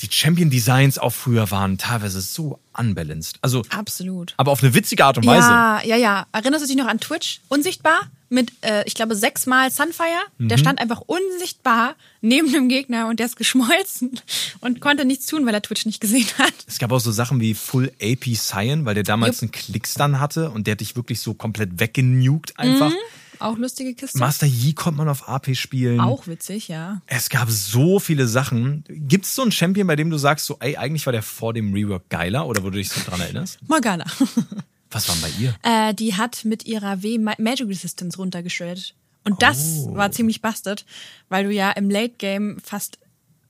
die 0.00 0.08
Champion 0.10 0.50
Designs 0.50 0.98
auch 0.98 1.12
früher 1.12 1.50
waren 1.50 1.78
teilweise 1.78 2.20
so 2.20 2.58
unbalanced. 2.76 3.38
Also 3.40 3.62
absolut. 3.70 4.34
Aber 4.36 4.52
auf 4.52 4.62
eine 4.62 4.74
witzige 4.74 5.04
Art 5.04 5.16
und 5.18 5.26
Weise. 5.26 5.48
Ja, 5.48 5.82
ja, 5.84 5.96
ja. 5.96 6.26
Erinnerst 6.32 6.64
du 6.64 6.68
dich 6.68 6.76
noch 6.76 6.86
an 6.86 7.00
Twitch? 7.00 7.40
Unsichtbar 7.48 8.10
mit, 8.28 8.52
äh, 8.62 8.84
ich 8.86 8.94
glaube, 8.94 9.14
sechsmal 9.14 9.70
Sunfire. 9.70 10.08
Mhm. 10.38 10.48
Der 10.48 10.58
stand 10.58 10.80
einfach 10.80 11.00
unsichtbar 11.00 11.94
neben 12.20 12.52
dem 12.52 12.68
Gegner 12.68 13.08
und 13.08 13.20
der 13.20 13.26
ist 13.26 13.36
geschmolzen 13.36 14.20
und 14.60 14.80
konnte 14.80 15.04
nichts 15.04 15.26
tun, 15.26 15.46
weil 15.46 15.54
er 15.54 15.62
Twitch 15.62 15.86
nicht 15.86 16.00
gesehen 16.00 16.26
hat. 16.38 16.54
Es 16.66 16.78
gab 16.78 16.92
auch 16.92 17.00
so 17.00 17.12
Sachen 17.12 17.40
wie 17.40 17.54
Full 17.54 17.92
AP 18.02 18.34
Cyan, 18.34 18.84
weil 18.84 18.94
der 18.94 19.04
damals 19.04 19.40
Jupp. 19.40 19.42
einen 19.42 19.52
Klickstun 19.52 20.20
hatte 20.20 20.50
und 20.50 20.66
der 20.66 20.72
hat 20.72 20.80
dich 20.80 20.96
wirklich 20.96 21.20
so 21.20 21.34
komplett 21.34 21.80
weggenugt 21.80 22.58
einfach. 22.58 22.90
Mhm. 22.90 22.96
Auch 23.40 23.58
lustige 23.58 23.94
Kiste. 23.94 24.18
Master 24.18 24.46
Yi 24.46 24.74
konnte 24.74 24.98
man 24.98 25.08
auf 25.08 25.28
AP 25.28 25.54
spielen. 25.56 26.00
Auch 26.00 26.26
witzig, 26.26 26.68
ja. 26.68 27.00
Es 27.06 27.28
gab 27.28 27.50
so 27.50 27.98
viele 27.98 28.26
Sachen. 28.26 28.84
Gibt 28.88 29.26
es 29.26 29.34
so 29.34 29.42
einen 29.42 29.52
Champion, 29.52 29.86
bei 29.86 29.96
dem 29.96 30.10
du 30.10 30.18
sagst, 30.18 30.46
so, 30.46 30.56
ey, 30.60 30.76
eigentlich 30.76 31.06
war 31.06 31.12
der 31.12 31.22
vor 31.22 31.52
dem 31.52 31.72
Rework 31.72 32.08
geiler 32.08 32.46
oder 32.46 32.62
wo 32.62 32.70
du 32.70 32.78
dich 32.78 32.90
so 32.90 33.00
dran 33.08 33.20
erinnerst? 33.20 33.58
Morgana. 33.68 34.04
Was 34.90 35.08
war 35.08 35.16
bei 35.16 35.30
ihr? 35.40 35.54
Äh, 35.62 35.94
die 35.94 36.14
hat 36.14 36.44
mit 36.44 36.64
ihrer 36.66 37.02
W 37.02 37.18
Magic 37.18 37.68
Resistance 37.68 38.16
runtergestellt. 38.18 38.94
Und 39.24 39.42
das 39.42 39.86
oh. 39.86 39.96
war 39.96 40.12
ziemlich 40.12 40.40
busted, 40.40 40.86
weil 41.28 41.44
du 41.44 41.50
ja 41.52 41.72
im 41.72 41.90
Late 41.90 42.14
Game 42.18 42.58
fast 42.62 42.98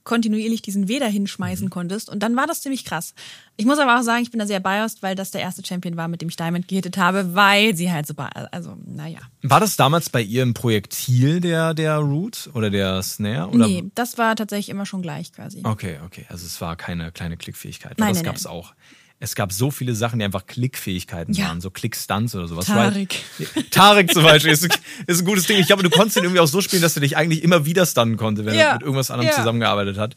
kontinuierlich 0.06 0.62
diesen 0.62 0.88
Weder 0.88 1.06
hinschmeißen 1.06 1.66
mhm. 1.66 1.70
konntest. 1.70 2.08
Und 2.08 2.22
dann 2.22 2.34
war 2.34 2.46
das 2.46 2.62
ziemlich 2.62 2.86
krass. 2.86 3.12
Ich 3.56 3.66
muss 3.66 3.78
aber 3.78 3.98
auch 3.98 4.02
sagen, 4.02 4.22
ich 4.22 4.30
bin 4.30 4.38
da 4.38 4.46
sehr 4.46 4.60
biased, 4.60 5.02
weil 5.02 5.14
das 5.14 5.32
der 5.32 5.42
erste 5.42 5.66
Champion 5.66 5.96
war, 5.98 6.08
mit 6.08 6.22
dem 6.22 6.30
ich 6.30 6.36
Diamond 6.36 6.68
gehittet 6.68 6.96
habe, 6.96 7.34
weil 7.34 7.76
sie 7.76 7.92
halt 7.92 8.06
super, 8.06 8.30
also, 8.52 8.76
naja. 8.86 9.18
War 9.42 9.60
das 9.60 9.76
damals 9.76 10.08
bei 10.08 10.22
ihr 10.22 10.42
ein 10.42 10.54
Projektil, 10.54 11.40
der, 11.40 11.74
der 11.74 11.98
Root 11.98 12.48
oder 12.54 12.70
der 12.70 13.02
Snare? 13.02 13.48
Oder? 13.48 13.66
Nee, 13.66 13.84
das 13.94 14.16
war 14.16 14.36
tatsächlich 14.36 14.70
immer 14.70 14.86
schon 14.86 15.02
gleich 15.02 15.32
quasi. 15.32 15.60
Okay, 15.64 15.98
okay. 16.04 16.24
Also 16.28 16.46
es 16.46 16.60
war 16.60 16.76
keine 16.76 17.12
kleine 17.12 17.36
Klickfähigkeit. 17.36 17.98
Nein, 17.98 18.14
das 18.14 18.22
gab 18.22 18.36
es 18.36 18.46
auch 18.46 18.72
es 19.18 19.34
gab 19.34 19.52
so 19.52 19.70
viele 19.70 19.94
Sachen, 19.94 20.18
die 20.18 20.24
einfach 20.24 20.46
Klickfähigkeiten 20.46 21.32
ja. 21.34 21.48
waren, 21.48 21.60
so 21.60 21.70
Klickstunts 21.70 22.34
oder 22.34 22.48
sowas. 22.48 22.66
Tarik. 22.66 23.22
Tarik 23.70 24.12
zum 24.12 24.22
Beispiel 24.22 24.52
ist, 24.52 24.68
ist, 25.06 25.20
ein 25.20 25.24
gutes 25.24 25.46
Ding. 25.46 25.58
Ich 25.58 25.66
glaube, 25.66 25.82
du 25.82 25.90
konntest 25.90 26.18
ihn 26.18 26.24
irgendwie 26.24 26.40
auch 26.40 26.48
so 26.48 26.60
spielen, 26.60 26.82
dass 26.82 26.96
er 26.96 27.00
dich 27.00 27.16
eigentlich 27.16 27.42
immer 27.42 27.64
wieder 27.64 27.86
stunnen 27.86 28.16
konnte, 28.16 28.44
wenn 28.44 28.54
ja. 28.54 28.64
er 28.64 28.72
mit 28.74 28.82
irgendwas 28.82 29.10
anderem 29.10 29.30
ja. 29.30 29.36
zusammengearbeitet 29.36 29.96
hat. 29.96 30.16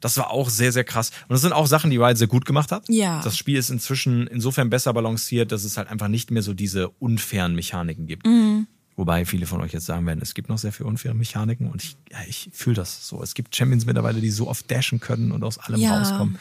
Das 0.00 0.16
war 0.16 0.30
auch 0.30 0.48
sehr, 0.48 0.72
sehr 0.72 0.84
krass. 0.84 1.10
Und 1.28 1.34
das 1.34 1.42
sind 1.42 1.52
auch 1.52 1.66
Sachen, 1.66 1.90
die 1.90 1.96
Riot 1.96 2.16
sehr 2.16 2.28
gut 2.28 2.44
gemacht 2.44 2.72
hat. 2.72 2.84
Ja. 2.88 3.20
Das 3.22 3.36
Spiel 3.36 3.58
ist 3.58 3.68
inzwischen 3.68 4.26
insofern 4.28 4.70
besser 4.70 4.92
balanciert, 4.94 5.52
dass 5.52 5.64
es 5.64 5.76
halt 5.76 5.88
einfach 5.88 6.08
nicht 6.08 6.30
mehr 6.30 6.42
so 6.42 6.54
diese 6.54 6.88
unfairen 6.88 7.54
Mechaniken 7.54 8.06
gibt. 8.06 8.26
Mhm. 8.26 8.66
Wobei 8.96 9.24
viele 9.24 9.46
von 9.46 9.60
euch 9.60 9.72
jetzt 9.72 9.86
sagen 9.86 10.06
werden, 10.06 10.20
es 10.22 10.34
gibt 10.34 10.48
noch 10.48 10.58
sehr 10.58 10.72
viele 10.72 10.88
unfaire 10.88 11.14
Mechaniken 11.14 11.70
und 11.70 11.84
ich, 11.84 11.96
ja, 12.10 12.18
ich 12.26 12.50
fühle 12.52 12.76
das 12.76 13.06
so. 13.06 13.22
Es 13.22 13.34
gibt 13.34 13.54
Champions 13.54 13.86
mittlerweile, 13.86 14.20
die 14.20 14.30
so 14.30 14.48
oft 14.48 14.68
dashen 14.70 14.98
können 14.98 15.30
und 15.30 15.44
aus 15.44 15.58
allem 15.58 15.84
rauskommen. 15.84 16.38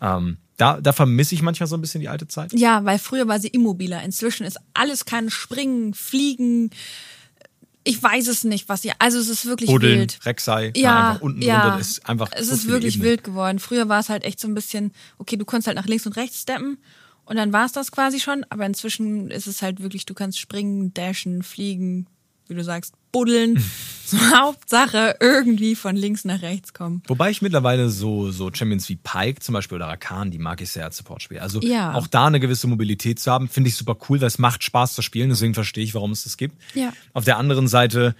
Ähm, 0.00 0.38
da, 0.56 0.80
da 0.80 0.92
vermisse 0.92 1.34
ich 1.34 1.42
manchmal 1.42 1.66
so 1.66 1.76
ein 1.76 1.80
bisschen 1.80 2.00
die 2.00 2.08
alte 2.08 2.28
Zeit. 2.28 2.52
Ja, 2.52 2.84
weil 2.84 2.98
früher 2.98 3.26
war 3.26 3.40
sie 3.40 3.48
immobiler. 3.48 4.02
Inzwischen 4.02 4.44
ist 4.46 4.58
alles 4.72 5.04
kann 5.04 5.30
springen, 5.30 5.94
fliegen. 5.94 6.70
Ich 7.82 8.02
weiß 8.02 8.28
es 8.28 8.44
nicht, 8.44 8.68
was 8.68 8.82
sie. 8.82 8.92
Also 8.98 9.18
es 9.18 9.28
ist 9.28 9.44
wirklich 9.46 9.68
Buddeln, 9.68 9.98
wild. 10.00 10.18
Rek'Sai, 10.24 10.72
Ja, 10.76 11.10
einfach 11.10 11.22
unten 11.22 11.42
ja. 11.42 11.62
drunter 11.62 11.80
ist 11.80 12.08
einfach. 12.08 12.30
Es 12.32 12.46
so 12.48 12.54
ist 12.54 12.66
wirklich 12.68 12.94
Ebenen. 12.96 13.10
wild 13.10 13.24
geworden. 13.24 13.58
Früher 13.58 13.88
war 13.88 14.00
es 14.00 14.08
halt 14.08 14.24
echt 14.24 14.40
so 14.40 14.48
ein 14.48 14.54
bisschen, 14.54 14.92
okay, 15.18 15.36
du 15.36 15.44
konntest 15.44 15.66
halt 15.66 15.76
nach 15.76 15.86
links 15.86 16.06
und 16.06 16.16
rechts 16.16 16.40
steppen 16.42 16.78
und 17.26 17.36
dann 17.36 17.52
war 17.52 17.66
es 17.66 17.72
das 17.72 17.90
quasi 17.92 18.20
schon. 18.20 18.46
Aber 18.48 18.64
inzwischen 18.64 19.30
ist 19.30 19.46
es 19.46 19.60
halt 19.60 19.80
wirklich, 19.82 20.06
du 20.06 20.14
kannst 20.14 20.38
springen, 20.38 20.94
dashen, 20.94 21.42
fliegen, 21.42 22.06
wie 22.48 22.54
du 22.54 22.64
sagst, 22.64 22.94
buddeln. 23.14 23.62
so 24.06 24.18
Hauptsache 24.36 25.16
irgendwie 25.20 25.74
von 25.74 25.96
links 25.96 26.24
nach 26.26 26.42
rechts 26.42 26.74
kommen. 26.74 27.02
Wobei 27.06 27.30
ich 27.30 27.40
mittlerweile 27.40 27.88
so, 27.88 28.30
so 28.30 28.50
Champions 28.52 28.88
wie 28.90 28.96
Pike 28.96 29.40
zum 29.40 29.54
Beispiel 29.54 29.76
oder 29.76 29.86
Rakan, 29.86 30.30
die 30.30 30.38
mag 30.38 30.60
ich 30.60 30.68
sehr 30.70 30.84
als 30.84 30.98
Support-Spiel. 30.98 31.38
Also 31.38 31.60
Ja. 31.62 31.94
auch 31.94 32.06
da 32.06 32.26
eine 32.26 32.38
gewisse 32.40 32.66
Mobilität 32.66 33.18
zu 33.18 33.30
haben, 33.32 33.48
finde 33.48 33.68
ich 33.70 33.76
super 33.76 33.96
cool, 34.08 34.20
weil 34.20 34.28
es 34.28 34.38
macht 34.38 34.62
Spaß 34.62 34.92
zu 34.94 35.00
spielen, 35.00 35.30
deswegen 35.30 35.54
verstehe 35.54 35.82
ich, 35.84 35.94
warum 35.94 36.10
es 36.12 36.24
das 36.24 36.36
gibt. 36.36 36.54
Ja. 36.74 36.92
Auf 37.14 37.24
der 37.24 37.38
anderen 37.38 37.66
Seite, 37.66 38.14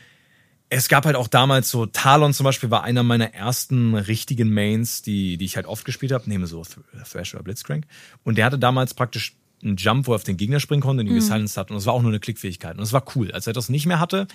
es 0.71 0.89
gab 0.89 1.05
halt 1.05 1.17
auch 1.17 1.29
damals 1.29 1.71
so, 1.71 1.85
Talon 1.85 2.33
zum 2.33 2.45
Beispiel 2.45 2.71
war 2.71 2.83
einer 2.83 3.03
meiner 3.03 3.35
ersten 3.35 3.95
richtigen 3.95 4.53
Mains, 4.53 5.03
die, 5.03 5.37
die 5.37 5.45
ich 5.45 5.57
halt 5.57 5.67
oft 5.67 5.85
gespielt 5.85 6.13
habe, 6.13 6.29
nehme 6.29 6.47
so 6.47 6.63
Th- 6.63 6.79
Thrash 7.13 7.35
oder 7.35 7.43
Blitzcrank. 7.45 7.85
Und 8.25 8.39
der 8.39 8.47
hatte 8.47 8.59
damals 8.59 8.95
praktisch 8.95 9.35
einen 9.63 9.77
Jump, 9.77 10.07
wo 10.07 10.13
er 10.13 10.17
auf 10.17 10.25
den 10.25 10.37
Gegner 10.39 10.61
springen 10.61 10.83
konnte 10.83 11.03
und 11.03 11.09
ihn 11.09 11.15
gesilenced 11.15 11.57
hat. 11.59 11.71
Und 11.71 11.77
das 11.77 11.87
war 11.87 11.93
auch 11.93 12.03
nur 12.03 12.11
eine 12.11 12.21
Klickfähigkeit. 12.21 12.73
Und 12.73 12.81
das 12.81 12.93
war 12.93 13.05
cool. 13.15 13.31
Als 13.33 13.47
er 13.47 13.53
das 13.53 13.69
nicht 13.69 13.87
mehr 13.87 14.01
hatte, 14.01 14.27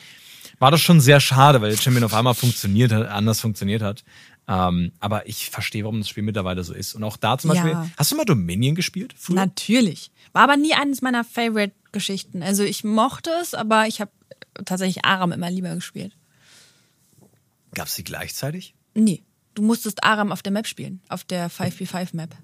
war 0.60 0.72
das 0.72 0.82
schon 0.82 1.00
sehr 1.02 1.20
schade, 1.20 1.62
weil 1.62 1.72
der 1.72 1.78
Champion 1.78 2.04
auf 2.04 2.14
einmal 2.14 2.34
funktioniert 2.36 2.92
hat, 2.92 3.08
anders 3.08 3.40
funktioniert 3.40 3.82
hat. 3.82 4.04
Ähm, 4.48 4.92
aber 5.00 5.28
ich 5.28 5.50
verstehe, 5.50 5.84
warum 5.84 6.00
das 6.00 6.10
Spiel 6.10 6.24
mittlerweile 6.24 6.64
so 6.64 6.74
ist. 6.74 6.96
Und 6.96 7.04
auch 7.04 7.18
da 7.18 7.38
zum 7.38 7.54
Ja. 7.54 7.64
Beispiel, 7.64 7.92
hast 7.98 8.12
du 8.12 8.16
mal 8.16 8.26
Dominion 8.26 8.76
gespielt? 8.76 9.14
Früher? 9.18 9.36
Natürlich. 9.36 10.12
War 10.34 10.44
aber 10.44 10.58
nie 10.58 10.74
eines 10.74 11.02
meiner 11.02 11.24
Favorite-Geschichten. 11.24 12.42
Also 12.44 12.64
ich 12.64 12.84
mochte 12.84 13.30
es, 13.42 13.54
aber 13.54 13.88
ich 13.88 14.02
habe 14.02 14.12
tatsächlich 14.66 15.06
Aram 15.06 15.32
immer 15.32 15.50
lieber 15.50 15.74
gespielt. 15.76 16.16
Gab's 17.74 17.96
die 17.96 18.04
gleichzeitig? 18.04 18.74
Nee. 18.96 19.24
Du 19.56 19.62
musstest 19.62 20.04
Aram 20.04 20.32
auf 20.32 20.42
der 20.42 20.52
Map 20.52 20.68
spielen, 20.68 21.02
auf 21.10 21.24
der 21.24 21.50
5v5-Map. 21.52 22.36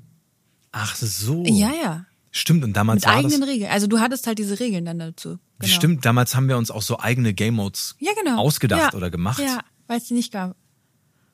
Ach 0.72 0.96
so. 0.96 1.44
Ja, 1.46 1.72
ja. 1.82 2.06
Stimmt, 2.38 2.66
und 2.66 2.74
damals 2.74 3.04
Mit 3.04 3.06
war 3.06 3.16
eigenen 3.16 3.40
das. 3.40 3.50
Regeln. 3.50 3.72
Also 3.72 3.88
du 3.88 4.02
hattest 4.02 4.28
halt 4.28 4.40
diese 4.40 4.60
Regeln 4.60 4.84
dann 4.84 5.00
dazu. 5.00 5.40
Genau. 5.60 5.74
Stimmt, 5.74 6.04
damals 6.04 6.36
haben 6.36 6.50
wir 6.50 6.58
uns 6.58 6.70
auch 6.70 6.82
so 6.82 7.00
eigene 7.00 7.34
Game 7.34 7.54
Modes 7.54 7.96
Ja, 8.00 8.12
genau. 8.14 8.38
ausgedacht 8.38 8.92
ja. 8.92 8.98
oder 8.98 9.10
gemacht. 9.10 9.40
Ja, 9.40 9.60
weil 9.88 10.00
es 10.00 10.08
die 10.08 10.16
nicht 10.16 10.34
gab. 10.34 10.58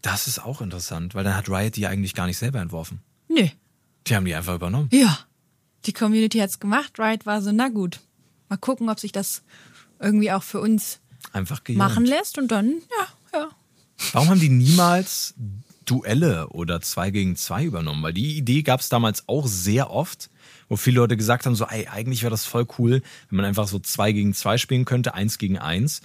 Das 0.03 0.27
ist 0.27 0.37
auch 0.37 0.61
interessant, 0.61 1.15
weil 1.15 1.23
dann 1.23 1.35
hat 1.35 1.49
Riot 1.49 1.75
die 1.75 1.87
eigentlich 1.87 2.13
gar 2.13 2.27
nicht 2.27 2.37
selber 2.37 2.61
entworfen. 2.61 3.01
Nö. 3.29 3.47
Die 4.05 4.15
haben 4.15 4.25
die 4.25 4.35
einfach 4.35 4.53
übernommen. 4.53 4.89
Ja. 4.91 5.17
Die 5.85 5.93
Community 5.93 6.37
hat's 6.37 6.59
gemacht. 6.59 6.99
Riot 6.99 7.25
war 7.25 7.41
so, 7.41 7.51
na 7.51 7.69
gut. 7.69 7.99
Mal 8.47 8.57
gucken, 8.57 8.87
ob 8.87 8.99
sich 8.99 9.11
das 9.11 9.41
irgendwie 9.99 10.31
auch 10.31 10.43
für 10.43 10.59
uns 10.61 10.99
Einfach 11.33 11.61
machen 11.69 12.05
lässt. 12.05 12.37
Und 12.37 12.49
dann, 12.51 12.73
ja, 12.99 13.39
ja. 13.39 13.49
Warum 14.11 14.29
haben 14.29 14.39
die 14.39 14.49
niemals 14.49 15.33
Duelle 15.91 16.47
oder 16.49 16.82
zwei 16.82 17.12
gegen 17.12 17.36
zwei 17.36 17.65
übernommen? 17.65 18.01
Weil 18.01 18.13
die 18.13 18.38
Idee 18.38 18.62
gab 18.62 18.80
es 18.80 18.89
damals 18.89 19.27
auch 19.27 19.45
sehr 19.47 19.91
oft, 19.91 20.30
wo 20.69 20.77
viele 20.77 21.01
Leute 21.01 21.17
gesagt 21.17 21.45
haben, 21.45 21.56
so, 21.56 21.65
ey, 21.65 21.88
eigentlich 21.88 22.23
wäre 22.23 22.32
das 22.32 22.45
voll 22.45 22.65
cool, 22.80 23.01
wenn 23.30 23.36
man 23.36 23.45
einfach 23.45 23.67
so 23.67 23.77
zwei 23.80 24.12
gegen 24.13 24.34
zwei 24.34 24.58
spielen 24.58 24.86
könnte, 24.86 25.13
eins 25.13 25.38
gegen 25.38 25.58
eins. 25.58 26.01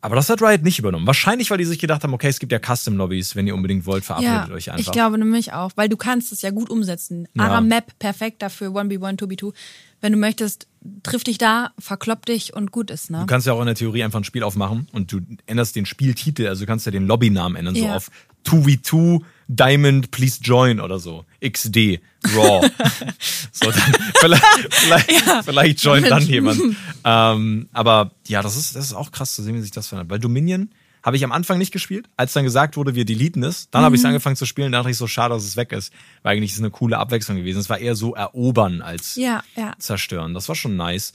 Aber 0.00 0.14
das 0.14 0.30
hat 0.30 0.40
Riot 0.40 0.62
nicht 0.62 0.78
übernommen. 0.78 1.06
Wahrscheinlich, 1.06 1.50
weil 1.50 1.58
die 1.58 1.64
sich 1.64 1.78
gedacht 1.78 2.04
haben, 2.04 2.14
okay, 2.14 2.28
es 2.28 2.38
gibt 2.38 2.52
ja 2.52 2.60
Custom-Lobbys, 2.60 3.34
wenn 3.34 3.46
ihr 3.46 3.54
unbedingt 3.54 3.86
wollt, 3.86 4.04
verabredet 4.04 4.48
Ja, 4.48 4.54
euch 4.54 4.70
einfach. 4.70 4.80
ich 4.86 4.92
glaube 4.92 5.18
nämlich 5.18 5.52
auch, 5.52 5.72
weil 5.74 5.88
du 5.88 5.96
kannst 5.96 6.32
es 6.32 6.42
ja 6.42 6.50
gut 6.50 6.70
umsetzen. 6.70 7.26
Ja. 7.34 7.44
Aram 7.44 7.68
Map 7.68 7.98
perfekt 7.98 8.40
dafür, 8.40 8.68
1v1, 8.68 9.18
2v2. 9.18 9.52
Wenn 10.00 10.12
du 10.12 10.18
möchtest, 10.18 10.68
triff 11.02 11.24
dich 11.24 11.38
da, 11.38 11.70
verklopp 11.78 12.26
dich 12.26 12.54
und 12.54 12.70
gut 12.72 12.90
ist, 12.90 13.10
ne? 13.10 13.20
Du 13.20 13.26
kannst 13.26 13.46
ja 13.46 13.52
auch 13.52 13.60
in 13.60 13.66
der 13.66 13.74
Theorie 13.74 14.02
einfach 14.04 14.20
ein 14.20 14.24
Spiel 14.24 14.42
aufmachen 14.42 14.88
und 14.92 15.12
du 15.12 15.20
änderst 15.46 15.76
den 15.76 15.86
Spieltitel, 15.86 16.46
also 16.48 16.60
du 16.62 16.66
kannst 16.66 16.86
ja 16.86 16.92
den 16.92 17.06
Lobbynamen 17.06 17.56
ändern, 17.56 17.74
so 17.74 17.84
Ja. 17.84 17.96
auf 17.96 18.10
2v2 18.46 19.22
Diamond 19.48 20.10
Please 20.10 20.38
Join 20.42 20.80
oder 20.80 20.98
so. 20.98 21.24
XD, 21.44 22.00
Raw. 22.34 22.68
so, 23.52 23.70
dann, 23.70 23.92
vielleicht, 24.20 24.44
vielleicht, 24.70 25.44
vielleicht 25.44 25.82
joint 25.82 26.10
dann 26.10 26.22
jemand. 26.26 26.60
Ähm, 27.04 27.68
aber 27.72 28.12
ja, 28.26 28.42
das 28.42 28.56
ist, 28.56 28.74
das 28.76 28.86
ist 28.86 28.92
auch 28.94 29.12
krass 29.12 29.34
zu 29.34 29.42
sehen, 29.42 29.54
wie 29.56 29.60
sich 29.62 29.70
das 29.72 29.88
verändert. 29.88 30.10
Weil 30.10 30.18
Dominion 30.20 30.70
habe 31.06 31.16
ich 31.16 31.22
am 31.22 31.30
Anfang 31.30 31.56
nicht 31.58 31.70
gespielt. 31.72 32.08
Als 32.16 32.32
dann 32.32 32.42
gesagt 32.42 32.76
wurde, 32.76 32.96
wir 32.96 33.04
deleten 33.04 33.44
es, 33.44 33.70
dann 33.70 33.84
habe 33.84 33.94
ich 33.94 34.00
es 34.02 34.04
angefangen 34.04 34.34
zu 34.34 34.44
spielen, 34.44 34.72
dann 34.72 34.80
dachte 34.80 34.90
ich 34.90 34.96
so, 34.96 35.06
schade, 35.06 35.34
dass 35.34 35.44
es 35.44 35.56
weg 35.56 35.70
ist. 35.70 35.92
Weil 36.24 36.32
eigentlich 36.36 36.50
ist 36.50 36.56
es 36.56 36.62
eine 36.62 36.72
coole 36.72 36.98
Abwechslung 36.98 37.36
gewesen. 37.36 37.60
Es 37.60 37.70
war 37.70 37.78
eher 37.78 37.94
so 37.94 38.16
erobern 38.16 38.82
als 38.82 39.14
Ja, 39.14 39.44
ja. 39.54 39.72
zerstören. 39.78 40.34
Das 40.34 40.48
war 40.48 40.56
schon 40.56 40.76
nice. 40.76 41.12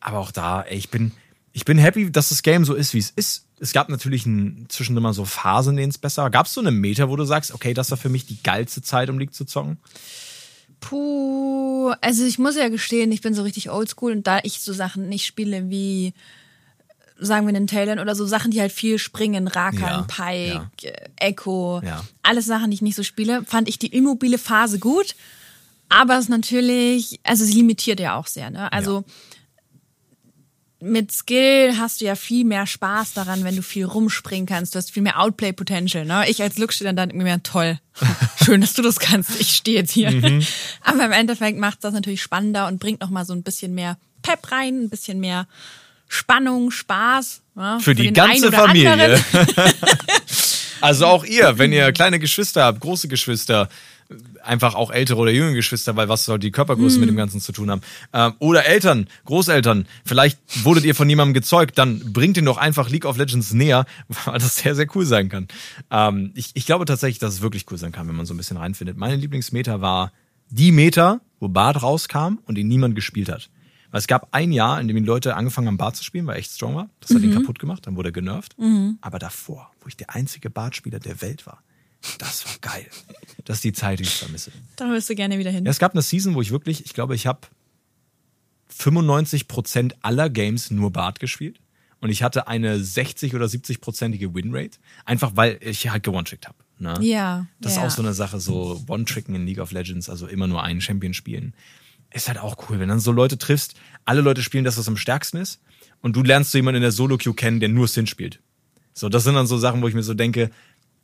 Aber 0.00 0.20
auch 0.20 0.32
da, 0.32 0.62
ey, 0.62 0.78
ich 0.78 0.88
bin, 0.88 1.12
ich 1.52 1.66
bin 1.66 1.76
happy, 1.76 2.10
dass 2.10 2.30
das 2.30 2.42
Game 2.42 2.64
so 2.64 2.72
ist, 2.72 2.94
wie 2.94 2.98
es 2.98 3.10
ist. 3.10 3.44
Es 3.60 3.74
gab 3.74 3.90
natürlich 3.90 4.24
ein, 4.24 4.64
zwischendurch 4.70 5.02
mal 5.02 5.12
so 5.12 5.26
Phasen, 5.26 5.72
in 5.72 5.76
denen 5.76 5.90
es 5.90 5.98
besser 5.98 6.22
war. 6.22 6.30
Gab 6.30 6.46
es 6.46 6.54
so 6.54 6.62
eine 6.62 6.70
Meta, 6.70 7.10
wo 7.10 7.16
du 7.16 7.24
sagst, 7.24 7.52
okay, 7.52 7.74
das 7.74 7.90
war 7.90 7.98
für 7.98 8.08
mich 8.08 8.24
die 8.24 8.42
geilste 8.42 8.80
Zeit, 8.80 9.10
um 9.10 9.18
League 9.18 9.34
zu 9.34 9.44
zocken? 9.44 9.76
Puh, 10.80 11.92
also 12.00 12.24
ich 12.24 12.38
muss 12.38 12.56
ja 12.56 12.70
gestehen, 12.70 13.12
ich 13.12 13.20
bin 13.20 13.34
so 13.34 13.42
richtig 13.42 13.70
oldschool 13.70 14.12
und 14.12 14.26
da 14.26 14.40
ich 14.44 14.60
so 14.60 14.72
Sachen 14.72 15.10
nicht 15.10 15.26
spiele 15.26 15.68
wie, 15.68 16.14
sagen 17.18 17.46
wir 17.46 17.52
den 17.54 17.66
Talon 17.66 17.98
oder 17.98 18.14
so 18.14 18.26
Sachen, 18.26 18.50
die 18.50 18.60
halt 18.60 18.72
viel 18.72 18.98
springen, 18.98 19.48
Rakan, 19.48 19.80
Ja, 19.80 20.06
Pike, 20.08 20.68
äh, 20.82 21.08
Echo, 21.16 21.80
Ja. 21.84 22.04
alles 22.22 22.46
Sachen, 22.46 22.70
die 22.70 22.74
ich 22.74 22.82
nicht 22.82 22.96
so 22.96 23.02
spiele, 23.02 23.42
fand 23.46 23.68
ich 23.68 23.78
die 23.78 23.88
immobile 23.88 24.38
Phase 24.38 24.78
gut. 24.78 25.14
Aber 25.88 26.14
es 26.14 26.24
ist 26.24 26.28
natürlich, 26.30 27.20
also 27.22 27.44
sie 27.44 27.52
limitiert 27.54 28.00
ja 28.00 28.16
auch 28.16 28.26
sehr, 28.26 28.50
ne? 28.50 28.72
Also 28.72 29.04
mit 30.78 31.10
Skill 31.10 31.78
hast 31.78 32.00
du 32.00 32.04
ja 32.04 32.14
viel 32.16 32.44
mehr 32.44 32.66
Spaß 32.66 33.14
daran, 33.14 33.44
wenn 33.44 33.56
du 33.56 33.62
viel 33.62 33.86
rumspringen 33.86 34.46
kannst. 34.46 34.74
Du 34.74 34.78
hast 34.78 34.90
viel 34.92 35.02
mehr 35.02 35.18
Outplay-Potential. 35.20 36.04
Ne? 36.04 36.28
Ich 36.28 36.42
als 36.42 36.58
Look 36.58 36.72
stehe 36.72 36.92
dann 36.92 37.08
mir, 37.16 37.42
toll, 37.42 37.78
schön, 38.44 38.60
dass 38.60 38.74
du 38.74 38.82
das 38.82 38.98
kannst. 38.98 39.40
Ich 39.40 39.56
stehe 39.56 39.78
jetzt 39.78 39.92
hier. 39.92 40.10
Mhm. 40.10 40.44
Aber 40.82 41.04
im 41.06 41.12
Endeffekt 41.12 41.58
macht 41.58 41.82
das 41.82 41.94
natürlich 41.94 42.20
spannender 42.20 42.66
und 42.66 42.78
bringt 42.78 43.00
noch 43.00 43.08
mal 43.10 43.24
so 43.24 43.32
ein 43.32 43.42
bisschen 43.42 43.74
mehr 43.74 43.96
Pep 44.20 44.52
rein, 44.52 44.82
ein 44.84 44.90
bisschen 44.90 45.18
mehr 45.18 45.48
Spannung, 46.08 46.70
Spaß. 46.70 47.42
Ja, 47.56 47.78
Für, 47.78 47.94
die 47.94 48.04
den 48.04 48.14
ganze 48.14 48.52
Familie. 48.52 49.18
also 50.80 51.06
auch 51.06 51.24
ihr, 51.24 51.58
wenn 51.58 51.72
ihr 51.72 51.92
kleine 51.92 52.18
Geschwister 52.18 52.64
habt, 52.64 52.80
große 52.80 53.08
Geschwister, 53.08 53.68
einfach 54.42 54.74
auch 54.74 54.90
ältere 54.90 55.18
oder 55.18 55.32
jüngere 55.32 55.54
Geschwister, 55.54 55.96
weil 55.96 56.08
was 56.08 56.24
soll 56.24 56.38
die 56.38 56.52
Körpergröße 56.52 56.98
mit 56.98 57.08
dem 57.08 57.16
Ganzen 57.16 57.40
zu 57.40 57.52
tun 57.52 57.70
haben? 57.70 57.80
Ähm, 58.12 58.34
oder 58.38 58.66
Eltern, 58.66 59.08
Großeltern, 59.24 59.86
vielleicht 60.04 60.38
wurdet 60.64 60.84
ihr 60.84 60.94
von 60.94 61.08
jemandem 61.08 61.34
gezeugt, 61.34 61.78
dann 61.78 62.12
bringt 62.12 62.36
ihn 62.36 62.44
doch 62.44 62.56
einfach 62.56 62.88
League 62.88 63.04
of 63.04 63.16
Legends 63.16 63.52
näher, 63.52 63.84
weil 64.24 64.38
das 64.38 64.56
sehr, 64.56 64.74
sehr 64.74 64.86
cool 64.94 65.04
sein 65.04 65.28
kann. 65.28 65.48
Ähm, 65.90 66.32
ich, 66.34 66.50
ich 66.54 66.66
glaube 66.66 66.84
tatsächlich, 66.84 67.18
dass 67.18 67.34
es 67.34 67.42
wirklich 67.42 67.66
cool 67.70 67.78
sein 67.78 67.92
kann, 67.92 68.06
wenn 68.08 68.16
man 68.16 68.26
so 68.26 68.34
ein 68.34 68.36
bisschen 68.36 68.56
reinfindet. 68.56 68.96
Meine 68.96 69.16
Lieblingsmeta 69.16 69.80
war 69.80 70.12
die 70.50 70.70
Meta, 70.70 71.20
wo 71.40 71.48
Bart 71.48 71.82
rauskam 71.82 72.38
und 72.44 72.58
ihn 72.58 72.68
niemand 72.68 72.94
gespielt 72.94 73.28
hat. 73.28 73.50
Weil 73.90 73.98
es 73.98 74.06
gab 74.06 74.28
ein 74.32 74.52
Jahr, 74.52 74.80
in 74.80 74.88
dem 74.88 74.96
die 74.96 75.02
Leute 75.02 75.36
angefangen 75.36 75.68
haben, 75.68 75.76
Bart 75.76 75.96
zu 75.96 76.04
spielen, 76.04 76.26
weil 76.26 76.34
er 76.36 76.38
echt 76.38 76.52
strong 76.52 76.74
war. 76.74 76.90
Das 77.00 77.14
hat 77.14 77.22
ihn 77.22 77.32
kaputt 77.32 77.58
gemacht, 77.58 77.86
dann 77.86 77.96
wurde 77.96 78.08
er 78.10 78.12
genervt. 78.12 78.56
Aber 79.00 79.18
davor, 79.18 79.70
wo 79.80 79.88
ich 79.88 79.96
der 79.96 80.14
einzige 80.14 80.50
Bartspieler 80.50 80.98
der 80.98 81.20
Welt 81.20 81.46
war, 81.46 81.62
das 82.18 82.44
war 82.46 82.52
geil. 82.60 82.86
Das 83.44 83.58
ist 83.58 83.64
die 83.64 83.72
Zeit, 83.72 83.98
die 83.98 84.04
ich 84.04 84.14
vermisse. 84.14 84.52
Da 84.76 84.88
wirst 84.90 85.08
du 85.10 85.14
gerne 85.14 85.38
wieder 85.38 85.50
hin. 85.50 85.64
Ja, 85.64 85.70
es 85.70 85.78
gab 85.78 85.92
eine 85.92 86.02
Season, 86.02 86.34
wo 86.34 86.42
ich 86.42 86.50
wirklich, 86.50 86.84
ich 86.84 86.92
glaube, 86.92 87.14
ich 87.14 87.26
habe 87.26 87.40
95% 88.72 89.94
aller 90.02 90.28
Games 90.30 90.70
nur 90.70 90.90
Bart 90.92 91.20
gespielt. 91.20 91.60
Und 92.00 92.10
ich 92.10 92.22
hatte 92.22 92.46
eine 92.46 92.78
60 92.78 93.34
oder 93.34 93.46
70-prozentige 93.46 94.34
Winrate. 94.34 94.78
Einfach 95.04 95.32
weil 95.34 95.58
ich 95.62 95.88
halt 95.88 96.02
gewonnen-trickt 96.02 96.46
habe. 96.46 96.58
Ne? 96.78 96.94
Ja, 97.00 97.46
Das 97.60 97.76
ja. 97.76 97.80
ist 97.80 97.86
auch 97.86 97.96
so 97.96 98.02
eine 98.02 98.12
Sache, 98.12 98.38
so 98.38 98.84
One-Tricken 98.86 99.34
in 99.34 99.46
League 99.46 99.60
of 99.60 99.72
Legends, 99.72 100.10
also 100.10 100.26
immer 100.26 100.46
nur 100.46 100.62
einen 100.62 100.80
Champion 100.82 101.14
spielen. 101.14 101.54
Ist 102.16 102.28
halt 102.28 102.38
auch 102.38 102.56
cool, 102.70 102.80
wenn 102.80 102.88
dann 102.88 102.98
so 103.00 103.12
Leute 103.12 103.36
triffst, 103.36 103.74
alle 104.06 104.22
Leute 104.22 104.42
spielen 104.42 104.64
das, 104.64 104.78
was 104.78 104.88
am 104.88 104.96
stärksten 104.96 105.36
ist. 105.36 105.60
Und 106.00 106.16
du 106.16 106.22
lernst 106.22 106.50
so 106.52 106.56
jemanden 106.58 106.76
in 106.76 106.82
der 106.82 106.92
Solo-Queue 106.92 107.34
kennen, 107.34 107.60
der 107.60 107.68
nur 107.68 107.88
Sin 107.88 108.06
spielt. 108.06 108.40
So, 108.94 109.08
das 109.10 109.24
sind 109.24 109.34
dann 109.34 109.46
so 109.46 109.58
Sachen, 109.58 109.82
wo 109.82 109.88
ich 109.88 109.94
mir 109.94 110.02
so 110.02 110.14
denke, 110.14 110.50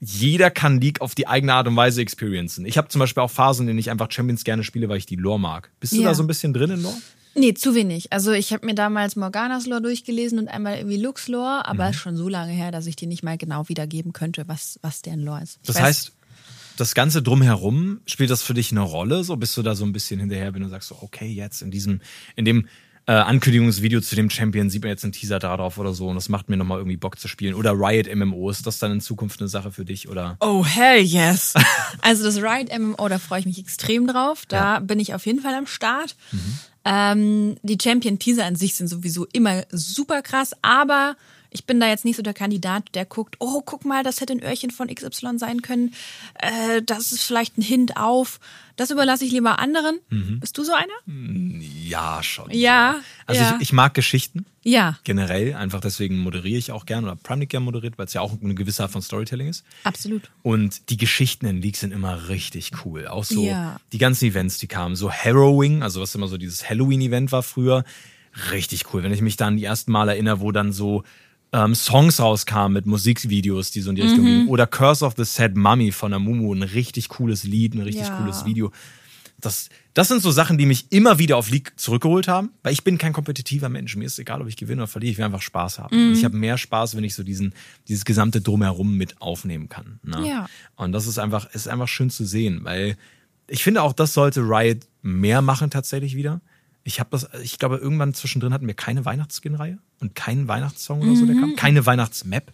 jeder 0.01 0.51
kann 0.51 0.81
League 0.81 1.01
auf 1.01 1.15
die 1.15 1.27
eigene 1.29 1.53
Art 1.55 1.69
und 1.69 1.77
Weise 1.77 2.01
experiencen. 2.01 2.65
Ich 2.67 2.79
habe 2.79 2.89
zum 2.89 2.99
Beispiel 2.99 3.23
auch 3.23 3.31
Phasen, 3.31 3.65
in 3.65 3.67
denen 3.69 3.79
ich 3.79 3.91
einfach 3.91 4.11
Champions 4.11 4.43
gerne 4.45 4.65
spiele, 4.65 4.89
weil 4.89 4.97
ich 4.97 5.07
die 5.07 5.17
Lore 5.17 5.39
mag. 5.39 5.71
Bist 5.81 5.93
du 5.93 6.03
da 6.03 6.15
so 6.15 6.23
ein 6.23 6.27
bisschen 6.27 6.53
drin 6.55 6.71
in 6.71 6.83
Lore? 6.83 6.97
Nee, 7.35 7.55
zu 7.55 7.75
wenig. 7.75 8.13
Also 8.13 8.33
ich 8.33 8.53
habe 8.53 8.67
mir 8.67 8.75
damals 8.75 9.15
Morganas 9.17 9.67
Lore 9.67 9.83
durchgelesen 9.83 10.39
und 10.39 10.49
einmal 10.49 10.77
irgendwie 10.79 10.97
Lux 11.01 11.29
Lore, 11.29 11.67
aber 11.67 11.89
Mhm. 11.89 11.93
schon 11.95 12.17
so 12.17 12.29
lange 12.29 12.53
her, 12.53 12.71
dass 12.73 12.87
ich 12.87 12.97
dir 12.97 13.09
nicht 13.09 13.23
mal 13.23 13.37
genau 13.39 13.69
wiedergeben 13.69 14.13
könnte, 14.13 14.45
was, 14.49 14.79
was 14.83 15.03
deren 15.03 15.21
Lore 15.23 15.43
ist. 15.43 15.59
Ich 15.63 15.67
Das 15.69 15.77
weiß- 15.77 15.83
heißt, 15.83 16.13
das 16.77 16.95
Ganze 16.95 17.23
drumherum, 17.23 18.01
spielt 18.07 18.31
das 18.31 18.43
für 18.43 18.55
dich 18.55 18.71
eine 18.71 18.81
Rolle? 18.81 19.25
So 19.25 19.37
bist 19.37 19.57
du 19.57 19.63
da 19.63 19.75
so 19.75 19.85
ein 19.85 19.93
bisschen 19.93 20.21
hinterher, 20.21 20.55
wenn 20.55 20.63
du 20.63 20.69
sagst, 20.69 20.89
so, 20.89 20.99
okay, 21.01 21.27
jetzt 21.27 21.63
in 21.63 21.71
diesem, 21.71 22.01
in 22.37 22.45
dem 22.45 22.67
äh, 23.07 23.13
Ankündigungsvideo 23.13 24.01
zu 24.01 24.15
dem 24.15 24.31
Champion 24.31 24.71
sieht 24.71 24.83
man 24.83 24.91
jetzt 24.91 25.03
einen 25.03 25.13
Teaser 25.13 25.41
darauf 25.41 25.79
oder 25.79 25.93
so 25.93 26.09
und 26.09 26.15
das 26.15 26.29
macht 26.29 26.49
mir 26.49 26.57
nochmal 26.57 26.79
irgendwie 26.79 26.97
Bock 26.97 27.19
zu 27.19 27.27
spielen. 27.27 27.55
Oder 27.55 27.73
Riot 27.73 28.15
MMO, 28.15 28.49
ist 28.49 28.67
das 28.67 28.79
dann 28.79 28.93
in 28.93 29.01
Zukunft 29.01 29.41
eine 29.41 29.49
Sache 29.49 29.73
für 29.73 29.85
dich? 29.85 30.09
Oder? 30.09 30.37
Oh, 30.41 30.65
hell 30.65 31.01
yes. 31.01 31.55
also 32.03 32.23
das 32.23 32.37
Riot 32.37 32.69
MMO, 32.77 33.09
da 33.09 33.19
freue 33.19 33.41
ich 33.41 33.47
mich 33.47 33.59
extrem 33.59 34.07
drauf. 34.07 34.45
Da 34.47 34.75
ja. 34.75 34.81
bin 34.81 35.01
ich 35.01 35.15
auf 35.15 35.27
jeden 35.27 35.41
Fall 35.41 35.55
am 35.55 35.67
Start. 35.67 36.17
Mhm. 36.31 36.59
Ähm, 36.85 37.57
die 37.63 37.79
Champion-Teaser 37.81 38.45
an 38.45 38.57
sich 38.57 38.75
sind 38.75 38.89
sowieso 38.89 39.27
immer 39.33 39.65
super 39.71 40.23
krass, 40.23 40.53
aber 40.63 41.17
ich 41.53 41.67
bin 41.67 41.81
da 41.81 41.89
jetzt 41.89 42.05
nicht 42.05 42.17
so 42.17 42.23
der 42.23 42.35
Kandidat, 42.35 42.85
der 42.95 43.05
guckt, 43.05 43.37
oh, 43.39 43.63
guck 43.65 43.85
mal, 43.85 44.03
das 44.03 44.21
hätte 44.21 44.33
ein 44.33 44.43
Öhrchen 44.43 44.71
von 44.71 44.89
XY 44.89 45.39
sein 45.39 45.63
können. 45.63 45.95
Äh, 46.35 46.83
das 46.83 47.13
ist 47.13 47.23
vielleicht 47.23 47.59
ein 47.59 47.63
Hint 47.63 47.97
auf. 47.97 48.41
Das 48.77 48.91
überlasse 48.91 49.25
ich 49.25 49.33
lieber 49.33 49.59
anderen. 49.59 49.99
Mhm. 50.09 50.41
Bist 50.41 50.57
du 50.57 50.65
so 50.65 50.73
einer? 50.73 50.93
Ja, 51.87 52.23
schon. 52.23 52.51
Ja. 52.51 53.01
Also 53.27 53.43
ja. 53.43 53.57
Ich, 53.57 53.69
ich, 53.69 53.73
mag 53.73 53.93
Geschichten. 53.93 54.47
Ja. 54.63 54.99
Generell. 55.05 55.55
Einfach 55.55 55.81
deswegen 55.81 56.19
moderiere 56.19 56.59
ich 56.59 56.73
auch 56.73 56.87
gern 56.87 57.05
oder 57.05 57.17
Primenic 57.17 57.51
gern 57.51 57.65
moderiert, 57.65 57.99
weil 57.99 58.07
es 58.07 58.15
ja 58.15 58.23
auch 58.23 58.33
eine 58.43 58.55
gewisse 58.55 58.83
Art 58.83 58.91
von 58.91 59.03
Storytelling 59.03 59.49
ist. 59.49 59.65
Absolut. 59.85 60.31
Und 60.43 60.89
die 60.89 60.97
Geschichten 60.97 61.47
in 61.47 61.61
League 61.61 61.77
sind 61.77 61.93
immer 61.93 62.29
richtig 62.29 62.73
cool. 62.85 63.07
Auch 63.07 63.25
so 63.25 63.45
ja. 63.45 63.79
die 63.93 63.99
ganzen 63.99 64.25
Events, 64.25 64.59
die 64.59 64.69
kamen. 64.69 64.97
So 64.97 65.13
Harrowing, 65.13 65.83
also 65.83 66.01
was 66.01 66.15
immer 66.15 66.29
so 66.29 66.39
dieses 66.39 66.69
Halloween-Event 66.69 67.31
war 67.31 67.43
früher. 67.43 67.85
Richtig 68.51 68.93
cool. 68.93 69.03
Wenn 69.03 69.13
ich 69.13 69.21
mich 69.21 69.37
da 69.37 69.49
an 69.49 69.59
die 69.59 69.65
ersten 69.65 69.93
Mal 69.93 70.09
erinnere, 70.09 70.41
wo 70.41 70.51
dann 70.53 70.73
so 70.73 71.05
ähm, 71.53 71.75
Songs 71.75 72.19
rauskamen 72.19 72.73
mit 72.73 72.87
Musikvideos, 72.87 73.71
die 73.71 73.81
so 73.81 73.91
in 73.91 73.97
die 73.97 74.03
Richtung 74.03 74.21
mhm. 74.21 74.27
gingen. 74.27 74.49
Oder 74.49 74.67
Curse 74.67 75.05
of 75.05 75.15
the 75.17 75.25
Sad 75.25 75.55
Mummy 75.55 75.93
von 75.93 76.13
Amumu, 76.13 76.53
ein 76.55 76.63
richtig 76.63 77.09
cooles 77.11 77.45
Lied, 77.45 77.75
ein 77.75 77.83
richtig 77.83 78.07
ja. 78.07 78.17
cooles 78.17 78.45
Video. 78.45 78.73
Das, 79.39 79.69
das 79.93 80.09
sind 80.09 80.23
so 80.23 80.31
Sachen, 80.31 80.57
die 80.57 80.67
mich 80.67 80.87
immer 80.91 81.19
wieder 81.19 81.37
auf 81.37 81.51
League 81.51 81.73
zurückgeholt 81.77 82.29
haben, 82.29 82.51
weil 82.63 82.73
ich 82.73 82.85
bin 82.85 82.97
kein 82.97 83.13
kompetitiver 83.13 83.69
Mensch. 83.69 83.97
Mir 83.97 84.05
ist 84.05 84.19
egal, 84.19 84.41
ob 84.41 84.49
ich 84.49 84.57
gewinne 84.57 84.83
oder 84.83 84.89
verliere, 84.89 85.11
ich 85.11 85.19
will 85.19 85.25
einfach 85.25 85.43
Spaß 85.43 85.81
haben. 85.81 85.97
Mhm. 85.97 86.09
Und 86.09 86.19
ich 86.19 86.25
habe 86.25 86.37
mehr 86.37 86.57
Spaß, 86.57 86.97
wenn 86.97 87.05
ich 87.05 87.15
so 87.15 87.25
diesen, 87.25 87.53
dieses 87.89 88.05
gesamte 88.05 88.41
Drumherum 88.41 88.97
mit 88.97 89.21
aufnehmen 89.21 89.69
kann. 89.69 89.99
Ne? 90.05 90.27
Ja. 90.27 90.47
Und 90.77 90.93
das 90.93 91.07
ist 91.07 91.19
einfach, 91.19 91.53
ist 91.53 91.69
einfach 91.69 91.89
schön 91.89 92.09
zu 92.09 92.25
sehen, 92.25 92.61
weil 92.63 92.97
ich 93.49 93.63
finde 93.63 93.83
auch, 93.83 93.93
das 93.93 94.15
sollte 94.15 94.41
Riot 94.41 94.87
mehr 95.03 95.43
machen 95.43 95.71
tatsächlich 95.71 96.15
wieder. 96.15 96.41
Ich 96.85 97.01
habe 97.01 97.11
das, 97.11 97.29
ich 97.43 97.59
glaube, 97.59 97.77
irgendwann 97.77 98.15
zwischendrin 98.15 98.53
hatten 98.53 98.67
wir 98.67 98.75
keine 98.75 99.05
Weihnachtsskin-Reihe 99.05 99.79
und 100.01 100.15
keinen 100.15 100.49
Weihnachtssong 100.49 101.03
oder 101.03 101.17
so, 101.17 101.27
der 101.27 101.37
kam. 101.37 101.51
Mhm. 101.51 101.57
Keine 101.57 101.87
Weihnachtsmap. 101.87 102.53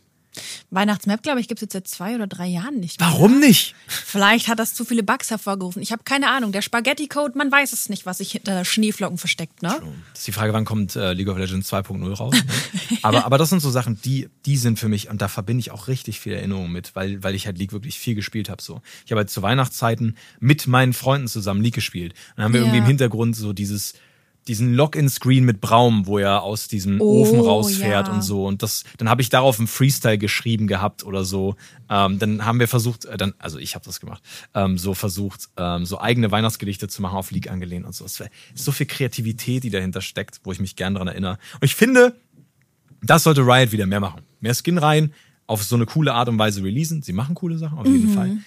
Weihnachtsmap, 0.70 1.22
glaube 1.22 1.40
ich, 1.40 1.48
gibt 1.48 1.58
es 1.58 1.62
jetzt 1.62 1.72
seit 1.72 1.88
zwei 1.88 2.14
oder 2.14 2.26
drei 2.26 2.46
Jahren 2.46 2.80
nicht 2.80 3.00
mehr. 3.00 3.08
Warum 3.08 3.40
nicht? 3.40 3.74
Vielleicht 3.86 4.48
hat 4.48 4.58
das 4.58 4.74
zu 4.74 4.84
viele 4.84 5.02
Bugs 5.02 5.30
hervorgerufen. 5.30 5.82
Ich 5.82 5.92
habe 5.92 6.02
keine 6.04 6.30
Ahnung. 6.30 6.52
Der 6.52 6.62
Spaghetti-Code, 6.62 7.36
man 7.36 7.50
weiß 7.50 7.72
es 7.72 7.88
nicht, 7.88 8.06
was 8.06 8.18
sich 8.18 8.32
hinter 8.32 8.64
Schneeflocken 8.64 9.18
versteckt, 9.18 9.62
ne? 9.62 9.80
Das 10.12 10.20
ist 10.20 10.26
die 10.26 10.32
Frage, 10.32 10.52
wann 10.52 10.64
kommt 10.64 10.96
äh, 10.96 11.12
League 11.12 11.28
of 11.28 11.38
Legends 11.38 11.72
2.0 11.72 12.14
raus? 12.14 12.34
Ne? 12.34 12.98
aber, 13.02 13.24
aber 13.24 13.38
das 13.38 13.50
sind 13.50 13.60
so 13.60 13.70
Sachen, 13.70 14.00
die, 14.02 14.28
die 14.46 14.56
sind 14.56 14.78
für 14.78 14.88
mich, 14.88 15.08
und 15.10 15.22
da 15.22 15.28
verbinde 15.28 15.60
ich 15.60 15.70
auch 15.70 15.88
richtig 15.88 16.20
viel 16.20 16.34
Erinnerungen 16.34 16.72
mit, 16.72 16.94
weil, 16.94 17.22
weil 17.22 17.34
ich 17.34 17.46
halt 17.46 17.58
League 17.58 17.72
wirklich 17.72 17.98
viel 17.98 18.14
gespielt 18.14 18.48
habe. 18.48 18.62
So. 18.62 18.82
Ich 19.04 19.12
habe 19.12 19.20
halt 19.20 19.30
zu 19.30 19.42
Weihnachtszeiten 19.42 20.16
mit 20.40 20.66
meinen 20.66 20.92
Freunden 20.92 21.28
zusammen 21.28 21.62
League 21.62 21.74
gespielt. 21.74 22.12
Und 22.12 22.38
dann 22.38 22.44
haben 22.46 22.52
wir 22.52 22.60
ja. 22.60 22.66
irgendwie 22.66 22.78
im 22.78 22.86
Hintergrund 22.86 23.36
so 23.36 23.52
dieses 23.52 23.94
diesen 24.48 24.74
Login-Screen 24.74 25.44
mit 25.44 25.61
Braum, 25.61 26.06
wo 26.06 26.18
er 26.18 26.42
aus 26.42 26.68
diesem 26.68 27.00
oh, 27.00 27.22
Ofen 27.22 27.40
rausfährt 27.40 28.08
ja. 28.08 28.12
und 28.12 28.22
so. 28.22 28.46
Und 28.46 28.62
das, 28.62 28.84
dann 28.96 29.08
habe 29.08 29.22
ich 29.22 29.28
darauf 29.28 29.58
einen 29.58 29.68
Freestyle 29.68 30.18
geschrieben 30.18 30.66
gehabt 30.66 31.04
oder 31.04 31.24
so. 31.24 31.54
Ähm, 31.90 32.18
dann 32.18 32.44
haben 32.44 32.58
wir 32.58 32.66
versucht, 32.66 33.04
äh, 33.04 33.16
dann, 33.16 33.34
also 33.38 33.58
ich 33.58 33.74
habe 33.74 33.84
das 33.84 34.00
gemacht, 34.00 34.22
ähm, 34.54 34.78
so 34.78 34.94
versucht, 34.94 35.50
ähm, 35.56 35.84
so 35.84 36.00
eigene 36.00 36.30
Weihnachtsgedichte 36.30 36.88
zu 36.88 37.02
machen 37.02 37.16
auf 37.16 37.30
League 37.30 37.50
angelehnt 37.50 37.87
und 37.87 37.94
so. 37.94 38.04
Es 38.04 38.20
ist 38.20 38.30
so 38.54 38.72
viel 38.72 38.87
Kreativität, 38.87 39.62
die 39.62 39.70
dahinter 39.70 40.00
steckt, 40.00 40.40
wo 40.44 40.52
ich 40.52 40.61
mich 40.61 40.74
gern 40.74 40.94
dran 40.94 41.08
erinnere. 41.08 41.38
Und 41.54 41.64
ich 41.64 41.74
finde, 41.74 42.16
das 43.02 43.22
sollte 43.22 43.42
Riot 43.42 43.70
wieder 43.72 43.87
mehr 43.87 44.00
machen. 44.00 44.22
Mehr 44.40 44.54
Skin 44.54 44.78
rein, 44.78 45.12
auf 45.46 45.62
so 45.62 45.76
eine 45.76 45.87
coole 45.87 46.14
Art 46.14 46.28
und 46.28 46.38
Weise 46.38 46.62
releasen. 46.62 47.02
Sie 47.02 47.12
machen 47.12 47.34
coole 47.34 47.58
Sachen, 47.58 47.78
auf 47.78 47.87
jeden 47.87 48.11
mhm. 48.11 48.14
Fall. 48.14 48.38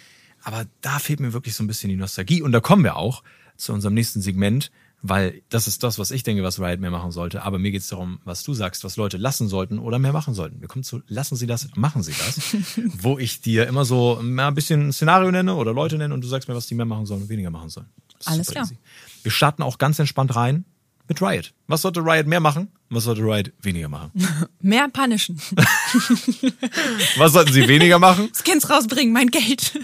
Aber 0.44 0.66
da 0.82 1.00
fehlt 1.00 1.20
mir 1.20 1.34
wirklich 1.34 1.56
so 1.56 1.64
ein 1.64 1.68
bisschen 1.68 1.90
die 1.90 1.96
Nostalgie. 1.96 2.42
Und 2.42 2.52
da 2.52 2.60
kommen 2.60 2.84
wir 2.84 2.96
auch 2.96 3.24
zu 3.58 3.74
unserem 3.74 3.94
nächsten 3.94 4.22
Segment 4.22 4.72
weil 5.04 5.42
das 5.50 5.68
ist 5.68 5.84
das, 5.84 5.98
was 5.98 6.12
ich 6.12 6.24
denke, 6.24 6.44
was 6.44 6.60
Riot 6.60 6.80
mehr 6.80 6.92
machen 6.92 7.12
sollte. 7.12 7.44
Aber 7.44 7.58
mir 7.58 7.72
geht 7.72 7.82
es 7.82 7.88
darum, 7.88 8.20
was 8.24 8.44
du 8.44 8.54
sagst, 8.54 8.84
was 8.84 8.98
Leute 8.98 9.18
lassen 9.18 9.48
sollten 9.48 9.80
oder 9.80 10.00
mehr 10.00 10.14
machen 10.14 10.34
sollten. 10.34 10.62
Wir 10.62 10.68
kommen 10.68 10.84
zu 10.84 11.02
lassen 11.08 11.36
sie 11.36 11.48
das, 11.48 11.70
machen 11.76 12.04
sie 12.04 12.14
das. 12.14 12.56
wo 13.02 13.18
ich 13.18 13.42
dir 13.42 13.68
immer 13.68 13.86
so 13.86 14.20
ein 14.20 14.56
bisschen 14.56 14.88
ein 14.88 14.94
Szenario 14.94 15.32
nenne 15.32 15.56
oder 15.56 15.74
Leute 15.74 15.98
nenne 15.98 16.14
und 16.14 16.22
du 16.22 16.28
sagst 16.28 16.48
mir, 16.48 16.56
was 16.56 16.68
die 16.68 16.76
mehr 16.76 16.86
machen 16.86 17.06
sollen 17.06 17.24
und 17.24 17.30
weniger 17.30 17.50
machen 17.50 17.70
sollen. 17.70 17.88
Alles 18.26 18.48
klar. 18.48 18.66
Easy. 18.66 18.78
Wir 19.24 19.32
starten 19.32 19.64
auch 19.64 19.78
ganz 19.78 19.98
entspannt 19.98 20.36
rein 20.36 20.66
mit 21.08 21.22
Riot. 21.22 21.54
Was 21.68 21.82
sollte 21.82 22.02
Riot 22.02 22.28
mehr 22.28 22.40
machen? 22.40 22.70
Was 22.94 23.06
sollte 23.06 23.22
Riot 23.22 23.54
weniger 23.62 23.88
machen? 23.88 24.12
mehr 24.60 24.90
punishen. 24.90 25.40
was 27.16 27.32
sollten 27.32 27.54
sie 27.54 27.66
weniger 27.66 28.00
machen? 28.00 28.30
Skins 28.34 28.70
rausbringen, 28.70 29.14
mein 29.14 29.32
Geld. 29.32 29.80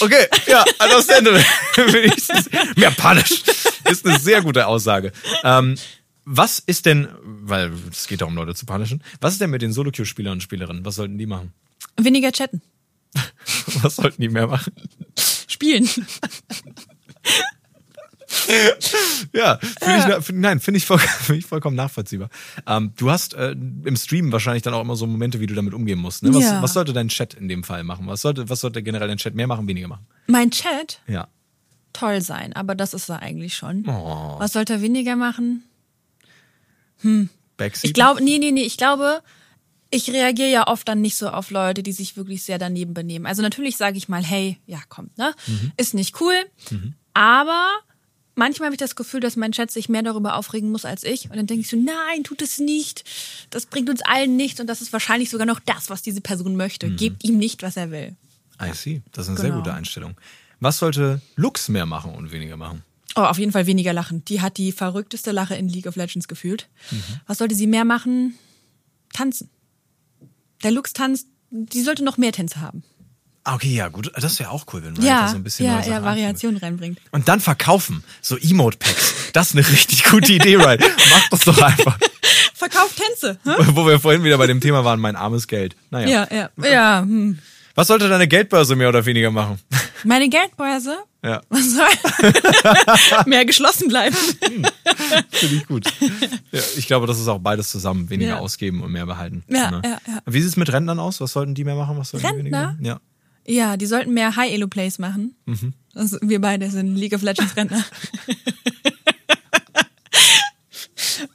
okay, 0.00 0.26
ja, 0.46 0.62
understandable. 0.84 1.42
mehr 2.76 2.90
punishen 2.90 3.38
ist 3.90 4.06
eine 4.06 4.18
sehr 4.18 4.42
gute 4.42 4.66
Aussage. 4.66 5.12
Ähm, 5.44 5.76
was 6.26 6.58
ist 6.58 6.84
denn, 6.84 7.08
weil 7.22 7.72
es 7.90 8.06
geht 8.06 8.20
darum, 8.20 8.36
Leute 8.36 8.54
zu 8.54 8.66
punishen, 8.66 9.02
was 9.22 9.32
ist 9.32 9.40
denn 9.40 9.48
mit 9.48 9.62
den 9.62 9.72
Solo-Queue-Spielern 9.72 10.34
und 10.34 10.42
Spielerinnen? 10.42 10.84
Was 10.84 10.96
sollten 10.96 11.16
die 11.16 11.26
machen? 11.26 11.54
Weniger 11.96 12.32
chatten. 12.32 12.60
was 13.80 13.96
sollten 13.96 14.20
die 14.20 14.28
mehr 14.28 14.46
machen? 14.46 14.74
Spielen. 15.48 15.88
Ja, 19.32 19.58
finde 19.58 20.18
ich, 20.18 20.32
nein, 20.32 20.60
finde 20.60 20.78
ich, 20.78 20.86
voll, 20.86 20.98
find 21.20 21.38
ich 21.38 21.46
vollkommen 21.46 21.76
nachvollziehbar. 21.76 22.30
Ähm, 22.66 22.92
du 22.96 23.10
hast 23.10 23.34
äh, 23.34 23.52
im 23.52 23.96
Stream 23.96 24.32
wahrscheinlich 24.32 24.62
dann 24.62 24.74
auch 24.74 24.80
immer 24.80 24.96
so 24.96 25.06
Momente, 25.06 25.40
wie 25.40 25.46
du 25.46 25.54
damit 25.54 25.74
umgehen 25.74 25.98
musst. 25.98 26.22
Ne? 26.22 26.34
Was, 26.34 26.44
ja. 26.44 26.62
was 26.62 26.72
sollte 26.72 26.92
dein 26.92 27.08
Chat 27.08 27.34
in 27.34 27.48
dem 27.48 27.64
Fall 27.64 27.84
machen? 27.84 28.06
Was 28.06 28.22
sollte, 28.22 28.48
was 28.48 28.60
sollte 28.60 28.82
generell 28.82 29.08
dein 29.08 29.18
Chat 29.18 29.34
mehr 29.34 29.46
machen, 29.46 29.66
weniger 29.68 29.88
machen? 29.88 30.06
Mein 30.26 30.50
Chat? 30.50 31.00
Ja 31.06 31.28
toll 31.92 32.20
sein, 32.20 32.52
aber 32.52 32.74
das 32.74 32.94
ist 32.94 33.08
er 33.08 33.20
eigentlich 33.20 33.54
schon. 33.54 33.84
Oh. 33.86 34.36
Was 34.38 34.52
sollte 34.52 34.74
er 34.74 34.82
weniger 34.82 35.16
machen? 35.16 35.64
Hm. 37.00 37.28
Backseat? 37.56 37.84
Ich 37.84 37.94
glaube, 37.94 38.22
nee, 38.22 38.38
nee, 38.38 38.50
nee, 38.50 38.62
ich 38.62 38.76
glaube, 38.76 39.22
ich 39.90 40.10
reagiere 40.10 40.50
ja 40.50 40.66
oft 40.68 40.88
dann 40.88 41.00
nicht 41.00 41.16
so 41.16 41.28
auf 41.28 41.50
Leute, 41.50 41.82
die 41.82 41.92
sich 41.92 42.16
wirklich 42.16 42.42
sehr 42.42 42.58
daneben 42.58 42.94
benehmen. 42.94 43.26
Also 43.26 43.42
natürlich 43.42 43.76
sage 43.76 43.98
ich 43.98 44.08
mal, 44.08 44.22
hey, 44.22 44.58
ja, 44.66 44.78
komm, 44.88 45.10
ne? 45.16 45.34
Mhm. 45.46 45.72
Ist 45.76 45.94
nicht 45.94 46.20
cool, 46.20 46.34
mhm. 46.70 46.94
aber 47.12 47.68
manchmal 48.34 48.66
habe 48.66 48.74
ich 48.74 48.80
das 48.80 48.96
Gefühl, 48.96 49.20
dass 49.20 49.36
mein 49.36 49.52
Chat 49.52 49.70
sich 49.70 49.88
mehr 49.88 50.02
darüber 50.02 50.36
aufregen 50.36 50.70
muss 50.70 50.84
als 50.84 51.04
ich. 51.04 51.30
Und 51.30 51.36
dann 51.36 51.46
denke 51.46 51.62
ich 51.62 51.68
so, 51.68 51.76
nein, 51.76 52.24
tut 52.24 52.42
es 52.42 52.58
nicht. 52.58 53.04
Das 53.50 53.66
bringt 53.66 53.90
uns 53.90 54.02
allen 54.02 54.36
nichts 54.36 54.60
und 54.60 54.66
das 54.66 54.80
ist 54.80 54.92
wahrscheinlich 54.92 55.30
sogar 55.30 55.46
noch 55.46 55.60
das, 55.60 55.90
was 55.90 56.02
diese 56.02 56.20
Person 56.20 56.56
möchte. 56.56 56.88
Mhm. 56.88 56.96
Gebt 56.96 57.24
ihm 57.24 57.38
nicht, 57.38 57.62
was 57.62 57.76
er 57.76 57.90
will. 57.90 58.16
I 58.60 58.72
see. 58.74 59.02
Das 59.12 59.26
ist 59.26 59.30
eine 59.30 59.36
genau. 59.36 59.48
sehr 59.48 59.56
gute 59.58 59.74
Einstellung. 59.74 60.14
Was 60.60 60.78
sollte 60.78 61.20
Lux 61.34 61.68
mehr 61.68 61.86
machen 61.86 62.14
und 62.14 62.30
weniger 62.30 62.56
machen? 62.56 62.82
Oh, 63.14 63.22
auf 63.22 63.38
jeden 63.38 63.52
Fall 63.52 63.66
weniger 63.66 63.92
lachen. 63.92 64.24
Die 64.24 64.40
hat 64.40 64.56
die 64.56 64.72
verrückteste 64.72 65.32
Lache 65.32 65.54
in 65.54 65.68
League 65.68 65.86
of 65.86 65.96
Legends 65.96 66.28
gefühlt. 66.28 66.68
Mhm. 66.90 67.02
Was 67.26 67.38
sollte 67.38 67.54
sie 67.54 67.66
mehr 67.66 67.84
machen? 67.84 68.38
Tanzen. 69.12 69.50
Der 70.62 70.70
Lux 70.70 70.92
tanzt, 70.92 71.26
die 71.50 71.82
sollte 71.82 72.04
noch 72.04 72.16
mehr 72.16 72.32
Tänze 72.32 72.60
haben. 72.60 72.82
Ah, 73.44 73.56
okay, 73.56 73.74
ja, 73.74 73.88
gut. 73.88 74.12
Das 74.14 74.38
wäre 74.38 74.50
auch 74.50 74.66
cool, 74.72 74.84
wenn 74.84 74.92
man 74.92 75.04
ja, 75.04 75.26
so 75.26 75.34
ein 75.34 75.42
bisschen 75.42 75.66
ja, 75.66 75.80
ja, 75.80 76.02
Variation 76.02 76.56
reinbringt. 76.56 76.98
Und 77.10 77.26
dann 77.28 77.40
verkaufen. 77.40 78.04
So 78.20 78.36
Emote-Packs. 78.36 79.32
Das 79.32 79.48
ist 79.48 79.56
eine 79.56 79.68
richtig 79.68 80.04
gute 80.04 80.32
Idee, 80.32 80.56
right? 80.56 80.80
Mach 81.10 81.28
das 81.30 81.40
doch 81.40 81.60
einfach. 81.60 81.98
Verkauft 82.54 82.96
Tänze. 82.96 83.38
Hm? 83.42 83.74
Wo 83.74 83.84
wir 83.86 83.98
vorhin 83.98 84.22
wieder 84.22 84.38
bei 84.38 84.46
dem 84.46 84.60
Thema 84.60 84.84
waren, 84.84 85.00
mein 85.00 85.16
armes 85.16 85.48
Geld. 85.48 85.74
Naja. 85.90 86.28
Ja, 86.30 86.50
ja. 86.56 86.70
ja 86.70 87.00
hm. 87.00 87.38
Was 87.74 87.88
sollte 87.88 88.08
deine 88.08 88.28
Geldbörse 88.28 88.76
mehr 88.76 88.90
oder 88.90 89.04
weniger 89.06 89.30
machen? 89.30 89.58
Meine 90.04 90.28
Geldbörse? 90.28 90.98
Ja. 91.24 91.40
Was 91.48 91.72
soll? 91.72 93.24
mehr 93.26 93.44
geschlossen 93.44 93.88
bleiben. 93.88 94.16
Hm, 94.44 94.66
Finde 95.30 95.54
ich 95.56 95.66
gut. 95.66 95.86
Ja, 96.50 96.60
ich 96.76 96.86
glaube, 96.86 97.06
das 97.06 97.18
ist 97.18 97.28
auch 97.28 97.38
beides 97.38 97.70
zusammen. 97.70 98.10
Weniger 98.10 98.32
ja. 98.32 98.38
ausgeben 98.38 98.82
und 98.82 98.92
mehr 98.92 99.06
behalten. 99.06 99.42
Ja, 99.48 99.70
ne? 99.70 99.82
ja, 99.84 99.98
ja. 100.06 100.18
Wie 100.26 100.40
sieht 100.40 100.50
es 100.50 100.56
mit 100.56 100.72
Rentnern 100.72 100.98
aus? 100.98 101.20
Was 101.20 101.32
sollten 101.32 101.54
die 101.54 101.64
mehr 101.64 101.76
machen? 101.76 101.96
Was 101.96 102.10
sollten 102.10 102.26
Rentner? 102.26 102.76
Die 102.78 102.86
ja. 102.86 103.00
Ja, 103.46 103.76
die 103.76 103.86
sollten 103.86 104.14
mehr 104.14 104.36
High-Elo-Plays 104.36 104.98
machen. 104.98 105.34
Mhm. 105.46 105.72
Also 105.94 106.18
wir 106.22 106.40
beide 106.40 106.70
sind 106.70 106.96
League 106.96 107.14
of 107.14 107.22
Legends 107.22 107.56
Rentner. 107.56 107.84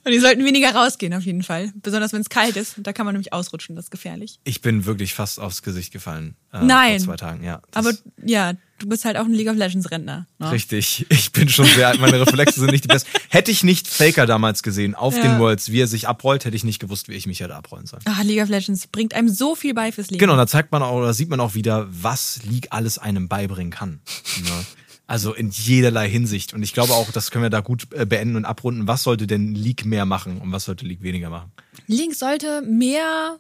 Und 0.03 0.11
die 0.11 0.19
sollten 0.19 0.43
weniger 0.45 0.73
rausgehen, 0.73 1.13
auf 1.13 1.23
jeden 1.23 1.43
Fall. 1.43 1.71
Besonders 1.81 2.13
wenn 2.13 2.21
es 2.21 2.29
kalt 2.29 2.55
ist. 2.55 2.75
Da 2.77 2.93
kann 2.93 3.05
man 3.05 3.13
nämlich 3.13 3.33
ausrutschen, 3.33 3.75
das 3.75 3.85
ist 3.85 3.91
gefährlich. 3.91 4.39
Ich 4.43 4.61
bin 4.61 4.85
wirklich 4.85 5.13
fast 5.13 5.39
aufs 5.39 5.61
Gesicht 5.61 5.91
gefallen. 5.91 6.35
Äh, 6.53 6.63
Nein. 6.63 6.99
Vor 6.99 7.15
zwei 7.15 7.17
Tagen, 7.17 7.43
ja. 7.43 7.61
Aber 7.73 7.93
ja, 8.23 8.53
du 8.79 8.87
bist 8.87 9.05
halt 9.05 9.17
auch 9.17 9.25
ein 9.25 9.33
League 9.33 9.49
of 9.49 9.55
Legends 9.55 9.91
Rentner. 9.91 10.27
Ne? 10.39 10.51
Richtig. 10.51 11.05
Ich 11.09 11.31
bin 11.31 11.49
schon 11.49 11.65
sehr 11.65 11.87
alt. 11.87 11.99
Meine 11.99 12.19
Reflexe 12.19 12.59
sind 12.59 12.71
nicht 12.71 12.83
die 12.83 12.87
besten. 12.87 13.09
Hätte 13.29 13.51
ich 13.51 13.63
nicht 13.63 13.87
Faker 13.87 14.25
damals 14.25 14.63
gesehen 14.63 14.95
auf 14.95 15.15
ja. 15.15 15.23
den 15.23 15.39
Worlds, 15.39 15.71
wie 15.71 15.81
er 15.81 15.87
sich 15.87 16.07
abrollt, 16.07 16.45
hätte 16.45 16.55
ich 16.55 16.63
nicht 16.63 16.79
gewusst, 16.79 17.09
wie 17.09 17.13
ich 17.13 17.27
mich 17.27 17.39
hätte 17.41 17.55
abrollen 17.55 17.85
sollen. 17.85 18.03
Ah, 18.05 18.21
League 18.21 18.41
of 18.41 18.49
Legends 18.49 18.87
bringt 18.87 19.13
einem 19.13 19.29
so 19.29 19.55
viel 19.55 19.73
bei 19.73 19.91
fürs 19.91 20.09
Leben. 20.09 20.19
Genau, 20.19 20.35
da 20.35 20.47
zeigt 20.47 20.71
man 20.71 20.83
auch, 20.83 20.93
oder 20.93 21.13
sieht 21.13 21.29
man 21.29 21.39
auch 21.39 21.53
wieder, 21.53 21.87
was 21.89 22.41
League 22.43 22.67
alles 22.71 22.97
einem 22.97 23.27
beibringen 23.27 23.71
kann. 23.71 23.99
Ne? 24.43 24.65
Also 25.07 25.33
in 25.33 25.49
jederlei 25.49 26.09
Hinsicht. 26.09 26.53
Und 26.53 26.63
ich 26.63 26.73
glaube 26.73 26.93
auch, 26.93 27.11
das 27.11 27.31
können 27.31 27.43
wir 27.43 27.49
da 27.49 27.61
gut 27.61 27.87
äh, 27.93 28.05
beenden 28.05 28.35
und 28.35 28.45
abrunden. 28.45 28.87
Was 28.87 29.03
sollte 29.03 29.25
denn 29.25 29.55
League 29.55 29.85
mehr 29.85 30.05
machen 30.05 30.39
und 30.39 30.51
was 30.51 30.65
sollte 30.65 30.85
League 30.85 31.01
weniger 31.01 31.29
machen? 31.29 31.51
League 31.87 32.13
sollte 32.13 32.61
mehr 32.61 33.39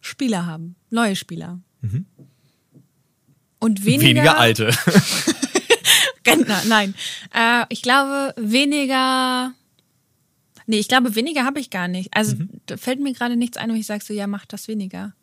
Spieler 0.00 0.44
haben, 0.46 0.74
neue 0.90 1.14
Spieler. 1.14 1.60
Mhm. 1.82 2.06
Und 3.60 3.84
weniger, 3.84 4.08
weniger 4.08 4.38
alte. 4.38 4.70
Rentner, 6.26 6.62
nein. 6.66 6.94
Äh, 7.32 7.64
ich 7.68 7.82
glaube, 7.82 8.34
weniger. 8.36 9.54
Nee, 10.66 10.78
ich 10.78 10.88
glaube, 10.88 11.14
weniger 11.14 11.44
habe 11.44 11.60
ich 11.60 11.70
gar 11.70 11.86
nicht. 11.86 12.14
Also 12.14 12.36
mhm. 12.36 12.48
da 12.66 12.76
fällt 12.76 13.00
mir 13.00 13.12
gerade 13.12 13.36
nichts 13.36 13.56
ein, 13.56 13.70
wo 13.70 13.74
ich 13.74 13.86
sage 13.86 14.04
so, 14.04 14.12
ja, 14.12 14.26
mach 14.26 14.46
das 14.46 14.66
weniger. 14.66 15.14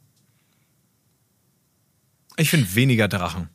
Ich 2.37 2.49
finde 2.49 2.73
weniger 2.75 3.07
Drachen. 3.07 3.49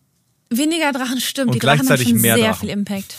Weniger 0.50 0.92
Drachen 0.92 1.20
stimmt. 1.20 1.48
Und 1.48 1.54
die 1.54 1.58
Drachen 1.58 1.88
haben 1.88 2.02
schon 2.02 2.18
sehr 2.18 2.36
Drachen. 2.36 2.60
viel 2.60 2.70
Impact. 2.70 3.14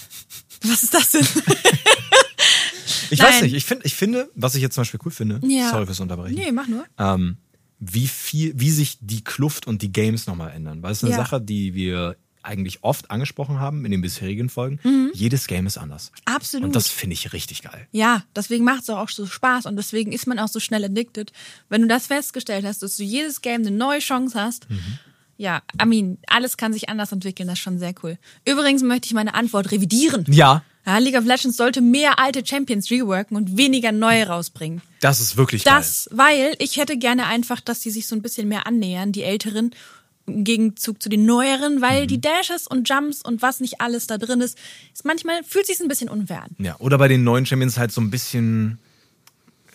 Was 0.64 0.84
ist 0.84 0.94
das 0.94 1.12
denn? 1.12 1.22
ich 3.12 3.20
Nein. 3.20 3.28
weiß 3.28 3.42
nicht. 3.44 3.54
Ich 3.54 3.66
finde, 3.66 3.86
ich 3.86 3.96
finde, 3.96 4.30
was 4.36 4.56
ich 4.56 4.62
jetzt 4.62 4.76
zum 4.76 4.82
Beispiel 4.82 5.00
cool 5.06 5.12
finde, 5.12 5.40
ja. 5.48 5.70
sorry 5.70 5.86
fürs 5.86 6.00
Unterbrechen. 6.00 6.36
Nee, 6.36 6.52
mach 6.52 6.68
nur. 6.68 6.86
Ähm, 6.98 7.38
wie 7.80 8.08
viel, 8.08 8.54
wie 8.60 8.72
sich 8.72 8.98
die 9.00 9.24
Kluft 9.24 9.68
und 9.68 9.82
die 9.82 9.92
Games 9.92 10.28
nochmal 10.28 10.52
ändern. 10.52 10.82
Weil 10.84 10.92
es 10.92 11.00
ist 11.00 11.06
eine 11.06 11.12
ja. 11.12 11.18
Sache, 11.18 11.40
die 11.40 11.74
wir 11.74 12.18
eigentlich 12.42 12.84
oft 12.84 13.12
angesprochen 13.12 13.60
haben 13.60 13.86
in 13.86 13.92
den 13.92 14.02
bisherigen 14.02 14.50
Folgen. 14.50 14.80
Mhm. 14.84 15.12
Jedes 15.14 15.48
Game 15.48 15.68
ist 15.68 15.78
anders. 15.78 16.12
Absolut. 16.26 16.68
Und 16.68 16.76
das 16.76 16.88
finde 16.88 17.14
ich 17.14 17.32
richtig 17.34 17.62
geil. 17.62 17.88
Ja, 17.92 18.24
deswegen 18.36 18.64
macht 18.64 18.84
es 18.84 18.90
auch 18.90 19.10
so 19.10 19.26
Spaß 19.26 19.66
und 19.66 19.76
deswegen 19.76 20.12
ist 20.12 20.26
man 20.26 20.40
auch 20.40 20.48
so 20.48 20.60
schnell 20.60 20.84
addicted. 20.84 21.32
Wenn 21.68 21.82
du 21.82 21.88
das 21.88 22.08
festgestellt 22.08 22.66
hast, 22.66 22.82
dass 22.82 22.98
du 22.98 23.04
jedes 23.04 23.42
Game 23.42 23.62
eine 23.62 23.72
neue 23.72 24.00
Chance 24.00 24.40
hast, 24.42 24.70
mhm 24.70 25.00
ja, 25.40 25.62
I 25.82 25.86
mean, 25.86 26.18
alles 26.28 26.58
kann 26.58 26.74
sich 26.74 26.90
anders 26.90 27.14
entwickeln, 27.14 27.48
das 27.48 27.58
ist 27.58 27.64
schon 27.64 27.80
sehr 27.80 27.94
cool. 28.04 28.18
Übrigens 28.46 28.84
möchte 28.84 29.06
ich 29.06 29.14
meine 29.14 29.34
Antwort 29.34 29.72
revidieren. 29.72 30.26
Ja. 30.28 30.64
ja 30.86 30.98
League 30.98 31.18
of 31.18 31.24
Legends 31.24 31.56
sollte 31.56 31.80
mehr 31.80 32.20
alte 32.20 32.46
Champions 32.46 32.92
reworken 32.92 33.38
und 33.38 33.56
weniger 33.56 33.94
neue 33.94 34.28
rausbringen. 34.28 34.82
Das 35.00 35.22
ist 35.22 35.38
wirklich 35.38 35.64
das, 35.64 36.10
geil. 36.10 36.18
weil 36.18 36.56
ich 36.60 36.76
hätte 36.76 36.98
gerne 36.98 37.26
einfach, 37.28 37.62
dass 37.62 37.80
die 37.80 37.90
sich 37.90 38.06
so 38.06 38.18
ein 38.18 38.22
bisschen 38.22 38.50
mehr 38.50 38.68
annähern, 38.68 39.14
die 39.14 39.24
Älteren, 39.24 39.72
im 40.28 40.44
Gegenzug 40.44 41.02
zu 41.02 41.08
den 41.08 41.26
Neueren, 41.26 41.82
weil 41.82 42.04
mhm. 42.04 42.08
die 42.08 42.22
Dashes 42.22 42.68
und 42.68 42.88
Jumps 42.90 43.22
und 43.22 43.42
was 43.42 43.62
nicht 43.62 43.80
alles 43.80 44.08
da 44.08 44.18
drin 44.18 44.42
ist, 44.42 44.58
ist 44.94 45.06
manchmal 45.06 45.42
fühlt 45.46 45.66
sich 45.66 45.80
ein 45.80 45.88
bisschen 45.88 46.10
unfair 46.10 46.44
an. 46.44 46.56
Ja, 46.60 46.76
oder 46.80 46.98
bei 46.98 47.08
den 47.08 47.24
neuen 47.24 47.46
Champions 47.46 47.78
halt 47.78 47.94
so 47.94 48.02
ein 48.02 48.12
bisschen 48.12 48.78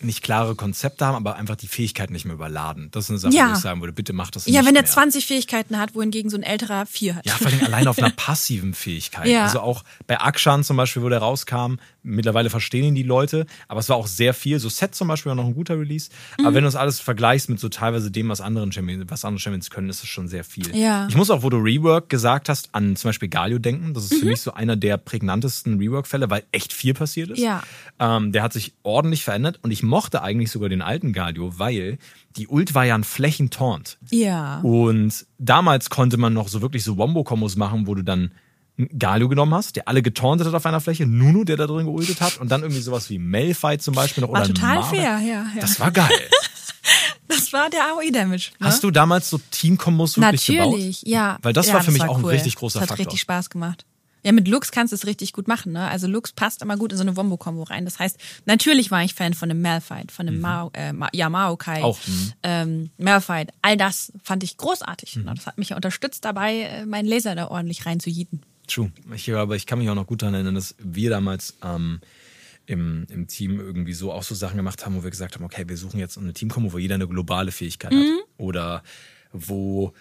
nicht 0.01 0.21
klare 0.21 0.55
Konzepte 0.55 1.05
haben, 1.05 1.15
aber 1.15 1.35
einfach 1.35 1.55
die 1.55 1.67
Fähigkeiten 1.67 2.13
nicht 2.13 2.25
mehr 2.25 2.35
überladen. 2.35 2.89
Das 2.91 3.05
ist 3.05 3.09
eine 3.11 3.19
Sache, 3.19 3.33
ja. 3.33 3.49
wo 3.49 3.53
ich 3.53 3.59
sagen 3.59 3.81
würde, 3.81 3.93
bitte 3.93 4.13
mach 4.13 4.31
das 4.31 4.45
Ja, 4.45 4.61
nicht 4.61 4.67
wenn 4.67 4.75
er 4.75 4.81
mehr. 4.81 4.91
20 4.91 5.25
Fähigkeiten 5.25 5.77
hat, 5.77 5.95
wohingegen 5.95 6.29
so 6.29 6.37
ein 6.37 6.43
älterer 6.43 6.85
vier 6.85 7.15
hat. 7.15 7.25
Ja, 7.25 7.33
vor 7.33 7.47
allem 7.47 7.63
allein 7.63 7.87
auf 7.87 7.97
einer 7.97 8.09
passiven 8.15 8.73
Fähigkeit. 8.73 9.27
Ja. 9.27 9.43
Also 9.43 9.59
auch 9.59 9.83
bei 10.07 10.19
Akshan 10.19 10.63
zum 10.63 10.77
Beispiel, 10.77 11.01
wo 11.03 11.09
der 11.09 11.19
rauskam, 11.19 11.75
mittlerweile 12.03 12.49
verstehen 12.49 12.85
ihn 12.85 12.95
die 12.95 13.03
Leute, 13.03 13.45
aber 13.67 13.79
es 13.79 13.89
war 13.89 13.97
auch 13.97 14.07
sehr 14.07 14.33
viel. 14.33 14.59
So 14.59 14.69
Set 14.69 14.95
zum 14.95 15.07
Beispiel 15.07 15.29
war 15.29 15.35
noch 15.35 15.45
ein 15.45 15.55
guter 15.55 15.79
Release. 15.79 16.09
Mhm. 16.37 16.45
Aber 16.45 16.55
wenn 16.55 16.63
du 16.63 16.67
das 16.67 16.75
alles 16.75 16.99
vergleichst 16.99 17.49
mit 17.49 17.59
so 17.59 17.69
teilweise 17.69 18.11
dem, 18.11 18.29
was 18.29 18.41
anderen 18.41 18.71
Champions, 18.71 19.05
was 19.09 19.25
andere 19.25 19.39
Champions 19.39 19.69
können, 19.69 19.89
ist 19.89 20.03
es 20.03 20.09
schon 20.09 20.27
sehr 20.27 20.43
viel. 20.43 20.75
Ja. 20.75 21.07
Ich 21.07 21.15
muss 21.15 21.29
auch, 21.29 21.43
wo 21.43 21.49
du 21.49 21.57
Rework 21.57 22.09
gesagt 22.09 22.49
hast, 22.49 22.69
an 22.73 22.95
zum 22.95 23.09
Beispiel 23.09 23.29
Galio 23.29 23.59
denken. 23.59 23.93
Das 23.93 24.05
ist 24.05 24.13
mhm. 24.13 24.19
für 24.19 24.25
mich 24.25 24.41
so 24.41 24.53
einer 24.53 24.75
der 24.75 24.97
prägnantesten 24.97 25.79
Rework-Fälle, 25.79 26.29
weil 26.29 26.43
echt 26.51 26.73
viel 26.73 26.93
passiert 26.93 27.31
ist. 27.31 27.39
Ja. 27.39 27.63
Ähm, 27.99 28.31
der 28.31 28.43
hat 28.43 28.53
sich 28.53 28.73
ordentlich 28.83 29.23
verändert 29.23 29.59
und 29.61 29.71
ich 29.71 29.83
mochte 29.85 30.21
eigentlich 30.21 30.51
sogar 30.51 30.69
den 30.69 30.81
alten 30.81 31.13
Galio, 31.13 31.57
weil 31.57 31.97
die 32.35 32.47
Ult 32.47 32.75
war 32.75 32.85
ja 32.85 32.95
ein 32.95 33.03
Flächentaunt. 33.03 33.97
Ja. 34.09 34.59
Und 34.61 35.25
damals 35.37 35.89
konnte 35.89 36.17
man 36.17 36.33
noch 36.33 36.47
so 36.47 36.61
wirklich 36.61 36.83
so 36.83 36.97
Wombo-Kombos 36.97 37.55
machen, 37.55 37.87
wo 37.87 37.95
du 37.95 38.03
dann 38.03 38.31
Galio 38.77 39.29
genommen 39.29 39.53
hast, 39.53 39.77
der 39.77 39.87
alle 39.87 40.01
getauntet 40.01 40.47
hat 40.47 40.53
auf 40.53 40.65
einer 40.65 40.81
Fläche, 40.81 41.05
Nunu, 41.05 41.45
der 41.45 41.55
da 41.55 41.65
drin 41.65 41.85
geultet 41.85 42.19
hat 42.19 42.37
und 42.39 42.51
dann 42.51 42.61
irgendwie 42.61 42.81
sowas 42.81 43.09
wie 43.09 43.19
Malphite 43.19 43.79
zum 43.79 43.95
Beispiel 43.95 44.21
noch 44.21 44.31
war 44.33 44.41
oder 44.41 44.53
total 44.53 44.79
Marvel. 44.79 44.99
fair, 44.99 45.19
ja, 45.19 45.45
ja. 45.55 45.61
Das 45.61 45.79
war 45.79 45.91
geil. 45.91 46.09
das 47.29 47.53
war 47.53 47.69
der 47.69 47.79
AOE-Damage. 47.91 48.51
Ne? 48.59 48.67
Hast 48.67 48.83
du 48.83 48.91
damals 48.91 49.29
so 49.29 49.39
Team-Kombos 49.51 50.17
wirklich 50.17 50.41
Natürlich, 50.41 50.57
gebaut? 50.59 50.73
Natürlich, 50.73 51.01
ja. 51.03 51.37
Weil 51.41 51.53
das 51.53 51.67
ja, 51.67 51.75
war 51.75 51.81
für 51.81 51.85
das 51.85 51.93
mich 51.93 52.01
war 52.01 52.09
auch 52.09 52.17
cool. 52.17 52.25
ein 52.25 52.35
richtig 52.35 52.55
großer 52.55 52.79
das 52.79 52.83
hat 52.83 52.89
Faktor. 52.89 53.05
richtig 53.05 53.21
Spaß 53.21 53.49
gemacht. 53.49 53.85
Ja, 54.25 54.31
mit 54.31 54.47
Lux 54.47 54.71
kannst 54.71 54.91
du 54.91 54.95
es 54.95 55.05
richtig 55.05 55.33
gut 55.33 55.47
machen, 55.47 55.71
ne? 55.71 55.87
Also 55.87 56.07
Lux 56.07 56.33
passt 56.33 56.63
immer 56.63 56.77
gut 56.77 56.91
in 56.91 56.97
so 56.97 57.03
eine 57.03 57.15
Wombo-Kombo 57.15 57.61
rein. 57.61 57.85
Das 57.85 57.99
heißt, 57.99 58.17
natürlich 58.45 58.89
war 58.89 59.03
ich 59.03 59.13
Fan 59.13 59.35
von 59.35 59.49
dem 59.49 59.61
Malphite, 59.61 60.11
von 60.11 60.25
dem 60.25 60.37
mhm. 60.37 60.41
Mao, 60.41 60.71
äh, 60.73 60.93
Ma 60.93 61.09
ja, 61.13 61.29
Maokai. 61.29 61.83
Auch. 61.83 61.99
Mhm. 62.07 62.33
Ähm, 62.41 62.89
Malphite. 62.97 63.53
All 63.61 63.77
das 63.77 64.11
fand 64.23 64.43
ich 64.43 64.57
großartig. 64.57 65.17
Mhm. 65.17 65.27
Das 65.35 65.45
hat 65.45 65.59
mich 65.59 65.69
ja 65.69 65.75
unterstützt 65.75 66.25
dabei, 66.25 66.61
äh, 66.61 66.85
meinen 66.87 67.07
Laser 67.07 67.35
da 67.35 67.49
ordentlich 67.49 67.85
reinzujieten. 67.85 68.41
True. 68.67 68.91
Ich 69.13 69.25
glaube, 69.25 69.55
ich 69.55 69.67
kann 69.67 69.77
mich 69.77 69.89
auch 69.91 69.95
noch 69.95 70.07
gut 70.07 70.23
daran 70.23 70.33
erinnern, 70.33 70.55
dass 70.55 70.73
wir 70.79 71.11
damals 71.11 71.55
ähm, 71.63 71.99
im, 72.65 73.05
im 73.11 73.27
Team 73.27 73.59
irgendwie 73.59 73.93
so 73.93 74.11
auch 74.11 74.23
so 74.23 74.33
Sachen 74.33 74.57
gemacht 74.57 74.83
haben, 74.87 74.95
wo 74.95 75.03
wir 75.03 75.11
gesagt 75.11 75.35
haben, 75.35 75.43
okay, 75.43 75.65
wir 75.67 75.77
suchen 75.77 75.99
jetzt 75.99 76.17
eine 76.17 76.33
Teamkombo, 76.33 76.73
wo 76.73 76.79
jeder 76.79 76.95
eine 76.95 77.07
globale 77.07 77.51
Fähigkeit 77.51 77.91
Mhm. 77.91 77.97
hat. 77.97 78.25
Oder 78.37 78.81
wo 79.31 79.93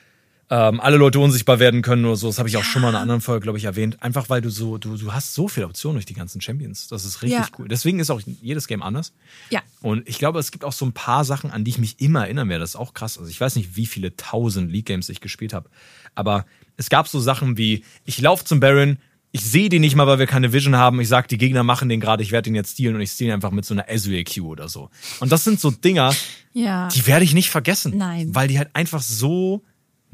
ähm, 0.56 0.78
alle 0.80 0.98
Leute 0.98 1.18
unsichtbar 1.18 1.58
werden 1.58 1.82
können 1.82 2.04
oder 2.04 2.14
so. 2.16 2.28
Das 2.28 2.38
habe 2.38 2.48
ich 2.48 2.56
auch 2.56 2.62
schon 2.62 2.82
mal 2.82 2.90
in 2.90 2.94
einer 2.94 3.02
anderen 3.02 3.20
Folge, 3.20 3.40
glaube 3.42 3.58
ich, 3.58 3.64
erwähnt. 3.64 4.00
Einfach 4.02 4.28
weil 4.28 4.40
du 4.40 4.50
so, 4.50 4.78
du, 4.78 4.96
du 4.96 5.12
hast 5.12 5.34
so 5.34 5.48
viele 5.48 5.66
Optionen 5.66 5.96
durch 5.96 6.06
die 6.06 6.14
ganzen 6.14 6.40
Champions. 6.40 6.86
Das 6.86 7.04
ist 7.04 7.22
richtig 7.22 7.40
Ja. 7.40 7.46
cool. 7.58 7.66
Deswegen 7.66 7.98
ist 7.98 8.10
auch 8.10 8.20
jedes 8.40 8.68
Game 8.68 8.82
anders. 8.82 9.12
Ja. 9.50 9.62
Und 9.80 10.08
ich 10.08 10.18
glaube, 10.18 10.38
es 10.38 10.52
gibt 10.52 10.64
auch 10.64 10.72
so 10.72 10.84
ein 10.84 10.92
paar 10.92 11.24
Sachen, 11.24 11.50
an 11.50 11.64
die 11.64 11.70
ich 11.72 11.78
mich 11.78 12.00
immer 12.00 12.24
erinnern 12.24 12.48
werde. 12.48 12.60
Das 12.60 12.70
ist 12.70 12.76
auch 12.76 12.94
krass. 12.94 13.18
Also 13.18 13.28
ich 13.30 13.40
weiß 13.40 13.56
nicht, 13.56 13.74
wie 13.74 13.86
viele 13.86 14.14
tausend 14.16 14.70
League 14.70 14.86
Games 14.86 15.08
ich 15.08 15.20
gespielt 15.20 15.52
habe. 15.52 15.68
Aber 16.14 16.46
es 16.76 16.88
gab 16.88 17.08
so 17.08 17.18
Sachen 17.18 17.56
wie, 17.56 17.82
ich 18.04 18.20
laufe 18.20 18.44
zum 18.44 18.60
Baron, 18.60 18.98
ich 19.32 19.44
sehe 19.44 19.68
den 19.68 19.80
nicht 19.80 19.96
mal, 19.96 20.06
weil 20.06 20.20
wir 20.20 20.28
keine 20.28 20.52
Vision 20.52 20.76
haben. 20.76 21.00
Ich 21.00 21.08
sag, 21.08 21.26
die 21.26 21.38
Gegner 21.38 21.64
machen 21.64 21.88
den 21.88 21.98
gerade, 21.98 22.22
ich 22.22 22.30
werde 22.30 22.44
den 22.48 22.54
jetzt 22.54 22.74
stealen 22.74 22.94
und 22.94 23.00
ich 23.00 23.10
stehle 23.10 23.30
ihn 23.30 23.34
einfach 23.34 23.50
mit 23.50 23.64
so 23.64 23.74
einer 23.74 23.88
Ezreal 23.88 24.22
Q 24.22 24.46
oder 24.46 24.68
so. 24.68 24.90
Und 25.18 25.32
das 25.32 25.42
sind 25.42 25.58
so 25.58 25.72
Dinger, 25.72 26.14
Ja. 26.52 26.86
die 26.94 27.04
werde 27.08 27.24
ich 27.24 27.34
nicht 27.34 27.50
vergessen. 27.50 27.94
Nein. 27.96 28.32
Weil 28.32 28.46
die 28.46 28.58
halt 28.58 28.70
einfach 28.74 29.02
so 29.02 29.64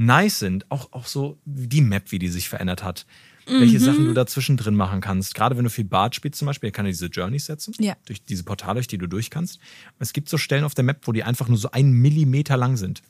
nice 0.01 0.39
sind. 0.39 0.71
Auch, 0.71 0.93
auch 0.93 1.07
so 1.07 1.39
die 1.45 1.83
Map, 1.83 2.11
wie 2.11 2.19
die 2.19 2.29
sich 2.29 2.49
verändert 2.49 2.83
hat. 2.83 3.07
Welche 3.47 3.79
Mhm. 3.81 3.85
Sachen 3.85 4.05
du 4.05 4.13
dazwischen 4.15 4.57
drin 4.57 4.75
machen 4.75 5.01
kannst. 5.01 5.35
Gerade 5.35 5.57
wenn 5.57 5.65
du 5.65 5.71
viel 5.71 5.85
Bart 5.85 6.15
spielst 6.15 6.39
zum 6.39 6.47
Beispiel, 6.47 6.71
kann 6.71 6.87
er 6.87 6.93
diese 6.93 7.07
Journeys 7.07 7.47
setzen. 7.47 7.75
Ja. 7.81 7.97
Durch 8.07 8.23
diese 8.25 8.45
Portale, 8.45 8.75
durch 8.75 8.87
die 8.87 8.99
du 8.99 9.07
durch 9.09 9.29
kannst. 9.31 9.57
Und 9.57 9.97
es 10.01 10.13
gibt 10.13 10.29
so 10.29 10.39
Stellen 10.39 10.65
auf 10.65 10.75
der 10.75 10.85
Map, 10.85 11.01
wo 11.05 11.13
die 11.13 11.25
einfach 11.25 11.49
nur 11.49 11.59
so 11.59 11.71
einen 11.73 11.93
Millimeter 11.93 12.57
lang 12.57 12.77
sind. 12.77 13.03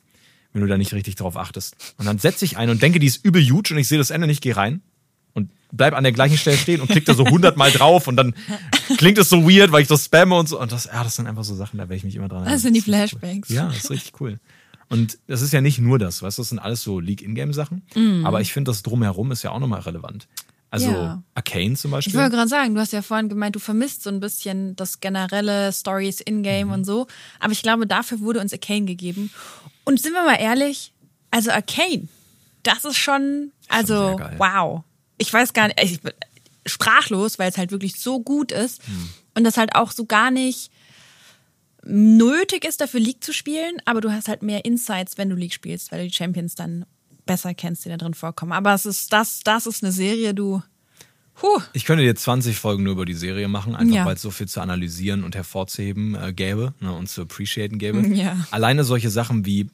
Wenn 0.52 0.62
du 0.62 0.68
da 0.68 0.78
nicht 0.78 0.94
richtig 0.94 1.16
drauf 1.16 1.36
achtest. 1.36 1.94
Und 1.98 2.06
dann 2.06 2.18
setze 2.18 2.44
ich 2.44 2.56
ein 2.56 2.70
und 2.70 2.80
denke, 2.82 2.98
die 2.98 3.06
ist 3.06 3.24
übel 3.24 3.42
huge 3.42 3.72
und 3.74 3.78
ich 3.78 3.86
sehe 3.88 3.98
das 3.98 4.10
Ende 4.10 4.26
nicht, 4.26 4.40
geh 4.40 4.52
rein. 4.52 4.82
Und 5.32 5.50
bleib 5.70 5.94
an 5.94 6.02
der 6.02 6.12
gleichen 6.12 6.38
Stelle 6.38 6.56
stehen 6.56 6.80
und 6.80 6.88
klick 6.90 7.04
da 7.04 7.14
so 7.14 7.24
hundertmal 7.26 7.70
drauf 7.70 8.08
und 8.08 8.16
dann 8.16 8.34
klingt 8.98 9.16
es 9.18 9.28
so 9.28 9.48
weird, 9.48 9.70
weil 9.70 9.82
ich 9.82 9.88
das 9.88 10.06
spamme 10.06 10.34
und 10.34 10.48
so. 10.48 10.60
Und 10.60 10.72
das, 10.72 10.86
ja, 10.86 11.04
das 11.04 11.14
sind 11.16 11.28
einfach 11.28 11.44
so 11.44 11.54
Sachen, 11.54 11.76
da 11.78 11.84
werde 11.84 11.94
ich 11.96 12.04
mich 12.04 12.16
immer 12.16 12.28
dran 12.28 12.44
Das 12.46 12.62
sind 12.62 12.74
die 12.74 12.80
erinnern. 12.80 13.08
Flashbacks. 13.08 13.50
Cool. 13.50 13.56
Ja, 13.56 13.66
das 13.68 13.84
ist 13.84 13.90
richtig 13.90 14.20
cool. 14.20 14.40
Und 14.90 15.18
das 15.28 15.40
ist 15.40 15.52
ja 15.52 15.60
nicht 15.62 15.78
nur 15.78 15.98
das, 15.98 16.20
weißt 16.22 16.36
du, 16.38 16.42
das 16.42 16.48
sind 16.50 16.58
alles 16.58 16.82
so 16.82 17.00
League-In-Game-Sachen. 17.00 17.82
Aber 18.24 18.40
ich 18.42 18.52
finde, 18.52 18.70
das 18.72 18.82
Drumherum 18.82 19.30
ist 19.32 19.42
ja 19.44 19.50
auch 19.52 19.58
nochmal 19.60 19.80
relevant. 19.80 20.26
Also 20.72 20.90
Ja. 20.90 21.22
Arcane 21.34 21.74
zum 21.76 21.90
Ich 21.90 21.92
Beispiel. 21.92 22.14
wollte 22.14 22.36
gerade 22.36 22.48
sagen, 22.48 22.74
du 22.74 22.80
hast 22.80 22.92
ja 22.92 23.02
vorhin 23.02 23.28
gemeint, 23.28 23.56
du 23.56 23.60
vermisst 23.60 24.02
so 24.04 24.10
ein 24.10 24.20
bisschen 24.20 24.76
das 24.76 25.00
generelle 25.00 25.72
Stories 25.72 26.20
in-game 26.20 26.68
Mhm. 26.68 26.72
und 26.74 26.84
so. 26.84 27.06
Aber 27.40 27.52
ich 27.52 27.62
glaube, 27.62 27.86
dafür 27.86 28.20
wurde 28.20 28.40
uns 28.40 28.52
Arcane 28.52 28.84
gegeben. 28.84 29.30
Und 29.84 30.00
sind 30.00 30.12
wir 30.12 30.24
mal 30.24 30.36
ehrlich, 30.40 30.92
also 31.32 31.50
Arcane, 31.50 32.08
das 32.62 32.84
ist 32.84 32.98
schon, 32.98 33.52
also 33.68 34.16
geil. 34.16 34.34
wow. 34.38 34.82
Ich 35.18 35.32
weiß 35.32 35.52
gar 35.54 35.68
nicht, 35.68 35.80
ich 35.82 36.00
bin 36.02 36.12
sprachlos, 36.66 37.38
weil 37.38 37.50
es 37.50 37.58
halt 37.58 37.70
wirklich 37.72 38.00
so 38.00 38.20
gut 38.20 38.52
ist. 38.52 38.86
Mhm. 38.88 39.08
Und 39.34 39.44
das 39.44 39.56
halt 39.56 39.74
auch 39.74 39.90
so 39.92 40.04
gar 40.04 40.30
nicht 40.30 40.70
nötig 41.84 42.64
ist, 42.64 42.80
dafür 42.80 43.00
League 43.00 43.24
zu 43.24 43.32
spielen, 43.32 43.76
aber 43.84 44.00
du 44.00 44.10
hast 44.12 44.28
halt 44.28 44.42
mehr 44.42 44.64
Insights, 44.64 45.18
wenn 45.18 45.30
du 45.30 45.36
League 45.36 45.54
spielst, 45.54 45.92
weil 45.92 46.02
du 46.02 46.08
die 46.08 46.14
Champions 46.14 46.54
dann 46.54 46.84
besser 47.26 47.54
kennst, 47.54 47.84
die 47.84 47.88
da 47.88 47.96
drin 47.96 48.14
vorkommen. 48.14 48.52
Aber 48.52 48.74
es 48.74 48.86
ist 48.86 49.12
das, 49.12 49.40
das 49.44 49.66
ist 49.66 49.82
eine 49.82 49.92
Serie, 49.92 50.34
du. 50.34 50.62
Huh. 51.42 51.60
Ich 51.72 51.84
könnte 51.86 52.02
dir 52.04 52.14
20 52.14 52.56
Folgen 52.56 52.82
nur 52.82 52.92
über 52.92 53.06
die 53.06 53.14
Serie 53.14 53.48
machen, 53.48 53.74
einfach 53.74 53.94
Ja. 53.94 54.04
weil 54.04 54.16
es 54.16 54.22
so 54.22 54.30
viel 54.30 54.48
zu 54.48 54.60
analysieren 54.60 55.24
und 55.24 55.34
hervorzuheben 55.34 56.14
äh, 56.14 56.32
gäbe 56.34 56.74
ne, 56.80 56.92
und 56.92 57.08
zu 57.08 57.22
appreciaten 57.22 57.78
gäbe. 57.78 58.06
Ja. 58.14 58.36
Alleine 58.50 58.84
solche 58.84 59.10
Sachen 59.10 59.46
wie 59.46 59.68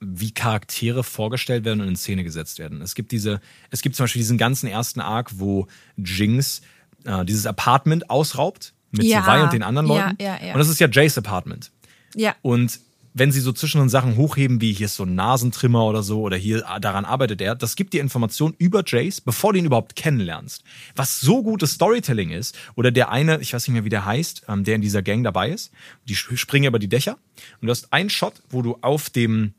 wie 0.00 0.30
Charaktere 0.30 1.02
vorgestellt 1.02 1.64
werden 1.64 1.80
und 1.80 1.88
in 1.88 1.96
Szene 1.96 2.22
gesetzt 2.22 2.60
werden. 2.60 2.82
Es 2.82 2.94
gibt 2.94 3.10
diese, 3.10 3.40
es 3.70 3.82
gibt 3.82 3.96
zum 3.96 4.04
Beispiel 4.04 4.20
diesen 4.20 4.38
ganzen 4.38 4.68
ersten 4.68 5.00
Arc, 5.00 5.40
wo 5.40 5.66
Jinx 5.96 6.60
äh, 7.04 7.24
dieses 7.24 7.46
Apartment 7.46 8.08
ausraubt 8.08 8.74
mit 8.90 9.04
Ja. 9.04 9.22
Sowei 9.22 9.42
und 9.42 9.52
den 9.52 9.62
anderen 9.62 9.88
Ja, 9.88 10.06
Leuten. 10.08 10.22
ja, 10.22 10.38
ja. 10.44 10.52
Und 10.52 10.58
das 10.58 10.68
ist 10.68 10.80
ja 10.80 10.88
Jays 10.90 11.16
Apartment. 11.18 11.70
Ja. 12.14 12.34
Und 12.42 12.80
wenn 13.14 13.32
sie 13.32 13.40
so 13.40 13.52
zwischendrin 13.52 13.88
Sachen 13.88 14.16
hochheben, 14.16 14.60
wie 14.60 14.72
hier 14.72 14.86
ist 14.86 14.94
so 14.94 15.02
ein 15.02 15.14
Nasentrimmer 15.16 15.84
oder 15.86 16.02
so, 16.04 16.20
oder 16.22 16.36
hier 16.36 16.62
ah, 16.68 16.78
daran 16.78 17.04
arbeitet 17.04 17.40
er, 17.40 17.56
das 17.56 17.74
gibt 17.74 17.92
dir 17.92 18.00
Informationen 18.00 18.54
über 18.58 18.82
Jace, 18.86 19.20
bevor 19.20 19.52
du 19.52 19.58
ihn 19.58 19.64
überhaupt 19.64 19.96
kennenlernst. 19.96 20.62
Was 20.94 21.18
so 21.20 21.42
gutes 21.42 21.72
Storytelling 21.72 22.30
ist, 22.30 22.56
oder 22.76 22.92
der 22.92 23.10
eine, 23.10 23.40
ich 23.40 23.52
weiß 23.52 23.66
nicht 23.66 23.72
mehr, 23.74 23.84
wie 23.84 23.88
der 23.88 24.04
heißt, 24.04 24.44
ähm, 24.48 24.62
der 24.62 24.76
in 24.76 24.82
dieser 24.82 25.02
Gang 25.02 25.24
dabei 25.24 25.50
ist, 25.50 25.72
die 26.08 26.14
sp- 26.14 26.36
springen 26.36 26.66
über 26.68 26.78
die 26.78 26.88
Dächer 26.88 27.18
und 27.60 27.66
du 27.66 27.70
hast 27.72 27.92
einen 27.92 28.10
Shot, 28.10 28.34
wo 28.50 28.62
du 28.62 28.78
auf 28.82 29.10
dem 29.10 29.52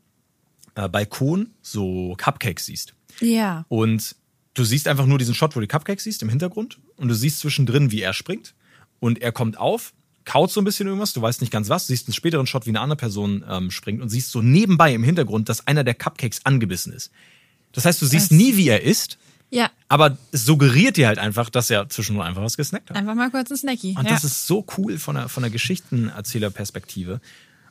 äh, 0.74 0.88
Balkon 0.88 1.50
so 1.60 2.14
Cupcakes 2.16 2.64
siehst. 2.66 2.94
Ja. 3.20 3.66
Und 3.68 4.16
du 4.54 4.64
siehst 4.64 4.88
einfach 4.88 5.06
nur 5.06 5.18
diesen 5.18 5.34
Shot, 5.34 5.54
wo 5.54 5.60
du 5.60 5.66
die 5.66 5.68
Cupcakes 5.68 6.04
siehst 6.04 6.22
im 6.22 6.30
Hintergrund 6.30 6.78
und 6.96 7.08
du 7.08 7.14
siehst 7.14 7.40
zwischendrin, 7.40 7.90
wie 7.90 8.00
er 8.00 8.14
springt 8.14 8.54
und 9.00 9.20
er 9.20 9.32
kommt 9.32 9.58
auf, 9.58 9.92
kaut 10.24 10.50
so 10.52 10.60
ein 10.60 10.64
bisschen 10.64 10.86
irgendwas, 10.86 11.12
du 11.12 11.20
weißt 11.22 11.40
nicht 11.40 11.50
ganz 11.52 11.68
was, 11.68 11.86
siehst 11.88 12.06
einen 12.06 12.14
späteren 12.14 12.46
Shot, 12.46 12.66
wie 12.66 12.70
eine 12.70 12.80
andere 12.80 12.96
Person 12.98 13.44
ähm, 13.48 13.70
springt 13.70 14.00
und 14.00 14.08
siehst 14.10 14.30
so 14.30 14.42
nebenbei 14.42 14.94
im 14.94 15.02
Hintergrund, 15.02 15.48
dass 15.48 15.66
einer 15.66 15.82
der 15.82 15.94
Cupcakes 15.94 16.44
angebissen 16.46 16.92
ist. 16.92 17.10
Das 17.72 17.84
heißt, 17.84 18.00
du 18.00 18.06
siehst 18.06 18.30
Das- 18.30 18.38
nie, 18.38 18.56
wie 18.56 18.68
er 18.68 18.82
isst, 18.82 19.18
Ja. 19.50 19.70
aber 19.88 20.16
es 20.30 20.44
suggeriert 20.44 20.96
dir 20.96 21.08
halt 21.08 21.18
einfach, 21.18 21.50
dass 21.50 21.70
er 21.70 21.88
zwischendurch 21.88 22.26
einfach 22.28 22.42
was 22.42 22.56
gesnackt 22.56 22.90
hat. 22.90 22.96
Einfach 22.96 23.14
mal 23.14 23.30
kurz 23.30 23.50
ein 23.50 23.56
Snacky. 23.56 23.94
Und 23.98 24.04
ja. 24.04 24.10
das 24.12 24.22
ist 24.24 24.46
so 24.46 24.64
cool 24.76 24.98
von 24.98 25.16
der, 25.16 25.28
von 25.28 25.42
der 25.42 25.50
Geschichtenerzählerperspektive. 25.50 27.20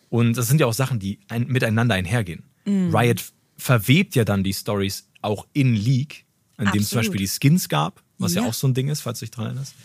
Und 0.10 0.36
das 0.38 0.48
sind 0.48 0.60
ja 0.60 0.66
auch 0.68 0.74
Sachen, 0.74 1.00
die 1.00 1.20
ein, 1.28 1.48
miteinander 1.48 1.96
einhergehen. 1.96 2.44
Mhm. 2.66 2.96
Riot 2.96 3.24
verwebt 3.58 4.16
ja 4.16 4.26
dann 4.26 4.44
die 4.44 4.54
Stories 4.54 5.08
auch 5.22 5.46
in 5.54 5.76
League, 5.76 6.26
in 6.58 6.72
dem 6.72 6.82
es 6.82 6.90
zum. 6.90 6.98
Beispiel 7.00 7.20
die 7.20 7.28
Skins 7.28 7.70
gab, 7.70 8.02
was 8.18 8.34
ja, 8.34 8.42
Ja. 8.42 8.48
auch 8.50 8.54
so 8.54 8.68
ein 8.68 8.74
Ding 8.74 8.90
ist, 8.90 9.02
falls 9.02 9.20
du 9.20 9.26
dich 9.26 9.32
dran 9.32 9.46
erinnerst. 9.46 9.76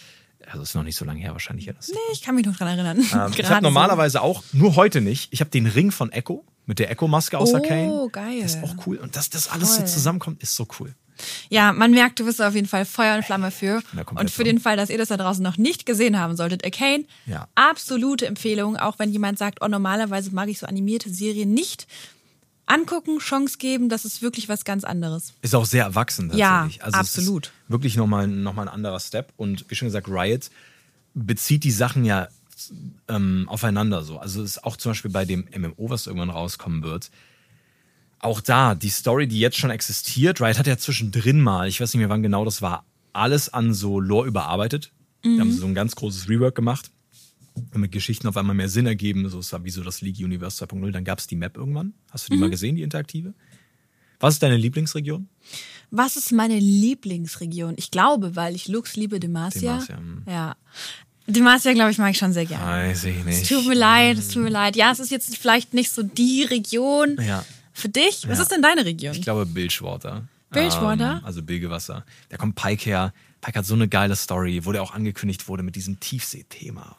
Also 0.51 0.63
ist 0.63 0.75
noch 0.75 0.83
nicht 0.83 0.97
so 0.97 1.05
lange 1.05 1.21
her 1.21 1.33
wahrscheinlich. 1.33 1.67
Ja, 1.67 1.73
das. 1.73 1.89
nee, 1.89 1.95
ich 2.13 2.23
kann 2.23 2.35
mich 2.35 2.47
noch 2.47 2.57
dran 2.57 2.69
erinnern. 2.69 2.99
Ähm, 2.99 3.33
ich 3.37 3.49
habe 3.51 3.63
normalerweise 3.63 4.21
auch, 4.23 4.43
nur 4.53 4.77
heute 4.77 5.01
nicht, 5.01 5.33
ich 5.33 5.41
habe 5.41 5.51
den 5.51 5.67
Ring 5.67 5.91
von 5.91 6.13
Echo 6.13 6.45
mit 6.67 6.79
der 6.79 6.91
Echo-Maske 6.91 7.39
aus 7.39 7.53
Oh, 7.53 7.57
Arcane. 7.57 8.09
geil. 8.13 8.41
Das 8.43 8.55
ist 8.57 8.65
auch 8.65 8.87
cool. 8.87 8.97
Und 8.99 9.17
dass 9.17 9.31
das 9.31 9.49
alles 9.51 9.77
Voll. 9.77 9.87
so 9.87 9.93
zusammenkommt, 9.95 10.43
ist 10.43 10.55
so 10.57 10.67
cool. 10.81 10.95
Ja, 11.49 11.73
man 11.73 11.93
merkt, 11.93 12.19
du 12.19 12.25
bist 12.25 12.43
auf 12.43 12.55
jeden 12.55 12.67
Fall 12.67 12.85
Feuer 12.85 13.15
und 13.17 13.25
Flamme 13.25 13.51
für. 13.53 13.83
Und 14.17 14.31
für 14.31 14.43
den 14.45 14.59
Fall, 14.59 14.77
dass 14.77 14.91
ihr 14.91 14.99
das 14.99 15.09
da 15.09 15.17
draußen 15.17 15.43
noch 15.43 15.57
nicht 15.59 15.87
gesehen 15.87 16.19
haben 16.19 16.35
solltet, 16.37 16.65
Arcane, 16.65 17.05
Ja. 17.27 17.47
absolute 17.55 18.27
Empfehlung, 18.27 18.77
auch 18.77 18.99
wenn 18.99 19.11
jemand 19.13 19.39
sagt, 19.39 19.59
oh, 19.63 19.69
normalerweise 19.69 20.33
mag 20.35 20.49
ich 20.49 20.59
so 20.59 20.67
animierte 20.67 21.11
Serien 21.11 21.55
nicht. 21.55 21.87
Angucken, 22.67 23.19
Chance 23.19 23.59
geben, 23.59 23.89
das 23.91 24.05
ist 24.07 24.23
wirklich 24.23 24.49
was 24.49 24.65
ganz 24.65 24.85
anderes. 24.85 25.35
Ist 25.43 25.55
auch 25.55 25.67
sehr 25.67 25.85
erwachsen 25.85 26.33
Ja, 26.35 26.61
tatsächlich. 26.63 26.83
also 26.85 26.99
absolut. 26.99 27.53
Es 27.65 27.71
wirklich 27.71 27.97
nochmal 27.97 28.27
noch 28.27 28.55
mal 28.55 28.63
ein 28.63 28.75
anderer 28.75 29.01
Step. 29.01 29.33
Und 29.37 29.65
wie 29.69 29.75
schon 29.75 29.89
gesagt, 29.89 30.09
Riot 30.09 30.51
bezieht 31.15 31.65
die 31.65 31.71
Sachen 31.71 32.05
ja 32.05 32.29
ähm, 33.09 33.47
aufeinander 33.49 34.03
so. 34.03 34.19
Also 34.19 34.43
es 34.43 34.57
ist 34.57 34.65
auch 34.65 34.77
zum 34.77 34.91
Beispiel 34.91 35.11
bei 35.11 35.25
dem 35.25 35.47
MMO, 35.57 35.91
was 35.91 36.07
irgendwann 36.07 36.31
rauskommen 36.31 36.83
wird. 36.83 37.11
Auch 38.19 38.41
da, 38.41 38.75
die 38.75 38.89
Story, 38.89 39.27
die 39.27 39.39
jetzt 39.39 39.59
schon 39.59 39.71
existiert, 39.71 40.41
Riot 40.41 40.59
hat 40.59 40.67
ja 40.67 40.79
zwischendrin 40.79 41.41
mal, 41.41 41.69
ich 41.69 41.81
weiß 41.81 41.93
nicht 41.93 41.99
mehr 42.01 42.09
wann 42.09 42.23
genau 42.23 42.45
das 42.45 42.63
war, 42.63 42.85
alles 43.13 43.49
an 43.53 43.75
so 43.75 44.01
Lore 44.01 44.27
überarbeitet. 44.27 44.93
Die 45.25 45.41
haben 45.41 45.53
so 45.53 45.67
ein 45.67 45.75
ganz 45.75 45.97
großes 45.97 46.29
Rework 46.29 46.55
gemacht, 46.55 46.91
damit 47.73 47.93
Geschichten 47.93 48.29
auf 48.29 48.37
einmal 48.37 48.55
mehr 48.55 48.69
Sinn 48.69 48.87
ergeben. 48.87 49.27
So 49.31 49.39
ist 49.39 49.53
ja 49.53 49.65
wie 49.65 49.71
so 49.71 49.83
das 49.83 50.03
League 50.03 50.19
Universe 50.19 50.63
2.0. 50.63 50.91
Dann 50.91 51.05
gab 51.05 51.19
es 51.19 51.27
die 51.27 51.37
Map 51.37 51.57
irgendwann. 51.57 51.95
Hast 52.11 52.29
du 52.29 52.35
die 52.35 52.39
mal 52.39 52.51
gesehen, 52.51 52.77
die 52.77 52.83
interaktive? 52.83 53.33
Was 54.21 54.35
ist 54.35 54.43
deine 54.43 54.59
Lieblingsregion? 54.59 55.29
Was 55.97 56.17
ist 56.17 56.33
meine 56.33 56.59
Lieblingsregion? 56.59 57.75
Ich 57.77 57.91
glaube, 57.91 58.35
weil 58.37 58.55
ich 58.57 58.67
Lux 58.69 58.97
liebe, 58.97 59.21
Demacia. 59.21 59.75
Demacia, 59.75 59.97
hm. 59.97 60.23
Ja. 60.27 60.57
Demacia, 61.27 61.73
glaube 61.73 61.91
ich, 61.93 61.99
mag 61.99 62.11
ich 62.11 62.19
schon 62.19 62.33
sehr 62.33 62.47
gerne. 62.47 62.65
Weiß 62.91 63.05
ich 63.05 63.17
Es 63.19 63.25
nicht. 63.25 63.49
tut 63.49 63.67
mir 63.67 63.75
leid, 63.75 64.19
es 64.19 64.29
tut 64.29 64.43
mir 64.43 64.51
leid. 64.51 64.75
Ja, 64.77 64.91
es 64.91 64.99
ist 64.99 65.11
jetzt 65.11 65.37
vielleicht 65.39 65.73
nicht 65.73 65.91
so 65.93 66.03
die 66.03 66.43
Region 66.43 67.17
Ja. 67.25 67.45
für 67.73 67.89
dich. 67.89 68.29
Was 68.29 68.39
Ja. 68.39 68.43
ist 68.43 68.51
denn 68.51 68.61
deine 68.63 68.85
Region? 68.85 69.15
Ich 69.15 69.23
glaube 69.23 69.47
Bilgewater. 69.47 70.25
Bilgewater? 70.51 71.19
Ähm, 71.19 71.25
also 71.25 71.43
Bilgewasser. 71.43 72.05
Da 72.29 72.37
kommt 72.37 72.57
Pike 72.57 72.85
her. 72.85 73.13
Pike 73.41 73.59
hat 73.59 73.67
so 73.67 73.75
eine 73.75 73.89
geile 73.89 74.17
Story, 74.17 74.65
wo 74.65 74.73
der 74.73 74.83
auch 74.83 74.95
angekündigt 74.95 75.49
wurde 75.49 75.63
mit 75.63 75.77
diesem 75.77 76.01
Tiefseethema. 76.01 76.97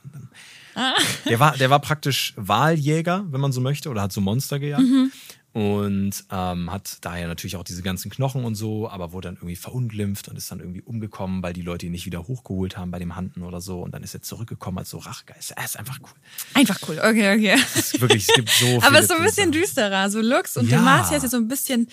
Ah. 0.76 0.94
Der 1.30 1.40
war, 1.40 1.56
der 1.58 1.70
war 1.70 1.80
praktisch 1.80 2.34
Wahljäger, 2.36 3.26
wenn 3.30 3.40
man 3.42 3.52
so 3.52 3.62
möchte, 3.62 3.90
oder 3.90 4.02
hat 4.02 4.12
so 4.12 4.22
Monster 4.22 4.60
gejagt. 4.60 4.84
Mhm. 4.84 5.12
Und 5.56 6.26
ähm, 6.32 6.70
hat 6.70 6.98
daher 7.00 7.28
natürlich 7.30 7.56
auch 7.56 7.64
diese 7.64 7.82
ganzen 7.82 8.12
Knochen 8.12 8.44
und 8.44 8.56
so, 8.56 8.90
aber 8.90 9.14
wurde 9.14 9.30
dann 9.30 9.36
irgendwie 9.36 9.56
verunglimpft 9.56 10.28
und 10.28 10.36
ist 10.36 10.52
dann 10.52 10.60
irgendwie 10.60 10.82
umgekommen, 10.82 11.42
weil 11.42 11.54
die 11.54 11.62
Leute 11.62 11.86
ihn 11.86 11.94
nicht 11.94 12.06
wieder 12.06 12.28
hochgeholt 12.28 12.76
haben 12.76 12.92
bei 12.92 13.00
dem 13.00 13.16
Handen 13.16 13.42
oder 13.42 13.62
so. 13.62 13.80
Und 13.82 13.94
dann 13.94 14.04
ist 14.04 14.14
er 14.14 14.22
zurückgekommen 14.22 14.80
als 14.80 14.90
so 14.90 14.98
Rachgeist. 14.98 15.52
Er 15.52 15.64
ist 15.64 15.80
einfach 15.80 15.98
cool. 16.02 16.10
Einfach 16.56 16.78
cool, 16.90 17.00
okay, 17.00 17.34
okay. 17.38 17.54
Es 17.74 17.94
ist 17.94 18.02
wirklich, 18.02 18.28
es 18.28 18.36
gibt 18.36 18.50
so 18.50 18.66
Aber 18.82 18.96
es 18.98 19.04
ist 19.04 19.08
so 19.12 19.14
ein 19.16 19.24
bisschen 19.24 19.54
düsterer. 19.54 20.10
So 20.10 20.20
Lux 20.20 20.58
und 20.58 20.70
Ja. 20.70 20.80
Demacia 20.80 21.16
ist 21.16 21.24
jetzt 21.24 21.32
so 21.32 21.38
ein 21.38 21.48
bisschen 21.48 21.88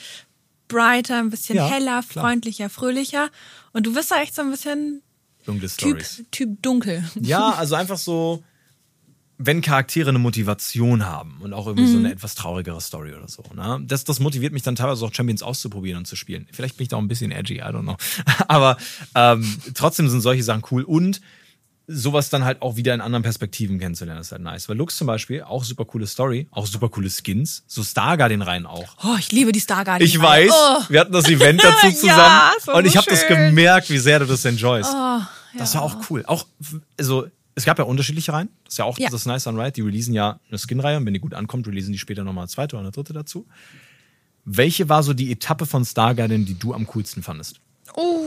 brighter, 0.66 1.20
ein 1.20 1.30
bisschen 1.30 1.54
Ja, 1.54 1.68
heller, 1.68 2.02
klar. 2.02 2.24
freundlicher, 2.24 2.68
fröhlicher. 2.68 3.30
Und 3.72 3.86
du 3.86 3.94
bist 3.94 4.10
da 4.10 4.20
echt 4.22 4.34
so 4.34 4.42
ein 4.42 4.50
bisschen 4.50 5.02
Dunkle 5.46 5.68
Typ, 5.68 6.04
typ 6.32 6.60
dunkel. 6.62 7.04
Ja, 7.20 7.50
also 7.56 7.76
einfach 7.76 7.98
so, 7.98 8.42
wenn 9.44 9.60
Charaktere 9.60 10.08
eine 10.10 10.18
Motivation 10.18 11.06
haben 11.06 11.38
und 11.40 11.52
auch 11.52 11.66
irgendwie 11.66 11.86
so 11.86 11.98
Mhm. 11.98 12.04
eine 12.06 12.14
etwas 12.14 12.34
traurigere 12.34 12.80
Story 12.80 13.12
oder 13.14 13.28
so. 13.28 13.42
Ne? 13.54 13.80
Das, 13.86 14.04
das 14.04 14.20
motiviert 14.20 14.52
mich 14.52 14.62
dann 14.62 14.76
teilweise 14.76 15.04
auch 15.04 15.12
Champions 15.14 15.42
auszuprobieren 15.42 15.98
und 15.98 16.06
zu 16.06 16.16
spielen. 16.16 16.46
Vielleicht 16.52 16.76
bin 16.76 16.84
ich 16.84 16.88
da 16.88 16.96
auch 16.96 17.00
ein 17.00 17.08
bisschen 17.08 17.30
edgy, 17.32 17.56
I 17.58 17.62
don't 17.62 17.82
know. 17.82 17.96
Aber 18.48 18.76
ähm, 19.14 19.58
trotzdem 19.74 20.08
sind 20.08 20.20
solche 20.20 20.42
Sachen 20.42 20.62
cool 20.70 20.82
und 20.84 21.20
sowas 21.88 22.30
dann 22.30 22.44
halt 22.44 22.62
auch 22.62 22.76
wieder 22.76 22.94
in 22.94 23.00
anderen 23.00 23.24
Perspektiven 23.24 23.78
kennenzulernen, 23.80 24.20
ist 24.20 24.30
halt 24.32 24.40
nice. 24.40 24.68
Weil 24.68 24.76
Lux 24.76 24.96
zum 24.96 25.08
Beispiel, 25.08 25.42
auch 25.42 25.64
super 25.64 25.84
coole 25.84 26.06
Story, 26.06 26.46
auch 26.52 26.66
super 26.66 26.88
coole 26.88 27.10
Skins, 27.10 27.64
so 27.66 27.82
Stargarden 27.82 28.40
rein 28.40 28.66
auch. 28.66 28.96
Oh, 29.02 29.16
ich 29.18 29.32
liebe 29.32 29.50
die 29.52 29.58
Star 29.58 29.84
Guardian. 29.84 30.08
Ich 30.08 30.18
weiß, 30.20 30.50
Oh, 30.54 30.82
wir 30.88 31.00
hatten 31.00 31.12
das 31.12 31.28
Event 31.28 31.62
dazu 31.64 31.86
Ja, 31.88 31.92
zusammen 31.92 32.16
war 32.66 32.74
und 32.76 32.86
ich 32.86 32.92
so 32.92 32.98
habe 32.98 33.10
das. 33.10 33.24
Oh, 33.24 33.28
gemerkt, 33.28 33.90
wie 33.90 33.98
sehr 33.98 34.20
du 34.20 34.26
das 34.26 34.44
enjoyst. 34.44 34.92
ja. 34.92 35.28
Das 35.58 35.74
war 35.74 35.82
auch 35.82 35.96
cool. 36.08 36.24
Auch, 36.26 36.46
also, 36.98 37.26
es 37.54 37.64
gab 37.64 37.78
ja 37.78 37.84
unterschiedliche 37.84 38.32
Reihen. 38.32 38.48
Das 38.64 38.74
ist 38.74 38.78
ja 38.78 38.84
auch 38.84 38.98
Ja. 38.98 39.10
das 39.10 39.26
Nice 39.26 39.46
on 39.46 39.58
Riot. 39.58 39.76
Die 39.76 39.82
releasen 39.82 40.14
ja 40.14 40.40
eine 40.48 40.58
Skin-Reihe 40.58 40.96
und 40.96 41.06
wenn 41.06 41.14
die 41.14 41.20
gut 41.20 41.34
ankommt, 41.34 41.66
releasen 41.66 41.92
die 41.92 41.98
später 41.98 42.24
nochmal 42.24 42.42
eine 42.42 42.48
zweite 42.48 42.76
oder 42.76 42.84
eine 42.84 42.92
dritte 42.92 43.12
dazu. 43.12 43.46
Welche 44.44 44.88
war 44.88 45.02
so 45.02 45.12
die 45.14 45.30
Etappe 45.30 45.66
von 45.66 45.84
Stargarden, 45.84 46.44
die 46.46 46.58
du 46.58 46.74
am 46.74 46.86
coolsten 46.88 47.22
fandest? 47.22 47.60
Oh, 47.94 48.26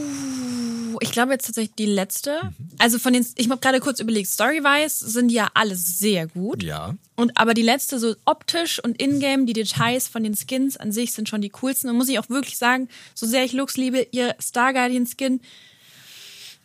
ich 1.02 1.12
glaube 1.12 1.34
jetzt 1.34 1.46
tatsächlich 1.48 1.76
die 1.76 1.86
letzte. 1.88 2.40
Mhm. 2.44 2.70
Also 2.78 3.00
von 3.00 3.14
den, 3.14 3.26
ich 3.36 3.50
habe 3.50 3.60
gerade 3.60 3.80
kurz 3.80 4.00
überlegt, 4.00 4.30
Story-wise 4.30 5.10
sind 5.10 5.32
ja 5.32 5.50
alle 5.54 5.76
sehr 5.76 6.28
gut. 6.28 6.64
Ja. 6.64 6.96
Und 7.16 7.38
aber 7.38 7.54
die 7.54 7.64
letzte, 7.64 8.00
so 8.00 8.16
optisch 8.26 8.82
und 8.84 9.02
in-game, 9.02 9.46
die 9.46 9.54
Details 9.54 10.08
von 10.08 10.24
den 10.24 10.36
Skins 10.36 10.78
an 10.78 10.92
sich 10.92 11.14
sind 11.14 11.28
schon 11.28 11.42
die 11.42 11.50
coolsten. 11.50 11.90
Und 11.90 11.98
muss 11.98 12.10
ich 12.10 12.20
auch 12.20 12.30
wirklich 12.30 12.58
sagen, 12.58 12.88
so 13.14 13.26
sehr 13.26 13.44
ich 13.44 13.54
Lux 13.54 13.76
liebe, 13.76 14.08
ihr 14.12 14.36
Star 14.42 14.72
Guardian 14.74 15.08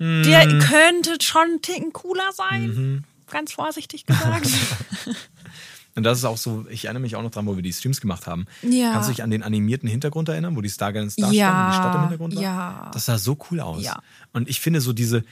Skin, 0.01 0.23
der 0.25 0.47
Mhm. 0.47 0.59
könnte 0.61 1.17
schon 1.23 1.43
einen 1.43 1.63
Ticken 1.63 1.93
cooler 1.93 2.31
sein. 2.33 3.05
Ganz 3.31 3.53
vorsichtig 3.53 4.07
gesagt. 4.07 4.49
Und 5.97 6.05
das 6.05 6.19
ist 6.19 6.25
auch 6.25 6.37
so, 6.37 6.67
ich 6.71 6.85
erinnere 6.85 7.03
mich 7.03 7.17
auch 7.17 7.23
noch 7.23 7.33
dran, 7.33 7.47
wo 7.47 7.57
wir 7.57 7.63
die 7.63 7.73
Streams 7.73 8.01
gemacht 8.01 8.27
haben. 8.27 8.47
Ja. 8.63 8.93
Kannst 8.93 9.09
du 9.09 9.13
dich 9.13 9.23
an 9.25 9.31
den 9.31 9.43
animierten 9.43 9.89
Hintergrund 9.89 10.29
erinnern, 10.29 10.57
wo 10.57 10.61
die 10.61 10.71
Stargardens 10.71 11.17
da 11.17 11.31
Ja, 11.31 11.49
standen, 11.51 11.71
die 11.71 11.77
Stadt 11.77 11.95
im 11.97 12.01
Hintergrund 12.03 12.37
war? 12.37 12.43
ja. 12.43 12.91
Das 12.95 13.07
sah 13.07 13.19
so 13.19 13.37
cool 13.51 13.61
aus. 13.61 13.83
Ja. 13.85 14.01
Und 14.33 14.49
ich 14.49 14.61
finde 14.61 14.81
so 14.81 14.93
diese, 14.93 15.25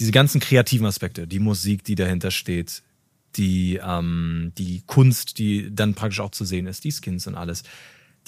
diese 0.00 0.10
ganzen 0.10 0.40
kreativen 0.40 0.86
Aspekte, 0.86 1.26
die 1.28 1.38
Musik, 1.38 1.84
die 1.84 1.94
dahinter 1.94 2.32
steht, 2.32 2.82
die, 3.36 3.80
ähm, 3.82 4.52
die 4.58 4.82
Kunst, 4.86 5.38
die 5.38 5.72
dann 5.72 5.94
praktisch 5.94 6.18
auch 6.20 6.32
zu 6.32 6.44
sehen 6.44 6.66
ist, 6.66 6.82
die 6.82 6.90
Skins 6.92 7.28
und 7.28 7.36
alles, 7.36 7.62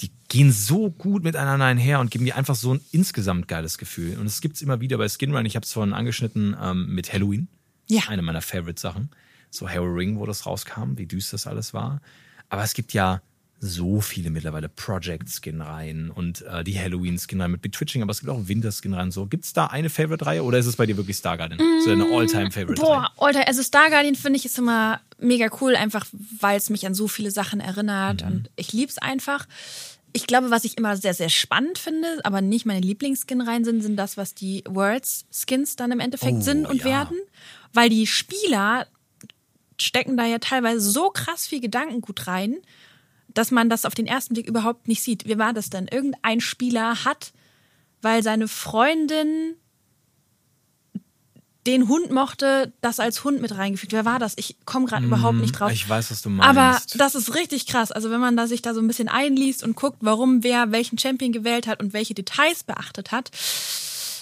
die 0.01 0.11
gehen 0.27 0.51
so 0.51 0.89
gut 0.89 1.23
miteinander 1.23 1.65
einher 1.65 1.99
und 1.99 2.11
geben 2.11 2.25
dir 2.25 2.35
einfach 2.35 2.55
so 2.55 2.73
ein 2.73 2.81
insgesamt 2.91 3.47
geiles 3.47 3.77
Gefühl. 3.77 4.17
Und 4.17 4.25
es 4.25 4.41
gibt's 4.41 4.61
immer 4.61 4.81
wieder 4.81 4.97
bei 4.97 5.07
Skinrun, 5.07 5.45
ich 5.45 5.55
habe 5.55 5.65
es 5.65 5.73
vorhin 5.73 5.93
angeschnitten 5.93 6.55
ähm, 6.61 6.93
mit 6.93 7.13
Halloween. 7.13 7.47
Ja. 7.87 8.03
Eine 8.07 8.21
meiner 8.21 8.41
Favorite-Sachen. 8.41 9.09
So 9.49 9.69
Halloween, 9.69 10.17
wo 10.17 10.25
das 10.25 10.45
rauskam, 10.45 10.97
wie 10.97 11.05
düster 11.05 11.35
das 11.35 11.47
alles 11.47 11.73
war. 11.73 12.01
Aber 12.49 12.63
es 12.63 12.73
gibt 12.73 12.93
ja 12.93 13.21
so 13.65 14.01
viele 14.01 14.29
mittlerweile 14.29 14.67
Project-Skin-Reihen 14.67 16.11
und 16.11 16.41
äh, 16.41 16.63
die 16.65 16.77
Halloween-Skin-Reihen 16.77 17.51
mit 17.51 17.61
Betwitching, 17.61 18.01
aber 18.01 18.11
es 18.11 18.19
gibt 18.19 18.29
auch 18.29 18.47
Winter-Skin-Reihen. 18.47 19.11
So, 19.11 19.25
gibt's 19.25 19.53
da 19.53 19.67
eine 19.67 19.89
Favorite-Reihe 19.89 20.43
oder 20.43 20.57
ist 20.59 20.65
es 20.65 20.75
bei 20.75 20.85
dir 20.85 20.97
wirklich 20.97 21.17
Stargarden? 21.17 21.57
So 21.85 21.91
eine 21.91 22.05
All-Time-Favorite-Reihe? 22.05 22.85
Boah, 22.85 23.11
Alter, 23.17 23.47
also 23.47 23.63
Star 23.63 23.89
Guardian 23.89 24.15
finde 24.15 24.37
ich 24.37 24.45
ist 24.45 24.57
immer 24.57 24.99
mega 25.17 25.47
cool, 25.61 25.75
einfach 25.77 26.05
weil 26.39 26.57
es 26.57 26.69
mich 26.69 26.85
an 26.85 26.93
so 26.93 27.07
viele 27.07 27.31
Sachen 27.31 27.59
erinnert 27.61 28.21
Mhm. 28.21 28.27
und 28.31 28.49
ich 28.57 28.73
lieb's 28.73 28.97
einfach. 28.97 29.47
Ich 30.11 30.27
glaube, 30.27 30.51
was 30.51 30.63
ich 30.65 30.77
immer 30.77 30.95
sehr, 30.97 31.13
sehr 31.13 31.29
spannend 31.29 31.77
finde, 31.79 32.19
aber 32.23 32.41
nicht 32.41 32.65
meine 32.65 32.81
Lieblingsskin-Reihen 32.81 33.63
sind, 33.65 33.81
sind 33.81 33.95
das, 33.95 34.17
was 34.17 34.35
die 34.35 34.63
Worlds-Skins 34.67 35.75
dann 35.77 35.91
im 35.91 35.99
Endeffekt 35.99 36.37
Oh, 36.37 36.41
sind 36.41 36.65
und 36.67 36.79
ja. 36.79 36.85
werden. 36.85 37.17
Weil 37.73 37.89
die 37.89 38.05
Spieler 38.05 38.85
stecken 39.79 40.15
da 40.17 40.25
ja 40.25 40.37
teilweise 40.37 40.81
so 40.81 41.09
krass 41.09 41.47
viel 41.47 41.61
Gedankengut 41.61 42.27
rein, 42.27 42.57
dass 43.33 43.51
man 43.51 43.69
das 43.69 43.85
auf 43.85 43.95
den 43.95 44.07
ersten 44.07 44.33
Blick 44.33 44.47
überhaupt 44.47 44.87
nicht 44.87 45.03
sieht. 45.03 45.27
Wie 45.27 45.37
war 45.37 45.53
das 45.53 45.69
denn? 45.69 45.87
Irgendein 45.87 46.41
Spieler 46.41 47.05
hat, 47.05 47.33
weil 48.01 48.23
seine 48.23 48.47
Freundin 48.47 49.55
den 51.65 51.87
Hund 51.87 52.11
mochte, 52.11 52.73
das 52.81 52.99
als 52.99 53.23
Hund 53.23 53.41
mit 53.41 53.57
reingefügt. 53.57 53.93
Wer 53.93 54.05
war 54.05 54.19
das? 54.19 54.33
Ich 54.35 54.57
komme 54.65 54.85
gerade 54.85 55.03
mm, 55.03 55.07
überhaupt 55.07 55.37
nicht 55.37 55.53
drauf. 55.53 55.71
Ich 55.71 55.87
weiß, 55.87 56.11
was 56.11 56.21
du 56.21 56.29
meinst. 56.29 56.49
Aber 56.49 56.81
das 56.95 57.15
ist 57.15 57.35
richtig 57.35 57.67
krass. 57.67 57.91
Also 57.91 58.11
wenn 58.11 58.19
man 58.19 58.35
da 58.35 58.47
sich 58.47 58.61
da 58.61 58.73
so 58.73 58.81
ein 58.81 58.87
bisschen 58.87 59.07
einliest 59.07 59.63
und 59.63 59.75
guckt, 59.75 59.97
warum 60.01 60.43
wer 60.43 60.71
welchen 60.71 60.97
Champion 60.97 61.31
gewählt 61.31 61.67
hat 61.67 61.81
und 61.81 61.93
welche 61.93 62.13
Details 62.13 62.63
beachtet 62.63 63.11
hat, 63.13 63.31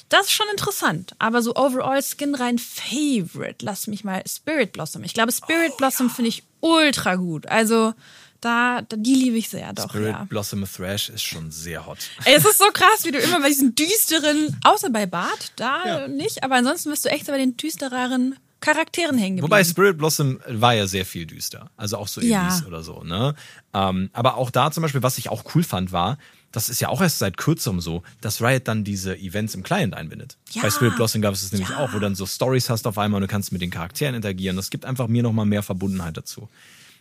das 0.10 0.28
ist 0.28 0.34
schon 0.34 0.46
interessant. 0.52 1.16
Aber 1.18 1.42
so 1.42 1.56
overall 1.56 2.02
Skin 2.04 2.36
rein 2.36 2.60
Favorite, 2.60 3.66
lass 3.66 3.88
mich 3.88 4.04
mal 4.04 4.22
Spirit 4.28 4.74
Blossom. 4.74 5.04
Ich 5.04 5.14
glaube, 5.14 5.32
Spirit 5.32 5.72
oh, 5.74 5.78
Blossom 5.78 6.08
ja. 6.08 6.14
finde 6.14 6.30
ich 6.30 6.44
ultra 6.60 7.16
gut. 7.16 7.48
Also 7.48 7.94
da, 8.42 8.82
da 8.82 8.98
die 8.98 9.16
liebe 9.16 9.38
ich 9.38 9.50
sehr 9.50 9.72
doch. 9.74 9.90
Spirit 9.90 10.10
ja. 10.10 10.24
Blossom 10.26 10.66
Thrash 10.66 11.10
ist 11.10 11.24
schon 11.24 11.52
sehr 11.52 11.86
hot. 11.86 12.00
Ey, 12.26 12.36
es 12.36 12.46
ist 12.46 12.58
so 12.58 12.66
krass, 12.74 13.04
wie 13.04 13.12
du 13.12 13.20
immer 13.20 13.40
bei 13.40 13.50
diesen 13.50 13.76
düsteren, 13.76 14.58
außer 14.64 14.90
bei 14.90 15.06
Bart, 15.06 15.54
da 15.56 15.86
ja. 15.86 16.08
nicht, 16.08 16.44
aber 16.44 16.56
ansonsten 16.56 16.92
wirst 16.92 17.06
du 17.06 17.10
echt 17.10 17.28
bei 17.28 17.38
den 17.38 17.56
düstereren 17.56 18.36
Charakteren 18.60 19.18
hängen 19.18 19.38
geblieben. 19.38 19.52
Wobei 19.52 19.64
Spirit 19.64 19.98
Blossom 19.98 20.40
war 20.48 20.76
ja 20.76 20.86
sehr 20.86 21.06
viel 21.06 21.26
düster. 21.26 21.72
Also 21.78 21.98
auch 21.98 22.08
so 22.08 22.22
ja. 22.22 22.62
oder 22.68 22.84
so, 22.84 23.04
ne? 23.04 23.36
Ähm, 23.74 24.10
aber 24.14 24.36
auch 24.36 24.52
da 24.52 24.72
zum 24.72 24.84
Beispiel, 24.84 25.02
was 25.02 25.18
ich 25.18 25.30
auch 25.30 25.56
cool 25.56 25.64
fand, 25.64 25.92
war, 25.92 26.20
das 26.52 26.70
ist 26.70 26.80
ja 26.80 26.90
auch 26.90 27.02
erst 27.02 27.20
seit 27.20 27.38
kürzerem 27.38 27.82
so, 27.82 28.04
dass 28.20 28.42
Riot 28.42 28.68
dann 28.68 28.84
diese 28.84 29.18
Events 29.18 29.56
im 29.56 29.64
Client 29.64 29.96
einbindet. 29.96 30.38
Ja. 30.52 30.62
Bei 30.62 30.70
Spirit 30.70 30.96
Blossom 30.96 31.22
gab 31.22 31.34
es 31.34 31.42
das 31.42 31.52
nämlich 31.52 31.70
ja. 31.70 31.78
auch, 31.78 31.94
wo 31.94 32.00
dann 32.00 32.14
so 32.14 32.26
Stories 32.26 32.70
hast 32.70 32.86
auf 32.86 32.98
einmal 32.98 33.18
und 33.18 33.28
du 33.28 33.32
kannst 33.32 33.52
mit 33.52 33.62
den 33.62 33.72
Charakteren 33.72 34.16
interagieren. 34.16 34.56
Das 34.58 34.70
gibt 34.70 34.86
einfach 34.86 35.08
mir 35.08 35.24
nochmal 35.24 35.46
mehr 35.46 35.64
Verbundenheit 35.64 36.18
dazu. 36.18 36.48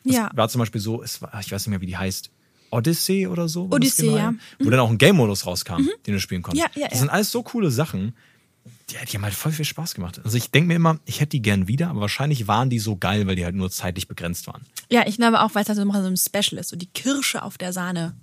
Das 0.04 0.14
ja. 0.14 0.30
war 0.34 0.48
zum 0.48 0.60
Beispiel 0.60 0.80
so, 0.80 1.02
es 1.02 1.20
war, 1.22 1.38
ich 1.40 1.52
weiß 1.52 1.66
nicht 1.66 1.70
mehr, 1.70 1.80
wie 1.80 1.86
die 1.86 1.96
heißt. 1.96 2.30
Odyssey 2.70 3.26
oder 3.26 3.48
so. 3.48 3.68
Odyssey, 3.70 4.06
genau 4.06 4.16
ja. 4.16 4.34
Wo 4.58 4.66
mhm. 4.66 4.70
dann 4.70 4.80
auch 4.80 4.90
ein 4.90 4.98
Game-Modus 4.98 5.44
rauskam, 5.44 5.82
mhm. 5.82 5.90
den 6.06 6.14
du 6.14 6.20
spielen 6.20 6.42
konntest. 6.42 6.68
Ja, 6.74 6.82
ja, 6.82 6.88
das 6.88 7.00
sind 7.00 7.08
alles 7.08 7.30
so 7.30 7.42
coole 7.42 7.70
Sachen. 7.70 8.14
Die, 8.90 8.94
die 9.06 9.16
haben 9.16 9.24
halt 9.24 9.34
voll 9.34 9.52
viel 9.52 9.64
Spaß 9.64 9.94
gemacht. 9.94 10.20
Also 10.24 10.36
ich 10.36 10.50
denke 10.50 10.68
mir 10.68 10.74
immer, 10.74 11.00
ich 11.04 11.20
hätte 11.20 11.30
die 11.30 11.42
gern 11.42 11.68
wieder, 11.68 11.88
aber 11.88 12.00
wahrscheinlich 12.02 12.46
waren 12.46 12.70
die 12.70 12.78
so 12.78 12.96
geil, 12.96 13.26
weil 13.26 13.36
die 13.36 13.44
halt 13.44 13.54
nur 13.54 13.70
zeitlich 13.70 14.06
begrenzt 14.06 14.46
waren. 14.46 14.62
Ja, 14.90 15.06
ich 15.06 15.16
glaube 15.16 15.40
auch, 15.40 15.54
weil 15.54 15.62
es 15.62 15.68
halt 15.68 15.78
so 15.78 15.88
ein 15.88 16.16
Special 16.16 16.60
ist, 16.60 16.68
so 16.68 16.76
die 16.76 16.86
Kirsche 16.86 17.42
auf 17.42 17.58
der 17.58 17.72
Sahne. 17.72 18.14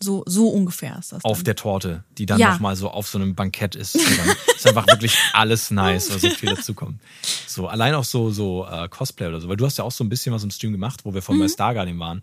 So, 0.00 0.22
so 0.26 0.48
ungefähr 0.48 0.98
ist 0.98 1.12
das. 1.12 1.24
Auf 1.24 1.42
der 1.42 1.56
Torte, 1.56 2.04
die 2.18 2.26
dann 2.26 2.38
ja. 2.38 2.52
nochmal 2.52 2.76
so 2.76 2.90
auf 2.90 3.08
so 3.08 3.18
einem 3.18 3.34
Bankett 3.34 3.74
ist. 3.74 3.96
ist 3.96 4.66
einfach 4.66 4.86
wirklich 4.86 5.16
alles 5.32 5.70
nice, 5.70 6.10
weil 6.10 6.20
so 6.20 6.30
viel 6.30 6.54
dazukommt. 6.54 7.00
So, 7.46 7.66
allein 7.66 7.94
auch 7.94 8.04
so, 8.04 8.30
so 8.30 8.66
äh, 8.66 8.88
Cosplay 8.88 9.26
oder 9.26 9.40
so, 9.40 9.48
weil 9.48 9.56
du 9.56 9.66
hast 9.66 9.78
ja 9.78 9.84
auch 9.84 9.92
so 9.92 10.04
ein 10.04 10.08
bisschen 10.08 10.32
was 10.32 10.44
im 10.44 10.50
Stream 10.50 10.72
gemacht, 10.72 11.04
wo 11.04 11.14
wir 11.14 11.22
von 11.22 11.36
mhm. 11.36 11.40
bei 11.40 11.48
Stargarden 11.48 11.98
waren. 11.98 12.22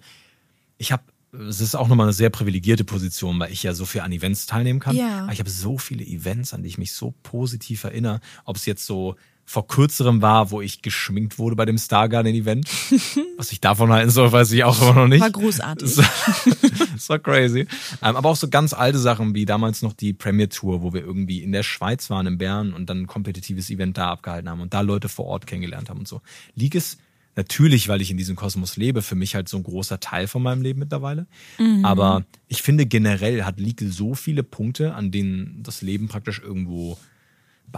Ich 0.78 0.92
habe 0.92 1.04
es 1.38 1.60
ist 1.60 1.76
auch 1.76 1.88
nochmal 1.88 2.06
eine 2.06 2.14
sehr 2.14 2.30
privilegierte 2.30 2.86
Position, 2.86 3.40
weil 3.40 3.52
ich 3.52 3.64
ja 3.64 3.74
so 3.74 3.86
viel 3.86 4.02
an 4.02 4.12
Events 4.14 4.46
teilnehmen 4.46 4.80
kann. 4.80 4.96
Ja. 4.96 5.24
Aber 5.24 5.34
ich 5.34 5.40
habe 5.40 5.50
so 5.50 5.78
viele 5.78 6.06
Events, 6.06 6.54
an 6.54 6.64
die 6.64 6.70
ich 6.70 6.78
mich 6.78 6.94
so 6.94 7.14
positiv 7.24 7.84
erinnere. 7.84 8.22
Ob 8.46 8.56
es 8.56 8.66
jetzt 8.66 8.86
so 8.86 9.16
vor 9.46 9.68
kürzerem 9.68 10.22
war, 10.24 10.50
wo 10.50 10.60
ich 10.60 10.82
geschminkt 10.82 11.38
wurde 11.38 11.56
bei 11.56 11.66
dem 11.66 11.78
Stargarden-Event. 11.78 12.68
Was 13.38 13.52
ich 13.52 13.62
davon 13.62 13.92
halten 13.92 14.10
soll, 14.10 14.32
weiß 14.32 14.52
ich 14.52 14.64
auch 14.64 14.82
immer 14.82 15.02
noch 15.02 15.08
nicht. 15.08 15.22
War 15.22 15.30
großartig. 15.30 15.96
Das 15.96 17.10
war 17.10 17.20
crazy. 17.20 17.68
Ähm, 18.02 18.16
aber 18.16 18.30
auch 18.30 18.36
so 18.36 18.50
ganz 18.50 18.74
alte 18.74 18.98
Sachen 18.98 19.36
wie 19.36 19.46
damals 19.46 19.84
noch 19.84 19.94
die 19.94 20.14
Premier 20.14 20.50
Tour, 20.50 20.82
wo 20.82 20.94
wir 20.94 21.02
irgendwie 21.02 21.44
in 21.44 21.52
der 21.52 21.64
Schweiz 21.64 22.10
waren, 22.10 22.26
in 22.26 22.38
Bern 22.40 22.74
und 22.74 22.90
dann 22.90 23.04
ein 23.04 23.08
kompetitives 23.08 23.70
Event 23.70 23.98
da 23.98 24.10
abgehalten 24.10 24.50
haben 24.50 24.62
und 24.62 24.74
da 24.74 24.82
Leute 24.82 25.10
vor 25.10 25.26
Ort 25.26 25.46
kennengelernt 25.46 25.90
haben 25.90 26.00
und 26.00 26.08
so. 26.08 26.22
League 26.56 26.76
ist 26.76 27.00
natürlich, 27.36 27.88
weil 27.88 28.02
ich 28.02 28.10
in 28.10 28.18
diesem 28.18 28.36
Kosmos 28.36 28.78
lebe, 28.78 29.02
für 29.02 29.16
mich 29.16 29.36
halt 29.36 29.48
so 29.48 29.58
ein 29.58 29.64
großer 29.64 30.00
Teil 30.00 30.28
von 30.28 30.42
meinem 30.42 30.62
Leben 30.64 30.80
mittlerweile. 30.80 31.28
Mhm. 31.60 31.86
Aber 31.86 32.26
ich 32.48 32.62
finde 32.62 32.86
generell 32.86 33.44
hat 33.44 33.60
League 33.60 33.84
so 33.88 34.16
viele 34.16 34.42
Punkte, 34.42 34.96
an 34.96 35.12
denen 35.12 35.62
das 35.62 35.82
Leben 35.82 36.08
praktisch 36.08 36.40
irgendwo 36.40 36.98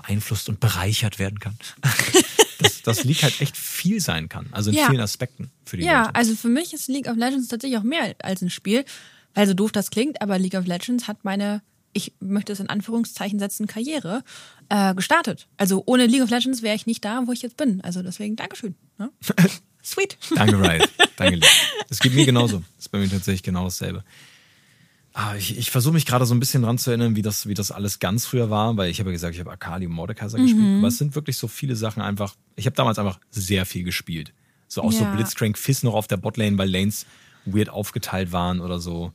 beeinflusst 0.01 0.49
und 0.49 0.59
bereichert 0.59 1.19
werden 1.19 1.39
kann. 1.39 1.55
dass 2.59 2.81
das 2.81 3.03
League 3.03 3.23
halt 3.23 3.39
echt 3.41 3.55
viel 3.55 3.99
sein 3.99 4.29
kann. 4.29 4.47
Also 4.51 4.71
in 4.71 4.77
ja. 4.77 4.87
vielen 4.87 5.01
Aspekten 5.01 5.51
für 5.65 5.77
die 5.77 5.83
Ja, 5.83 6.03
Leute. 6.03 6.15
also 6.15 6.35
für 6.35 6.47
mich 6.47 6.73
ist 6.73 6.87
League 6.87 7.07
of 7.07 7.17
Legends 7.17 7.47
tatsächlich 7.47 7.79
auch 7.79 7.83
mehr 7.83 8.15
als 8.21 8.41
ein 8.41 8.49
Spiel, 8.49 8.85
weil 9.33 9.47
so 9.47 9.53
doof 9.53 9.71
das 9.71 9.91
klingt, 9.91 10.21
aber 10.21 10.39
League 10.39 10.55
of 10.55 10.65
Legends 10.65 11.07
hat 11.07 11.23
meine, 11.23 11.61
ich 11.93 12.13
möchte 12.19 12.51
es 12.53 12.59
in 12.59 12.69
Anführungszeichen 12.69 13.37
setzen, 13.37 13.67
Karriere 13.67 14.23
äh, 14.69 14.95
gestartet. 14.95 15.47
Also 15.57 15.83
ohne 15.85 16.07
League 16.07 16.23
of 16.23 16.29
Legends 16.29 16.61
wäre 16.61 16.75
ich 16.75 16.87
nicht 16.87 17.05
da, 17.05 17.21
wo 17.25 17.31
ich 17.31 17.41
jetzt 17.41 17.57
bin. 17.57 17.81
Also 17.81 18.01
deswegen 18.01 18.35
Dankeschön. 18.35 18.75
Ne? 18.97 19.11
Sweet. 19.83 20.17
Danke, 20.35 20.59
Riot. 20.59 20.89
Danke. 21.15 21.39
Das 21.87 21.99
geht 22.01 22.13
mir 22.13 22.25
genauso. 22.25 22.57
Das 22.75 22.85
ist 22.85 22.89
bei 22.89 22.97
mir 22.97 23.09
tatsächlich 23.09 23.43
genau 23.43 23.65
dasselbe. 23.65 24.03
Ah, 25.20 25.36
ich, 25.36 25.57
ich 25.57 25.72
versuche 25.72 25.95
mich 25.95 26.05
gerade 26.05 26.28
so 26.28 26.36
ein 26.36 26.39
bisschen 26.39 26.61
dran 26.61 26.78
zu 26.78 26.91
erinnern, 26.91 27.15
wie 27.15 27.24
das, 27.24 27.47
wie 27.47 27.55
das 27.55 27.72
alles 27.72 27.97
ganz 27.97 28.28
früher 28.28 28.51
war, 28.51 28.78
weil 28.78 28.91
ich 28.91 28.99
habe 28.99 29.09
ja 29.09 29.13
gesagt, 29.13 29.34
ich 29.34 29.39
habe 29.39 29.49
Akali 29.49 29.88
und 29.88 29.93
Mordekaiser 29.93 30.38
mhm. 30.38 30.43
gespielt. 30.43 30.78
Aber 30.78 30.88
es 30.89 30.99
sind 30.99 31.15
wirklich 31.15 31.38
so 31.38 31.47
viele 31.47 31.76
Sachen 31.76 32.03
einfach. 32.03 32.36
Ich 32.55 32.68
habe 32.68 32.76
damals 32.76 32.99
einfach 32.99 33.20
sehr 33.32 33.65
viel 33.65 33.84
gespielt. 33.84 34.32
So 34.68 34.84
auch 34.84 34.93
ja. 34.93 34.99
so 34.99 35.05
Blitzcrank 35.05 35.57
Fizz 35.57 35.82
noch 35.82 35.95
auf 35.95 36.05
der 36.05 36.18
Botlane, 36.18 36.55
weil 36.59 36.70
Lanes 36.70 37.07
weird 37.45 37.70
aufgeteilt 37.70 38.32
waren 38.32 38.61
oder 38.61 38.80
so. 38.80 39.11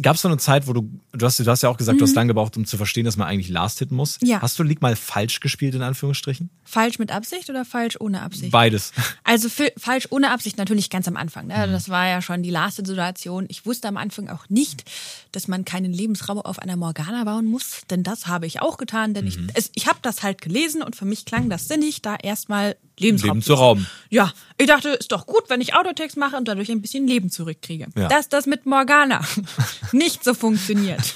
Gab 0.00 0.16
es 0.16 0.22
so 0.22 0.28
eine 0.28 0.38
Zeit, 0.38 0.66
wo 0.66 0.72
du, 0.72 0.90
du 1.12 1.26
hast, 1.26 1.38
du 1.38 1.46
hast 1.46 1.62
ja 1.62 1.68
auch 1.68 1.76
gesagt, 1.76 1.96
mhm. 1.96 1.98
du 1.98 2.04
hast 2.04 2.12
mhm. 2.12 2.16
lange 2.16 2.28
gebraucht, 2.28 2.56
um 2.56 2.64
zu 2.64 2.78
verstehen, 2.78 3.04
dass 3.04 3.16
man 3.16 3.28
eigentlich 3.28 3.50
Last 3.50 3.78
hitten 3.78 3.94
muss. 3.94 4.18
Ja. 4.22 4.40
Hast 4.40 4.58
du 4.58 4.62
League 4.62 4.80
mal 4.80 4.96
falsch 4.96 5.40
gespielt, 5.40 5.74
in 5.74 5.82
Anführungsstrichen? 5.82 6.48
Falsch 6.64 6.98
mit 6.98 7.12
Absicht 7.12 7.50
oder 7.50 7.64
falsch 7.64 7.96
ohne 8.00 8.22
Absicht? 8.22 8.52
Beides. 8.52 8.92
Also 9.24 9.48
falsch 9.76 10.08
ohne 10.10 10.30
Absicht 10.30 10.56
natürlich 10.56 10.88
ganz 10.88 11.08
am 11.08 11.16
Anfang. 11.16 11.48
Ne? 11.48 11.66
Mhm. 11.66 11.72
Das 11.72 11.88
war 11.88 12.06
ja 12.06 12.22
schon 12.22 12.42
die 12.42 12.50
Last-Situation. 12.50 13.46
Ich 13.48 13.66
wusste 13.66 13.88
am 13.88 13.96
Anfang 13.96 14.28
auch 14.28 14.48
nicht, 14.48 14.84
dass 15.32 15.48
man 15.48 15.64
keinen 15.64 15.92
Lebensraum 15.92 16.38
auf 16.38 16.58
einer 16.58 16.76
Morgana 16.76 17.24
bauen 17.24 17.46
muss, 17.46 17.82
denn 17.90 18.02
das 18.02 18.26
habe 18.26 18.46
ich 18.46 18.62
auch 18.62 18.78
getan, 18.78 19.12
denn 19.14 19.26
mhm. 19.26 19.50
ich, 19.56 19.70
ich 19.74 19.86
habe 19.86 19.98
das 20.00 20.22
halt 20.22 20.40
gelesen 20.40 20.82
und 20.82 20.96
für 20.96 21.04
mich 21.04 21.24
klang 21.24 21.50
das 21.50 21.68
sinnig, 21.68 22.02
da 22.02 22.16
erstmal 22.16 22.76
Lebensraum 22.98 23.30
Leben 23.30 23.42
zu 23.42 23.54
rauben. 23.54 23.86
Ja, 24.08 24.32
ich 24.58 24.66
dachte, 24.66 24.90
ist 24.90 25.12
doch 25.12 25.26
gut, 25.26 25.44
wenn 25.48 25.60
ich 25.60 25.74
Autotext 25.74 26.16
mache 26.16 26.36
und 26.36 26.48
dadurch 26.48 26.70
ein 26.70 26.80
bisschen 26.80 27.06
Leben 27.06 27.30
zurückkriege. 27.30 27.88
Ja. 27.96 28.08
Dass 28.08 28.28
das 28.28 28.46
mit 28.46 28.66
Morgana 28.66 29.20
nicht 29.92 30.24
so 30.24 30.34
funktioniert. 30.34 31.14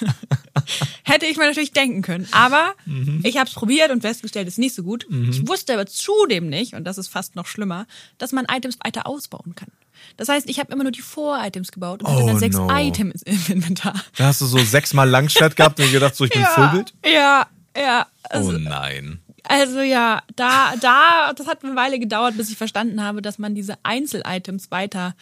Hätte 1.04 1.26
ich 1.26 1.36
mir 1.36 1.46
natürlich 1.46 1.72
denken 1.72 2.02
können. 2.02 2.28
Aber 2.32 2.74
mhm. 2.84 3.20
ich 3.24 3.38
habe 3.38 3.48
es 3.48 3.54
probiert 3.54 3.90
und 3.90 4.02
festgestellt, 4.02 4.46
es 4.46 4.54
ist 4.54 4.58
nicht 4.58 4.74
so 4.74 4.82
gut. 4.82 5.06
Mhm. 5.08 5.30
Ich 5.30 5.48
wusste 5.48 5.72
aber 5.72 5.86
zudem 5.86 6.48
nicht, 6.48 6.74
und 6.74 6.84
das 6.84 6.98
ist 6.98 7.08
fast 7.08 7.36
noch 7.36 7.46
schlimmer, 7.46 7.86
dass 8.18 8.32
man 8.32 8.46
Items 8.50 8.78
weiter 8.84 9.06
ausbauen 9.06 9.54
kann. 9.54 9.70
Das 10.16 10.28
heißt, 10.28 10.48
ich 10.48 10.58
habe 10.58 10.72
immer 10.72 10.82
nur 10.82 10.92
die 10.92 11.02
Vor-Items 11.02 11.72
gebaut 11.72 12.02
und 12.02 12.08
hatte 12.08 12.26
dann 12.26 12.36
oh, 12.36 12.38
sechs 12.38 12.56
no. 12.56 12.68
Items 12.70 13.22
im 13.22 13.40
Inventar. 13.48 13.94
Da 14.16 14.26
hast 14.26 14.40
du 14.40 14.46
so 14.46 14.58
sechsmal 14.58 15.08
Langschwert 15.08 15.56
gehabt 15.56 15.80
und 15.80 15.90
gedacht, 15.90 16.16
so 16.16 16.24
ich 16.24 16.30
bin 16.30 16.42
ja? 16.42 16.84
Ja, 17.04 17.46
ja. 17.76 18.06
Also, 18.28 18.50
oh 18.50 18.58
nein. 18.58 19.20
Also 19.44 19.80
ja, 19.80 20.22
da, 20.36 20.74
da, 20.80 21.32
das 21.34 21.46
hat 21.46 21.64
eine 21.64 21.76
Weile 21.76 21.98
gedauert, 21.98 22.36
bis 22.36 22.50
ich 22.50 22.56
verstanden 22.56 23.02
habe, 23.02 23.22
dass 23.22 23.38
man 23.38 23.54
diese 23.54 23.74
Einzel-Items 23.82 24.70
weiter 24.70 25.14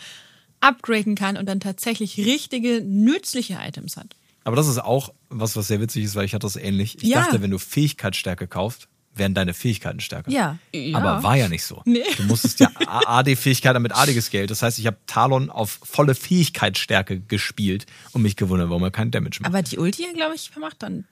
upgraden 0.61 1.15
kann 1.15 1.37
und 1.37 1.47
dann 1.47 1.61
tatsächlich 1.61 2.19
richtige, 2.19 2.83
nützliche 2.85 3.59
Items 3.61 3.97
hat. 3.97 4.17
Aber 4.45 4.57
das 4.57 4.67
ist 4.67 4.79
auch 4.79 5.13
was, 5.29 5.57
was 5.57 5.69
sehr 5.69 5.81
witzig 5.81 6.05
ist, 6.05 6.15
weil 6.15 6.25
ich 6.25 6.35
hatte 6.35 6.47
das 6.47 6.57
ähnlich. 6.57 6.97
Ich 7.03 7.11
ja. 7.11 7.21
dachte, 7.21 7.43
wenn 7.43 7.51
du 7.51 7.59
Fähigkeitsstärke 7.59 8.47
kaufst, 8.47 8.89
werden 9.19 9.35
deine 9.35 9.53
Fähigkeiten 9.53 10.01
stärker. 10.01 10.31
Ja. 10.31 10.59
ja. 10.73 10.97
Aber 10.97 11.23
war 11.23 11.37
ja 11.37 11.49
nicht 11.49 11.65
so. 11.65 11.83
Nee. 11.85 12.05
Du 12.17 12.23
musstest 12.25 12.61
ja 12.61 12.71
AD-Fähigkeit 12.87 13.75
damit 13.75 13.95
adiges 13.95 14.31
Geld. 14.31 14.51
Das 14.51 14.63
heißt, 14.63 14.79
ich 14.79 14.87
habe 14.87 14.97
Talon 15.07 15.51
auf 15.51 15.81
volle 15.83 16.15
Fähigkeitsstärke 16.15 17.21
gespielt 17.21 17.87
und 18.13 18.23
mich 18.23 18.37
gewundert, 18.37 18.71
warum 18.71 18.85
er 18.85 18.91
keinen 18.91 19.11
Damage 19.11 19.39
macht. 19.41 19.53
Aber 19.53 19.63
die 19.63 19.79
Ulti, 19.79 20.07
glaube 20.15 20.35
ich, 20.35 20.51
macht 20.57 20.83
dann 20.83 21.05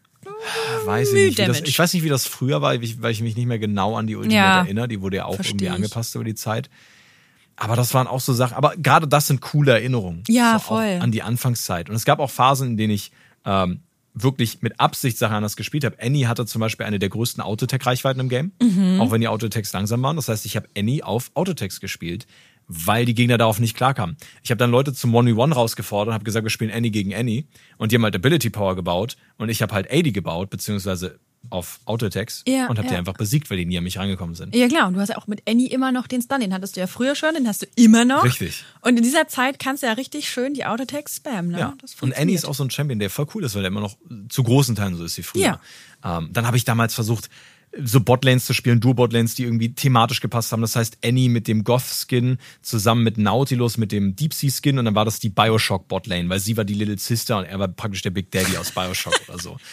Weiß 0.85 1.13
ich 1.13 1.37
nicht. 1.37 1.39
Das, 1.39 1.61
ich 1.61 1.79
weiß 1.79 1.95
nicht, 1.95 2.03
wie 2.03 2.09
das 2.09 2.27
früher 2.27 2.63
war, 2.63 2.75
weil 2.75 3.11
ich 3.11 3.21
mich 3.21 3.37
nicht 3.37 3.47
mehr 3.47 3.59
genau 3.59 3.97
an 3.97 4.07
die 4.07 4.17
Ultimate 4.17 4.37
ja, 4.37 4.59
erinnere. 4.61 4.89
Die 4.89 5.01
wurde 5.01 5.17
ja 5.17 5.25
auch 5.25 5.39
irgendwie 5.39 5.67
ich. 5.67 5.71
angepasst 5.71 6.15
über 6.15 6.25
die 6.25 6.35
Zeit. 6.35 6.71
Aber 7.57 7.75
das 7.75 7.95
waren 7.95 8.07
auch 8.07 8.21
so 8.21 8.33
Sachen. 8.33 8.55
Aber 8.55 8.75
gerade 8.77 9.09
das 9.09 9.27
sind 9.27 9.41
coole 9.41 9.73
Erinnerungen. 9.73 10.23
Ja, 10.29 10.59
so 10.59 10.69
voll. 10.69 10.99
An 11.01 11.11
die 11.11 11.23
Anfangszeit. 11.23 11.89
Und 11.89 11.97
es 11.97 12.05
gab 12.05 12.19
auch 12.19 12.31
Phasen, 12.31 12.71
in 12.71 12.77
denen 12.77 12.93
ich 12.93 13.13
ähm, 13.45 13.81
wirklich 14.13 14.63
mit 14.63 14.81
Absicht 14.81 15.19
Sachen 15.19 15.37
anders 15.37 15.57
gespielt 15.57 15.85
habe. 15.85 15.97
Annie 16.01 16.27
hatte 16.27 16.47
zum 16.47 16.61
Beispiel 16.61 16.87
eine 16.87 16.99
der 16.99 17.09
größten 17.09 17.43
Autotech-Reichweiten 17.43 18.21
im 18.21 18.29
Game, 18.29 18.53
mhm. 18.61 19.01
auch 19.01 19.11
wenn 19.11 19.21
die 19.21 19.29
Autotechs 19.29 19.73
langsam 19.73 20.03
waren. 20.03 20.17
Das 20.17 20.29
heißt, 20.29 20.47
ich 20.47 20.57
habe 20.57 20.69
Annie 20.77 21.03
auf 21.03 21.31
Autotechs 21.35 21.81
gespielt, 21.81 22.27
weil 22.69 23.05
die 23.05 23.15
Gegner 23.15 23.39
darauf 23.39 23.61
nicht 23.61 23.77
klarkamen. 23.77 24.17
Ich 24.43 24.51
habe 24.51 24.59
dann 24.59 24.71
Leute 24.71 24.93
zum 24.93 25.15
1v1 25.15 25.55
rausgefordert 25.55 26.09
und 26.09 26.15
habe 26.15 26.25
gesagt, 26.25 26.45
wir 26.45 26.51
spielen 26.51 26.71
Annie 26.71 26.91
gegen 26.91 27.15
Annie. 27.15 27.45
Und 27.79 27.93
die 27.93 27.97
haben 27.97 28.05
halt 28.05 28.17
Ability 28.17 28.51
Power 28.51 28.75
gebaut 28.75 29.17
und 29.39 29.49
ich 29.49 29.63
habe 29.63 29.75
halt 29.75 29.91
AD 29.91 30.11
gebaut, 30.13 30.51
beziehungsweise 30.51 31.19
auf 31.51 31.81
Autotex 31.85 32.43
ja, 32.47 32.69
und 32.69 32.79
habe 32.79 32.89
ja. 32.89 32.95
die 32.95 32.99
einfach 32.99 33.15
besiegt, 33.15 33.51
weil 33.51 33.59
die 33.59 33.67
nie 33.67 33.79
an 33.79 33.85
mich 33.85 33.99
rangekommen 33.99 34.35
sind. 34.35 34.55
Ja 34.55 34.69
klar, 34.69 34.89
und 34.89 34.95
du 34.95 35.01
hast 35.01 35.11
ja 35.11 35.17
auch 35.17 35.27
mit 35.27 35.43
Annie 35.49 35.69
immer 35.69 35.93
noch 35.93 36.07
den 36.07 36.21
Stun, 36.23 36.41
den 36.41 36.53
hattest 36.53 36.77
du 36.77 36.81
ja 36.81 36.87
früher 36.87 37.15
schon, 37.15 37.35
den 37.35 37.47
hast 37.47 37.63
du 37.63 37.67
immer 37.77 38.05
noch. 38.05 38.25
Richtig. 38.25 38.65
Und 38.81 38.97
in 38.97 39.03
dieser 39.03 39.29
Zeit 39.29 39.59
kannst 39.59 39.83
du 39.83 39.87
ja 39.87 39.93
richtig 39.93 40.29
schön 40.29 40.55
die 40.55 40.65
Autotex 40.65 41.17
spammen. 41.17 41.53
Ne? 41.53 41.61
Ja. 41.61 41.75
und 42.01 42.17
Annie 42.17 42.35
ist 42.35 42.45
auch 42.45 42.55
so 42.55 42.65
ein 42.65 42.71
Champion, 42.71 42.99
der 42.99 43.11
voll 43.11 43.27
cool 43.35 43.45
ist, 43.45 43.55
weil 43.55 43.63
der 43.63 43.71
immer 43.71 43.81
noch 43.81 43.97
zu 44.29 44.43
großen 44.43 44.75
Teilen 44.75 44.97
so 44.97 45.05
ist 45.05 45.17
wie 45.19 45.23
früher. 45.23 45.43
Ja. 45.43 45.61
Ähm, 46.05 46.31
dann 46.33 46.47
habe 46.47 46.57
ich 46.57 46.65
damals 46.65 46.95
versucht, 46.95 47.31
so 47.83 48.01
Botlanes 48.01 48.47
zu 48.47 48.55
spielen, 48.55 48.81
Duo-Botlanes, 48.81 49.35
die 49.35 49.45
irgendwie 49.45 49.75
thematisch 49.75 50.21
gepasst 50.21 50.53
haben. 50.53 50.63
Das 50.63 50.77
heißt, 50.77 50.99
Annie 51.05 51.29
mit 51.29 51.49
dem 51.49 51.65
Goth-Skin 51.65 52.39
zusammen 52.63 53.03
mit 53.03 53.19
Nautilus 53.19 53.77
mit 53.77 53.93
dem 53.93 54.17
Deep-Sea-Skin 54.17 54.79
und 54.79 54.85
dann 54.85 54.95
war 54.95 55.05
das 55.05 55.19
die 55.19 55.29
Bioshock-Botlane, 55.29 56.29
weil 56.29 56.41
sie 56.41 56.57
war 56.57 56.65
die 56.65 56.75
Little 56.75 56.99
Sister 56.99 57.39
und 57.39 57.45
er 57.45 57.59
war 57.59 57.69
praktisch 57.69 58.03
der 58.03 58.11
Big 58.11 58.31
Daddy 58.31 58.57
aus 58.57 58.71
Bioshock 58.71 59.15
oder 59.29 59.39
so. 59.39 59.57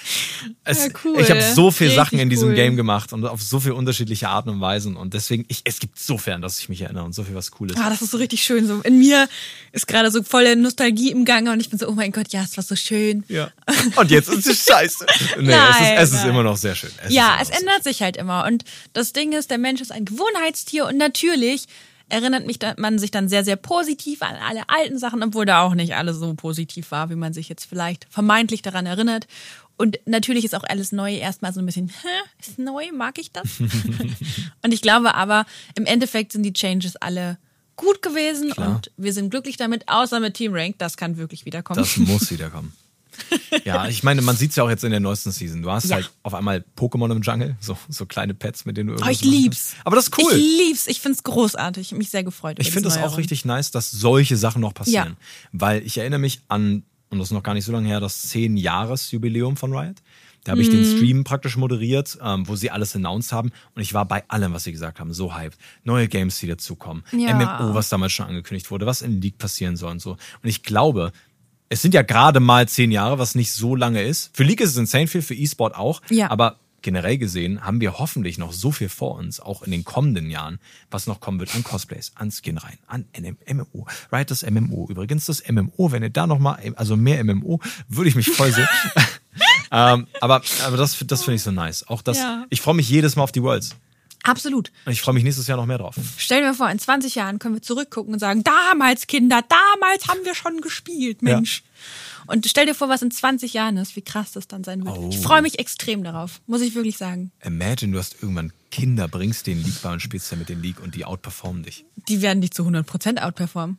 Es, 0.65 0.85
ja, 0.85 0.91
cool. 1.03 1.19
Ich 1.19 1.29
habe 1.29 1.41
so 1.41 1.71
viele 1.71 1.91
Sachen 1.91 2.19
in 2.19 2.29
diesem 2.29 2.49
cool. 2.49 2.55
Game 2.55 2.75
gemacht 2.75 3.11
und 3.11 3.25
auf 3.25 3.41
so 3.41 3.59
viele 3.59 3.75
unterschiedliche 3.75 4.29
Arten 4.29 4.49
und 4.49 4.61
Weisen 4.61 4.95
und 4.95 5.13
deswegen, 5.13 5.45
ich, 5.47 5.61
es 5.65 5.79
gibt 5.79 5.99
so 5.99 6.17
fern, 6.17 6.41
dass 6.41 6.59
ich 6.59 6.69
mich 6.69 6.81
erinnere 6.81 7.03
und 7.03 7.13
so 7.13 7.23
viel 7.23 7.35
was 7.35 7.51
Cooles. 7.51 7.75
Ah, 7.77 7.89
das 7.89 8.01
ist 8.01 8.11
so 8.11 8.17
richtig 8.17 8.43
schön. 8.43 8.65
So 8.65 8.81
in 8.81 8.99
mir 8.99 9.27
ist 9.71 9.87
gerade 9.87 10.11
so 10.11 10.23
volle 10.23 10.55
Nostalgie 10.55 11.11
im 11.11 11.25
Gange 11.25 11.51
und 11.51 11.59
ich 11.59 11.69
bin 11.69 11.79
so, 11.79 11.87
oh 11.87 11.93
mein 11.93 12.11
Gott, 12.11 12.31
ja, 12.31 12.43
es 12.43 12.55
war 12.55 12.63
so 12.63 12.75
schön. 12.75 13.23
Ja. 13.27 13.51
Und 13.95 14.11
jetzt 14.11 14.29
ist 14.29 14.47
es 14.47 14.65
scheiße. 14.65 15.05
Nee, 15.39 15.47
nein, 15.47 15.97
es, 15.97 16.09
ist, 16.09 16.15
es 16.15 16.19
ist 16.21 16.27
immer 16.27 16.43
noch 16.43 16.57
sehr 16.57 16.75
schön. 16.75 16.91
Es 17.03 17.13
ja, 17.13 17.37
es 17.41 17.49
ändert 17.49 17.83
sich 17.83 17.92
halt 18.01 18.17
immer 18.17 18.45
und 18.45 18.63
das 18.93 19.13
Ding 19.13 19.33
ist, 19.33 19.51
der 19.51 19.57
Mensch 19.57 19.81
ist 19.81 19.91
ein 19.91 20.05
Gewohnheitstier 20.05 20.85
und 20.87 20.97
natürlich 20.97 21.67
erinnert 22.09 22.45
mich 22.45 22.59
da, 22.59 22.73
man 22.77 22.99
sich 22.99 23.11
dann 23.11 23.27
sehr, 23.27 23.43
sehr 23.43 23.55
positiv 23.55 24.21
an 24.21 24.35
alle 24.35 24.67
alten 24.67 24.97
Sachen, 24.97 25.23
obwohl 25.23 25.45
da 25.45 25.61
auch 25.61 25.73
nicht 25.73 25.95
alles 25.95 26.17
so 26.17 26.33
positiv 26.33 26.91
war, 26.91 27.09
wie 27.09 27.15
man 27.15 27.33
sich 27.33 27.49
jetzt 27.49 27.65
vielleicht 27.65 28.05
vermeintlich 28.09 28.61
daran 28.61 28.85
erinnert. 28.85 29.27
Und 29.77 29.99
natürlich 30.05 30.45
ist 30.45 30.53
auch 30.53 30.63
alles 30.63 30.91
neu 30.91 31.15
erstmal 31.15 31.53
so 31.53 31.59
ein 31.59 31.65
bisschen, 31.65 31.87
hä, 31.87 32.29
ist 32.39 32.59
neu, 32.59 32.91
mag 32.93 33.17
ich 33.17 33.31
das? 33.31 33.59
und 34.61 34.73
ich 34.73 34.81
glaube 34.81 35.15
aber, 35.15 35.45
im 35.75 35.85
Endeffekt 35.85 36.31
sind 36.31 36.43
die 36.43 36.53
Changes 36.53 36.95
alle 36.95 37.37
gut 37.75 38.03
gewesen 38.03 38.51
Klar. 38.51 38.75
und 38.75 38.91
wir 38.97 39.13
sind 39.13 39.31
glücklich 39.31 39.57
damit, 39.57 39.89
außer 39.89 40.19
mit 40.19 40.35
Team 40.35 40.53
Rank, 40.53 40.75
das 40.77 40.97
kann 40.97 41.17
wirklich 41.17 41.45
wiederkommen. 41.45 41.79
Das 41.79 41.97
muss 41.97 42.29
wiederkommen. 42.29 42.73
ja, 43.65 43.87
ich 43.87 44.03
meine, 44.03 44.21
man 44.21 44.35
sieht 44.35 44.51
es 44.51 44.55
ja 44.55 44.63
auch 44.63 44.69
jetzt 44.69 44.83
in 44.83 44.91
der 44.91 44.99
neuesten 44.99 45.31
Season. 45.31 45.61
Du 45.61 45.71
hast 45.71 45.89
ja. 45.89 45.95
halt 45.95 46.11
auf 46.23 46.33
einmal 46.33 46.63
Pokémon 46.77 47.11
im 47.11 47.21
Jungle, 47.21 47.55
so, 47.59 47.77
so 47.89 48.05
kleine 48.05 48.33
Pets, 48.33 48.65
mit 48.65 48.77
denen 48.77 48.87
du 48.87 48.93
irgendwas 48.93 49.09
Oh, 49.09 49.11
ich 49.11 49.23
lieb's. 49.23 49.71
Kannst. 49.71 49.87
Aber 49.87 49.95
das 49.95 50.05
ist 50.05 50.17
cool. 50.17 50.31
Ich 50.31 50.37
lieb's. 50.37 50.87
Ich 50.87 51.01
find's 51.01 51.23
großartig. 51.23 51.87
Ich 51.87 51.91
habe 51.91 51.99
mich 51.99 52.09
sehr 52.09 52.23
gefreut. 52.23 52.57
Ich 52.59 52.71
finde 52.71 52.89
es 52.89 52.97
auch 52.97 53.17
richtig 53.17 53.45
nice, 53.45 53.71
dass 53.71 53.91
solche 53.91 54.37
Sachen 54.37 54.61
noch 54.61 54.73
passieren. 54.73 55.09
Ja. 55.09 55.49
Weil 55.51 55.83
ich 55.83 55.97
erinnere 55.97 56.19
mich 56.19 56.41
an, 56.47 56.83
und 57.09 57.19
das 57.19 57.27
ist 57.27 57.33
noch 57.33 57.43
gar 57.43 57.53
nicht 57.53 57.65
so 57.65 57.71
lange 57.71 57.87
her, 57.87 57.99
das 57.99 58.31
10-Jahres-Jubiläum 58.31 59.57
von 59.57 59.75
Riot. 59.75 59.97
Da 60.43 60.51
habe 60.51 60.61
ich 60.61 60.69
den 60.69 60.81
mhm. 60.81 60.97
Stream 60.97 61.23
praktisch 61.23 61.55
moderiert, 61.55 62.17
ähm, 62.21 62.47
wo 62.47 62.55
sie 62.55 62.69
alles 62.69 62.95
announced 62.95 63.31
haben. 63.31 63.51
Und 63.75 63.81
ich 63.81 63.93
war 63.93 64.05
bei 64.05 64.27
allem, 64.27 64.53
was 64.53 64.65
sie 64.65 64.73
gesagt 64.73 64.99
haben, 64.99 65.13
so 65.13 65.33
hyped. 65.35 65.57
Neue 65.83 66.07
Games, 66.07 66.37
die 66.39 66.47
dazukommen. 66.47 67.03
Ja. 67.13 67.33
MMO, 67.33 67.73
was 67.73 67.89
damals 67.89 68.11
schon 68.11 68.25
angekündigt 68.25 68.69
wurde, 68.69 68.85
was 68.85 69.01
in 69.01 69.21
League 69.21 69.37
passieren 69.37 69.77
soll 69.77 69.91
und 69.91 70.01
so. 70.01 70.11
Und 70.11 70.49
ich 70.49 70.63
glaube, 70.63 71.13
es 71.73 71.81
sind 71.81 71.95
ja 71.95 72.03
gerade 72.03 72.39
mal 72.39 72.67
zehn 72.67 72.91
Jahre, 72.91 73.17
was 73.17 73.33
nicht 73.33 73.51
so 73.51 73.75
lange 73.75 74.03
ist. 74.03 74.29
Für 74.33 74.43
League 74.43 74.61
ist 74.61 74.69
es 74.69 74.77
insane 74.77 75.07
viel, 75.07 75.23
für 75.23 75.33
E-Sport 75.33 75.75
auch. 75.75 76.03
Ja. 76.09 76.29
Aber 76.29 76.59
generell 76.83 77.17
gesehen 77.17 77.65
haben 77.65 77.81
wir 77.81 77.97
hoffentlich 77.97 78.37
noch 78.37 78.53
so 78.53 78.71
viel 78.71 78.89
vor 78.89 79.15
uns, 79.15 79.39
auch 79.39 79.63
in 79.63 79.71
den 79.71 79.83
kommenden 79.83 80.29
Jahren, 80.29 80.59
was 80.91 81.07
noch 81.07 81.19
kommen 81.19 81.39
wird 81.39 81.55
an 81.55 81.63
Cosplays, 81.63 82.11
an 82.13 82.29
Skin 82.29 82.59
rein, 82.59 82.77
an 82.85 83.05
MMO. 83.17 83.87
Right, 84.11 84.29
das 84.29 84.47
MMO. 84.47 84.87
Übrigens 84.87 85.25
das 85.25 85.41
MMO, 85.49 85.91
wenn 85.91 86.03
ihr 86.03 86.11
da 86.11 86.27
noch 86.27 86.37
mal, 86.37 86.59
also 86.75 86.95
mehr 86.95 87.23
MMO, 87.23 87.59
würde 87.87 88.09
ich 88.09 88.15
mich 88.15 88.29
voll 88.29 88.51
sehen. 88.51 88.67
ähm, 89.71 90.05
aber 90.21 90.43
aber 90.63 90.77
das, 90.77 91.03
das 91.07 91.23
finde 91.23 91.37
ich 91.37 91.41
so 91.41 91.49
nice. 91.49 91.87
Auch 91.87 92.03
das, 92.03 92.17
ja. 92.17 92.45
ich 92.51 92.61
freue 92.61 92.75
mich 92.75 92.87
jedes 92.87 93.15
Mal 93.15 93.23
auf 93.23 93.31
die 93.31 93.41
Worlds. 93.41 93.75
Absolut. 94.23 94.71
Ich 94.85 95.01
freue 95.01 95.13
mich 95.13 95.23
nächstes 95.23 95.47
Jahr 95.47 95.57
noch 95.57 95.65
mehr 95.65 95.77
drauf. 95.77 95.95
Stell 96.17 96.41
dir 96.41 96.53
vor, 96.53 96.69
in 96.69 96.79
20 96.79 97.15
Jahren 97.15 97.39
können 97.39 97.55
wir 97.55 97.61
zurückgucken 97.61 98.13
und 98.13 98.19
sagen, 98.19 98.43
damals 98.43 99.07
Kinder, 99.07 99.41
damals 99.47 100.07
haben 100.07 100.23
wir 100.23 100.33
schon 100.33 100.61
gespielt, 100.61 101.21
Mensch. 101.21 101.63
Ja. 101.65 102.33
Und 102.33 102.47
stell 102.47 102.65
dir 102.65 102.73
vor, 102.73 102.87
was 102.87 103.01
in 103.01 103.11
20 103.11 103.53
Jahren 103.53 103.75
ist, 103.75 103.97
wie 103.97 104.01
krass 104.01 104.31
das 104.31 104.47
dann 104.47 104.63
sein 104.63 104.85
wird. 104.85 104.97
Oh. 104.97 105.09
Ich 105.11 105.19
freue 105.19 105.41
mich 105.41 105.59
extrem 105.59 106.05
darauf, 106.05 106.39
muss 106.47 106.61
ich 106.61 106.73
wirklich 106.73 106.97
sagen. 106.97 107.33
Imagine, 107.43 107.91
du 107.91 107.99
hast 107.99 108.15
irgendwann 108.21 108.53
Kinder, 108.71 109.09
bringst 109.09 109.45
den 109.45 109.61
League 109.61 109.81
bei 109.81 109.91
und 109.91 109.99
spielst 109.99 110.31
dann 110.31 110.39
mit 110.39 110.47
den 110.47 110.61
League 110.61 110.81
und 110.81 110.95
die 110.95 111.03
outperformen 111.03 111.63
dich. 111.63 111.85
Die 112.07 112.21
werden 112.21 112.39
dich 112.39 112.51
zu 112.51 112.63
100% 112.63 113.21
outperformen. 113.21 113.77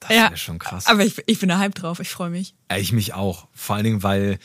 Das 0.00 0.10
ja, 0.10 0.24
wäre 0.24 0.36
schon 0.36 0.58
krass. 0.58 0.86
Aber 0.86 1.04
ich, 1.04 1.22
ich 1.26 1.38
bin 1.40 1.48
da 1.48 1.58
hype 1.58 1.74
drauf, 1.74 2.00
ich 2.00 2.08
freue 2.08 2.30
mich. 2.30 2.54
Ich 2.76 2.92
mich 2.92 3.14
auch. 3.14 3.48
Vor 3.52 3.76
allen 3.76 3.84
Dingen, 3.84 4.02
weil 4.02 4.38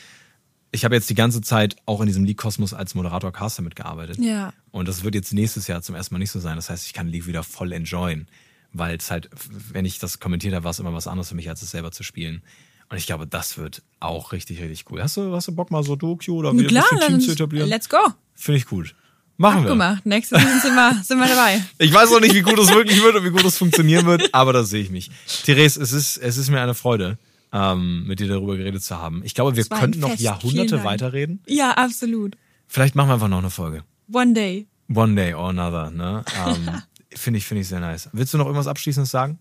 ich 0.70 0.84
habe 0.84 0.94
jetzt 0.94 1.08
die 1.08 1.14
ganze 1.14 1.40
Zeit 1.40 1.76
auch 1.86 2.00
in 2.00 2.06
diesem 2.06 2.24
League-Kosmos 2.24 2.74
als 2.74 2.94
Moderator 2.94 3.32
Caster 3.32 3.62
mitgearbeitet. 3.62 4.18
Ja. 4.18 4.52
Und 4.70 4.88
das 4.88 5.02
wird 5.02 5.14
jetzt 5.14 5.32
nächstes 5.32 5.66
Jahr 5.66 5.82
zum 5.82 5.94
ersten 5.94 6.14
Mal 6.14 6.18
nicht 6.18 6.30
so 6.30 6.40
sein. 6.40 6.56
Das 6.56 6.68
heißt, 6.68 6.86
ich 6.86 6.92
kann 6.92 7.08
League 7.08 7.26
wieder 7.26 7.42
voll 7.42 7.72
enjoyen. 7.72 8.28
Weil 8.72 8.96
es 8.96 9.10
halt, 9.10 9.30
wenn 9.72 9.86
ich 9.86 9.98
das 9.98 10.20
kommentiert 10.20 10.54
habe, 10.54 10.64
war 10.64 10.72
es 10.72 10.78
immer 10.78 10.92
was 10.92 11.06
anderes 11.06 11.30
für 11.30 11.34
mich, 11.34 11.48
als 11.48 11.62
es 11.62 11.70
selber 11.70 11.90
zu 11.90 12.02
spielen. 12.02 12.42
Und 12.90 12.98
ich 12.98 13.06
glaube, 13.06 13.26
das 13.26 13.56
wird 13.56 13.82
auch 13.98 14.32
richtig, 14.32 14.60
richtig 14.60 14.84
cool. 14.90 15.02
Hast 15.02 15.16
du, 15.16 15.34
hast 15.34 15.48
du 15.48 15.52
Bock 15.52 15.70
mal 15.70 15.82
so 15.82 15.96
Doku 15.96 16.32
oder 16.32 16.52
wieder 16.52 16.68
Klar, 16.68 16.84
ein 16.92 17.08
Team 17.08 17.20
zu 17.20 17.32
etablieren? 17.32 17.68
Let's 17.68 17.88
go. 17.88 17.98
Finde 18.34 18.58
ich 18.58 18.66
gut. 18.66 18.94
Machen 19.38 19.62
wir. 19.62 19.70
Abgemacht. 19.70 20.04
Nächste 20.04 20.38
Season 20.38 20.60
sind 20.60 20.74
wir, 20.74 21.02
sind 21.04 21.18
wir 21.18 21.28
dabei. 21.28 21.62
Ich 21.78 21.94
weiß 21.94 22.10
noch 22.10 22.20
nicht, 22.20 22.34
wie 22.34 22.42
gut 22.42 22.58
es 22.58 22.68
wirklich 22.74 23.02
wird 23.02 23.16
und 23.16 23.24
wie 23.24 23.30
gut 23.30 23.44
es 23.44 23.56
funktionieren 23.56 24.04
wird, 24.04 24.34
aber 24.34 24.52
da 24.52 24.64
sehe 24.64 24.82
ich 24.82 24.90
mich. 24.90 25.10
Therese, 25.44 25.80
es 25.80 25.92
ist, 25.92 26.18
es 26.18 26.36
ist 26.36 26.50
mir 26.50 26.60
eine 26.60 26.74
Freude 26.74 27.18
ähm, 27.52 28.06
mit 28.06 28.20
dir 28.20 28.28
darüber 28.28 28.56
geredet 28.56 28.82
zu 28.82 28.98
haben. 28.98 29.22
Ich 29.24 29.34
glaube, 29.34 29.56
wir 29.56 29.64
könnten 29.64 30.00
noch 30.00 30.16
Jahrhunderte 30.16 30.84
weiterreden. 30.84 31.42
Ja, 31.46 31.72
absolut. 31.72 32.36
Vielleicht 32.66 32.94
machen 32.94 33.08
wir 33.08 33.14
einfach 33.14 33.28
noch 33.28 33.38
eine 33.38 33.50
Folge. 33.50 33.84
One 34.12 34.32
day. 34.32 34.66
One 34.94 35.14
day 35.14 35.34
or 35.34 35.50
another, 35.50 35.90
ne? 35.90 36.24
Ähm, 36.46 36.82
finde 37.14 37.38
ich, 37.38 37.46
finde 37.46 37.62
ich 37.62 37.68
sehr 37.68 37.80
nice. 37.80 38.08
Willst 38.12 38.34
du 38.34 38.38
noch 38.38 38.46
irgendwas 38.46 38.66
Abschließendes 38.66 39.10
sagen? 39.10 39.38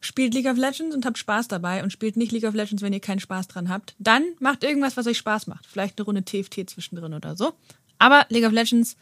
Spielt 0.00 0.34
League 0.34 0.46
of 0.46 0.56
Legends 0.56 0.94
und 0.94 1.06
habt 1.06 1.18
Spaß 1.18 1.48
dabei 1.48 1.82
und 1.82 1.92
spielt 1.92 2.16
nicht 2.16 2.32
League 2.32 2.44
of 2.44 2.54
Legends, 2.54 2.82
wenn 2.82 2.92
ihr 2.92 3.00
keinen 3.00 3.20
Spaß 3.20 3.48
dran 3.48 3.68
habt. 3.68 3.94
Dann 3.98 4.24
macht 4.40 4.64
irgendwas, 4.64 4.96
was 4.96 5.06
euch 5.06 5.18
Spaß 5.18 5.46
macht. 5.46 5.66
Vielleicht 5.66 5.98
eine 5.98 6.06
Runde 6.06 6.24
TFT 6.24 6.68
zwischendrin 6.68 7.14
oder 7.14 7.36
so. 7.36 7.52
Aber 7.98 8.26
League 8.30 8.44
of 8.44 8.52
Legends 8.52 8.96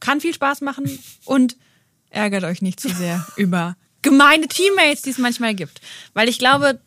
kann 0.00 0.20
viel 0.20 0.34
Spaß 0.34 0.60
machen 0.60 0.84
und 1.24 1.56
ärgert 2.10 2.44
euch 2.44 2.60
nicht 2.60 2.80
zu 2.80 2.88
sehr 2.88 3.26
über 3.36 3.76
gemeine 4.02 4.46
Teammates, 4.46 5.02
die 5.02 5.10
es 5.10 5.18
manchmal 5.18 5.54
gibt. 5.54 5.80
Weil 6.12 6.28
ich 6.28 6.38
glaube, 6.38 6.80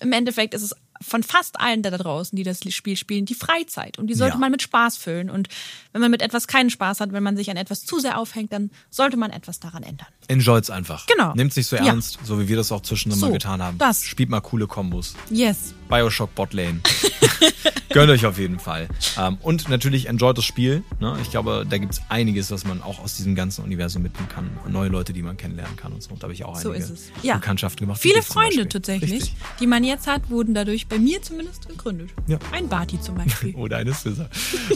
im 0.00 0.12
Endeffekt 0.12 0.54
ist 0.54 0.62
es 0.62 0.74
von 1.02 1.22
fast 1.22 1.58
allen 1.58 1.82
da 1.82 1.90
draußen, 1.90 2.36
die 2.36 2.42
das 2.42 2.60
Spiel 2.72 2.96
spielen, 2.96 3.24
die 3.24 3.34
Freizeit. 3.34 3.98
Und 3.98 4.08
die 4.08 4.14
sollte 4.14 4.34
ja. 4.34 4.38
man 4.38 4.50
mit 4.50 4.60
Spaß 4.62 4.98
füllen. 4.98 5.30
Und 5.30 5.48
wenn 5.92 6.02
man 6.02 6.10
mit 6.10 6.20
etwas 6.20 6.46
keinen 6.46 6.68
Spaß 6.68 7.00
hat, 7.00 7.12
wenn 7.12 7.22
man 7.22 7.36
sich 7.36 7.50
an 7.50 7.56
etwas 7.56 7.84
zu 7.84 8.00
sehr 8.00 8.18
aufhängt, 8.18 8.52
dann 8.52 8.70
sollte 8.90 9.16
man 9.16 9.30
etwas 9.30 9.60
daran 9.60 9.82
ändern. 9.82 10.08
Enjoyt's 10.28 10.68
einfach. 10.68 11.06
Genau. 11.06 11.32
Nehmt's 11.34 11.56
nicht 11.56 11.68
so 11.68 11.76
ernst, 11.76 12.16
ja. 12.16 12.26
so 12.26 12.38
wie 12.38 12.48
wir 12.48 12.56
das 12.56 12.70
auch 12.70 12.82
zwischendurch 12.82 13.20
so, 13.20 13.26
mal 13.26 13.32
getan 13.32 13.62
haben. 13.62 13.78
Das. 13.78 14.04
Spielt 14.04 14.28
mal 14.28 14.40
coole 14.40 14.66
Kombos. 14.66 15.14
Yes. 15.30 15.74
Bioshock 15.90 16.34
Botlane. 16.34 16.80
Gönnt 17.92 18.10
euch 18.10 18.24
auf 18.24 18.38
jeden 18.38 18.60
Fall. 18.60 18.88
Ähm, 19.18 19.38
und 19.42 19.68
natürlich 19.68 20.06
enjoyt 20.06 20.38
das 20.38 20.44
Spiel. 20.44 20.84
Ne? 21.00 21.18
Ich 21.22 21.30
glaube, 21.30 21.66
da 21.68 21.76
gibt's 21.76 22.00
einiges, 22.08 22.50
was 22.52 22.64
man 22.64 22.82
auch 22.82 23.00
aus 23.00 23.16
diesem 23.16 23.34
ganzen 23.34 23.64
Universum 23.64 24.02
mitnehmen 24.02 24.28
kann. 24.28 24.50
Und 24.64 24.72
neue 24.72 24.88
Leute, 24.88 25.12
die 25.12 25.22
man 25.22 25.36
kennenlernen 25.36 25.76
kann 25.76 25.92
und 25.92 26.02
so. 26.02 26.10
Und 26.12 26.22
da 26.22 26.24
habe 26.24 26.32
ich 26.32 26.44
auch 26.44 26.56
so 26.56 26.70
einige 26.70 26.86
ja. 27.22 27.34
Bekanntschaften 27.34 27.86
gemacht. 27.86 28.00
Viele 28.00 28.22
Freunde 28.22 28.68
tatsächlich, 28.68 29.12
Richtig. 29.12 29.34
die 29.58 29.66
man 29.66 29.82
jetzt 29.82 30.06
hat, 30.06 30.30
wurden 30.30 30.54
dadurch 30.54 30.86
bei 30.86 30.98
mir 30.98 31.20
zumindest 31.20 31.68
gegründet. 31.68 32.10
Ja. 32.28 32.38
Ein 32.52 32.68
Barty 32.68 33.00
zum 33.00 33.16
Beispiel. 33.16 33.54
Oder 33.56 33.78
eine 33.78 33.92
Scissor. 33.92 34.28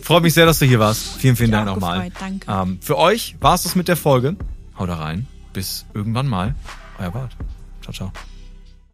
Freut 0.02 0.24
mich 0.24 0.34
sehr, 0.34 0.46
dass 0.46 0.58
du 0.58 0.66
hier 0.66 0.80
warst. 0.80 1.16
Vielen, 1.18 1.36
vielen 1.36 1.52
Dank 1.52 1.66
nochmal. 1.66 2.10
Danke. 2.18 2.50
Ähm, 2.50 2.78
für 2.80 2.98
euch 2.98 3.36
war 3.40 3.54
es 3.54 3.62
das 3.62 3.76
mit 3.76 3.86
der 3.86 3.96
Folge. 3.96 4.36
Haut 4.76 4.88
da 4.88 4.96
rein. 4.96 5.28
Bis 5.52 5.86
irgendwann 5.94 6.26
mal. 6.26 6.56
Euer 6.98 7.12
Bart. 7.12 7.36
Ciao, 7.82 7.92
ciao. 7.92 8.33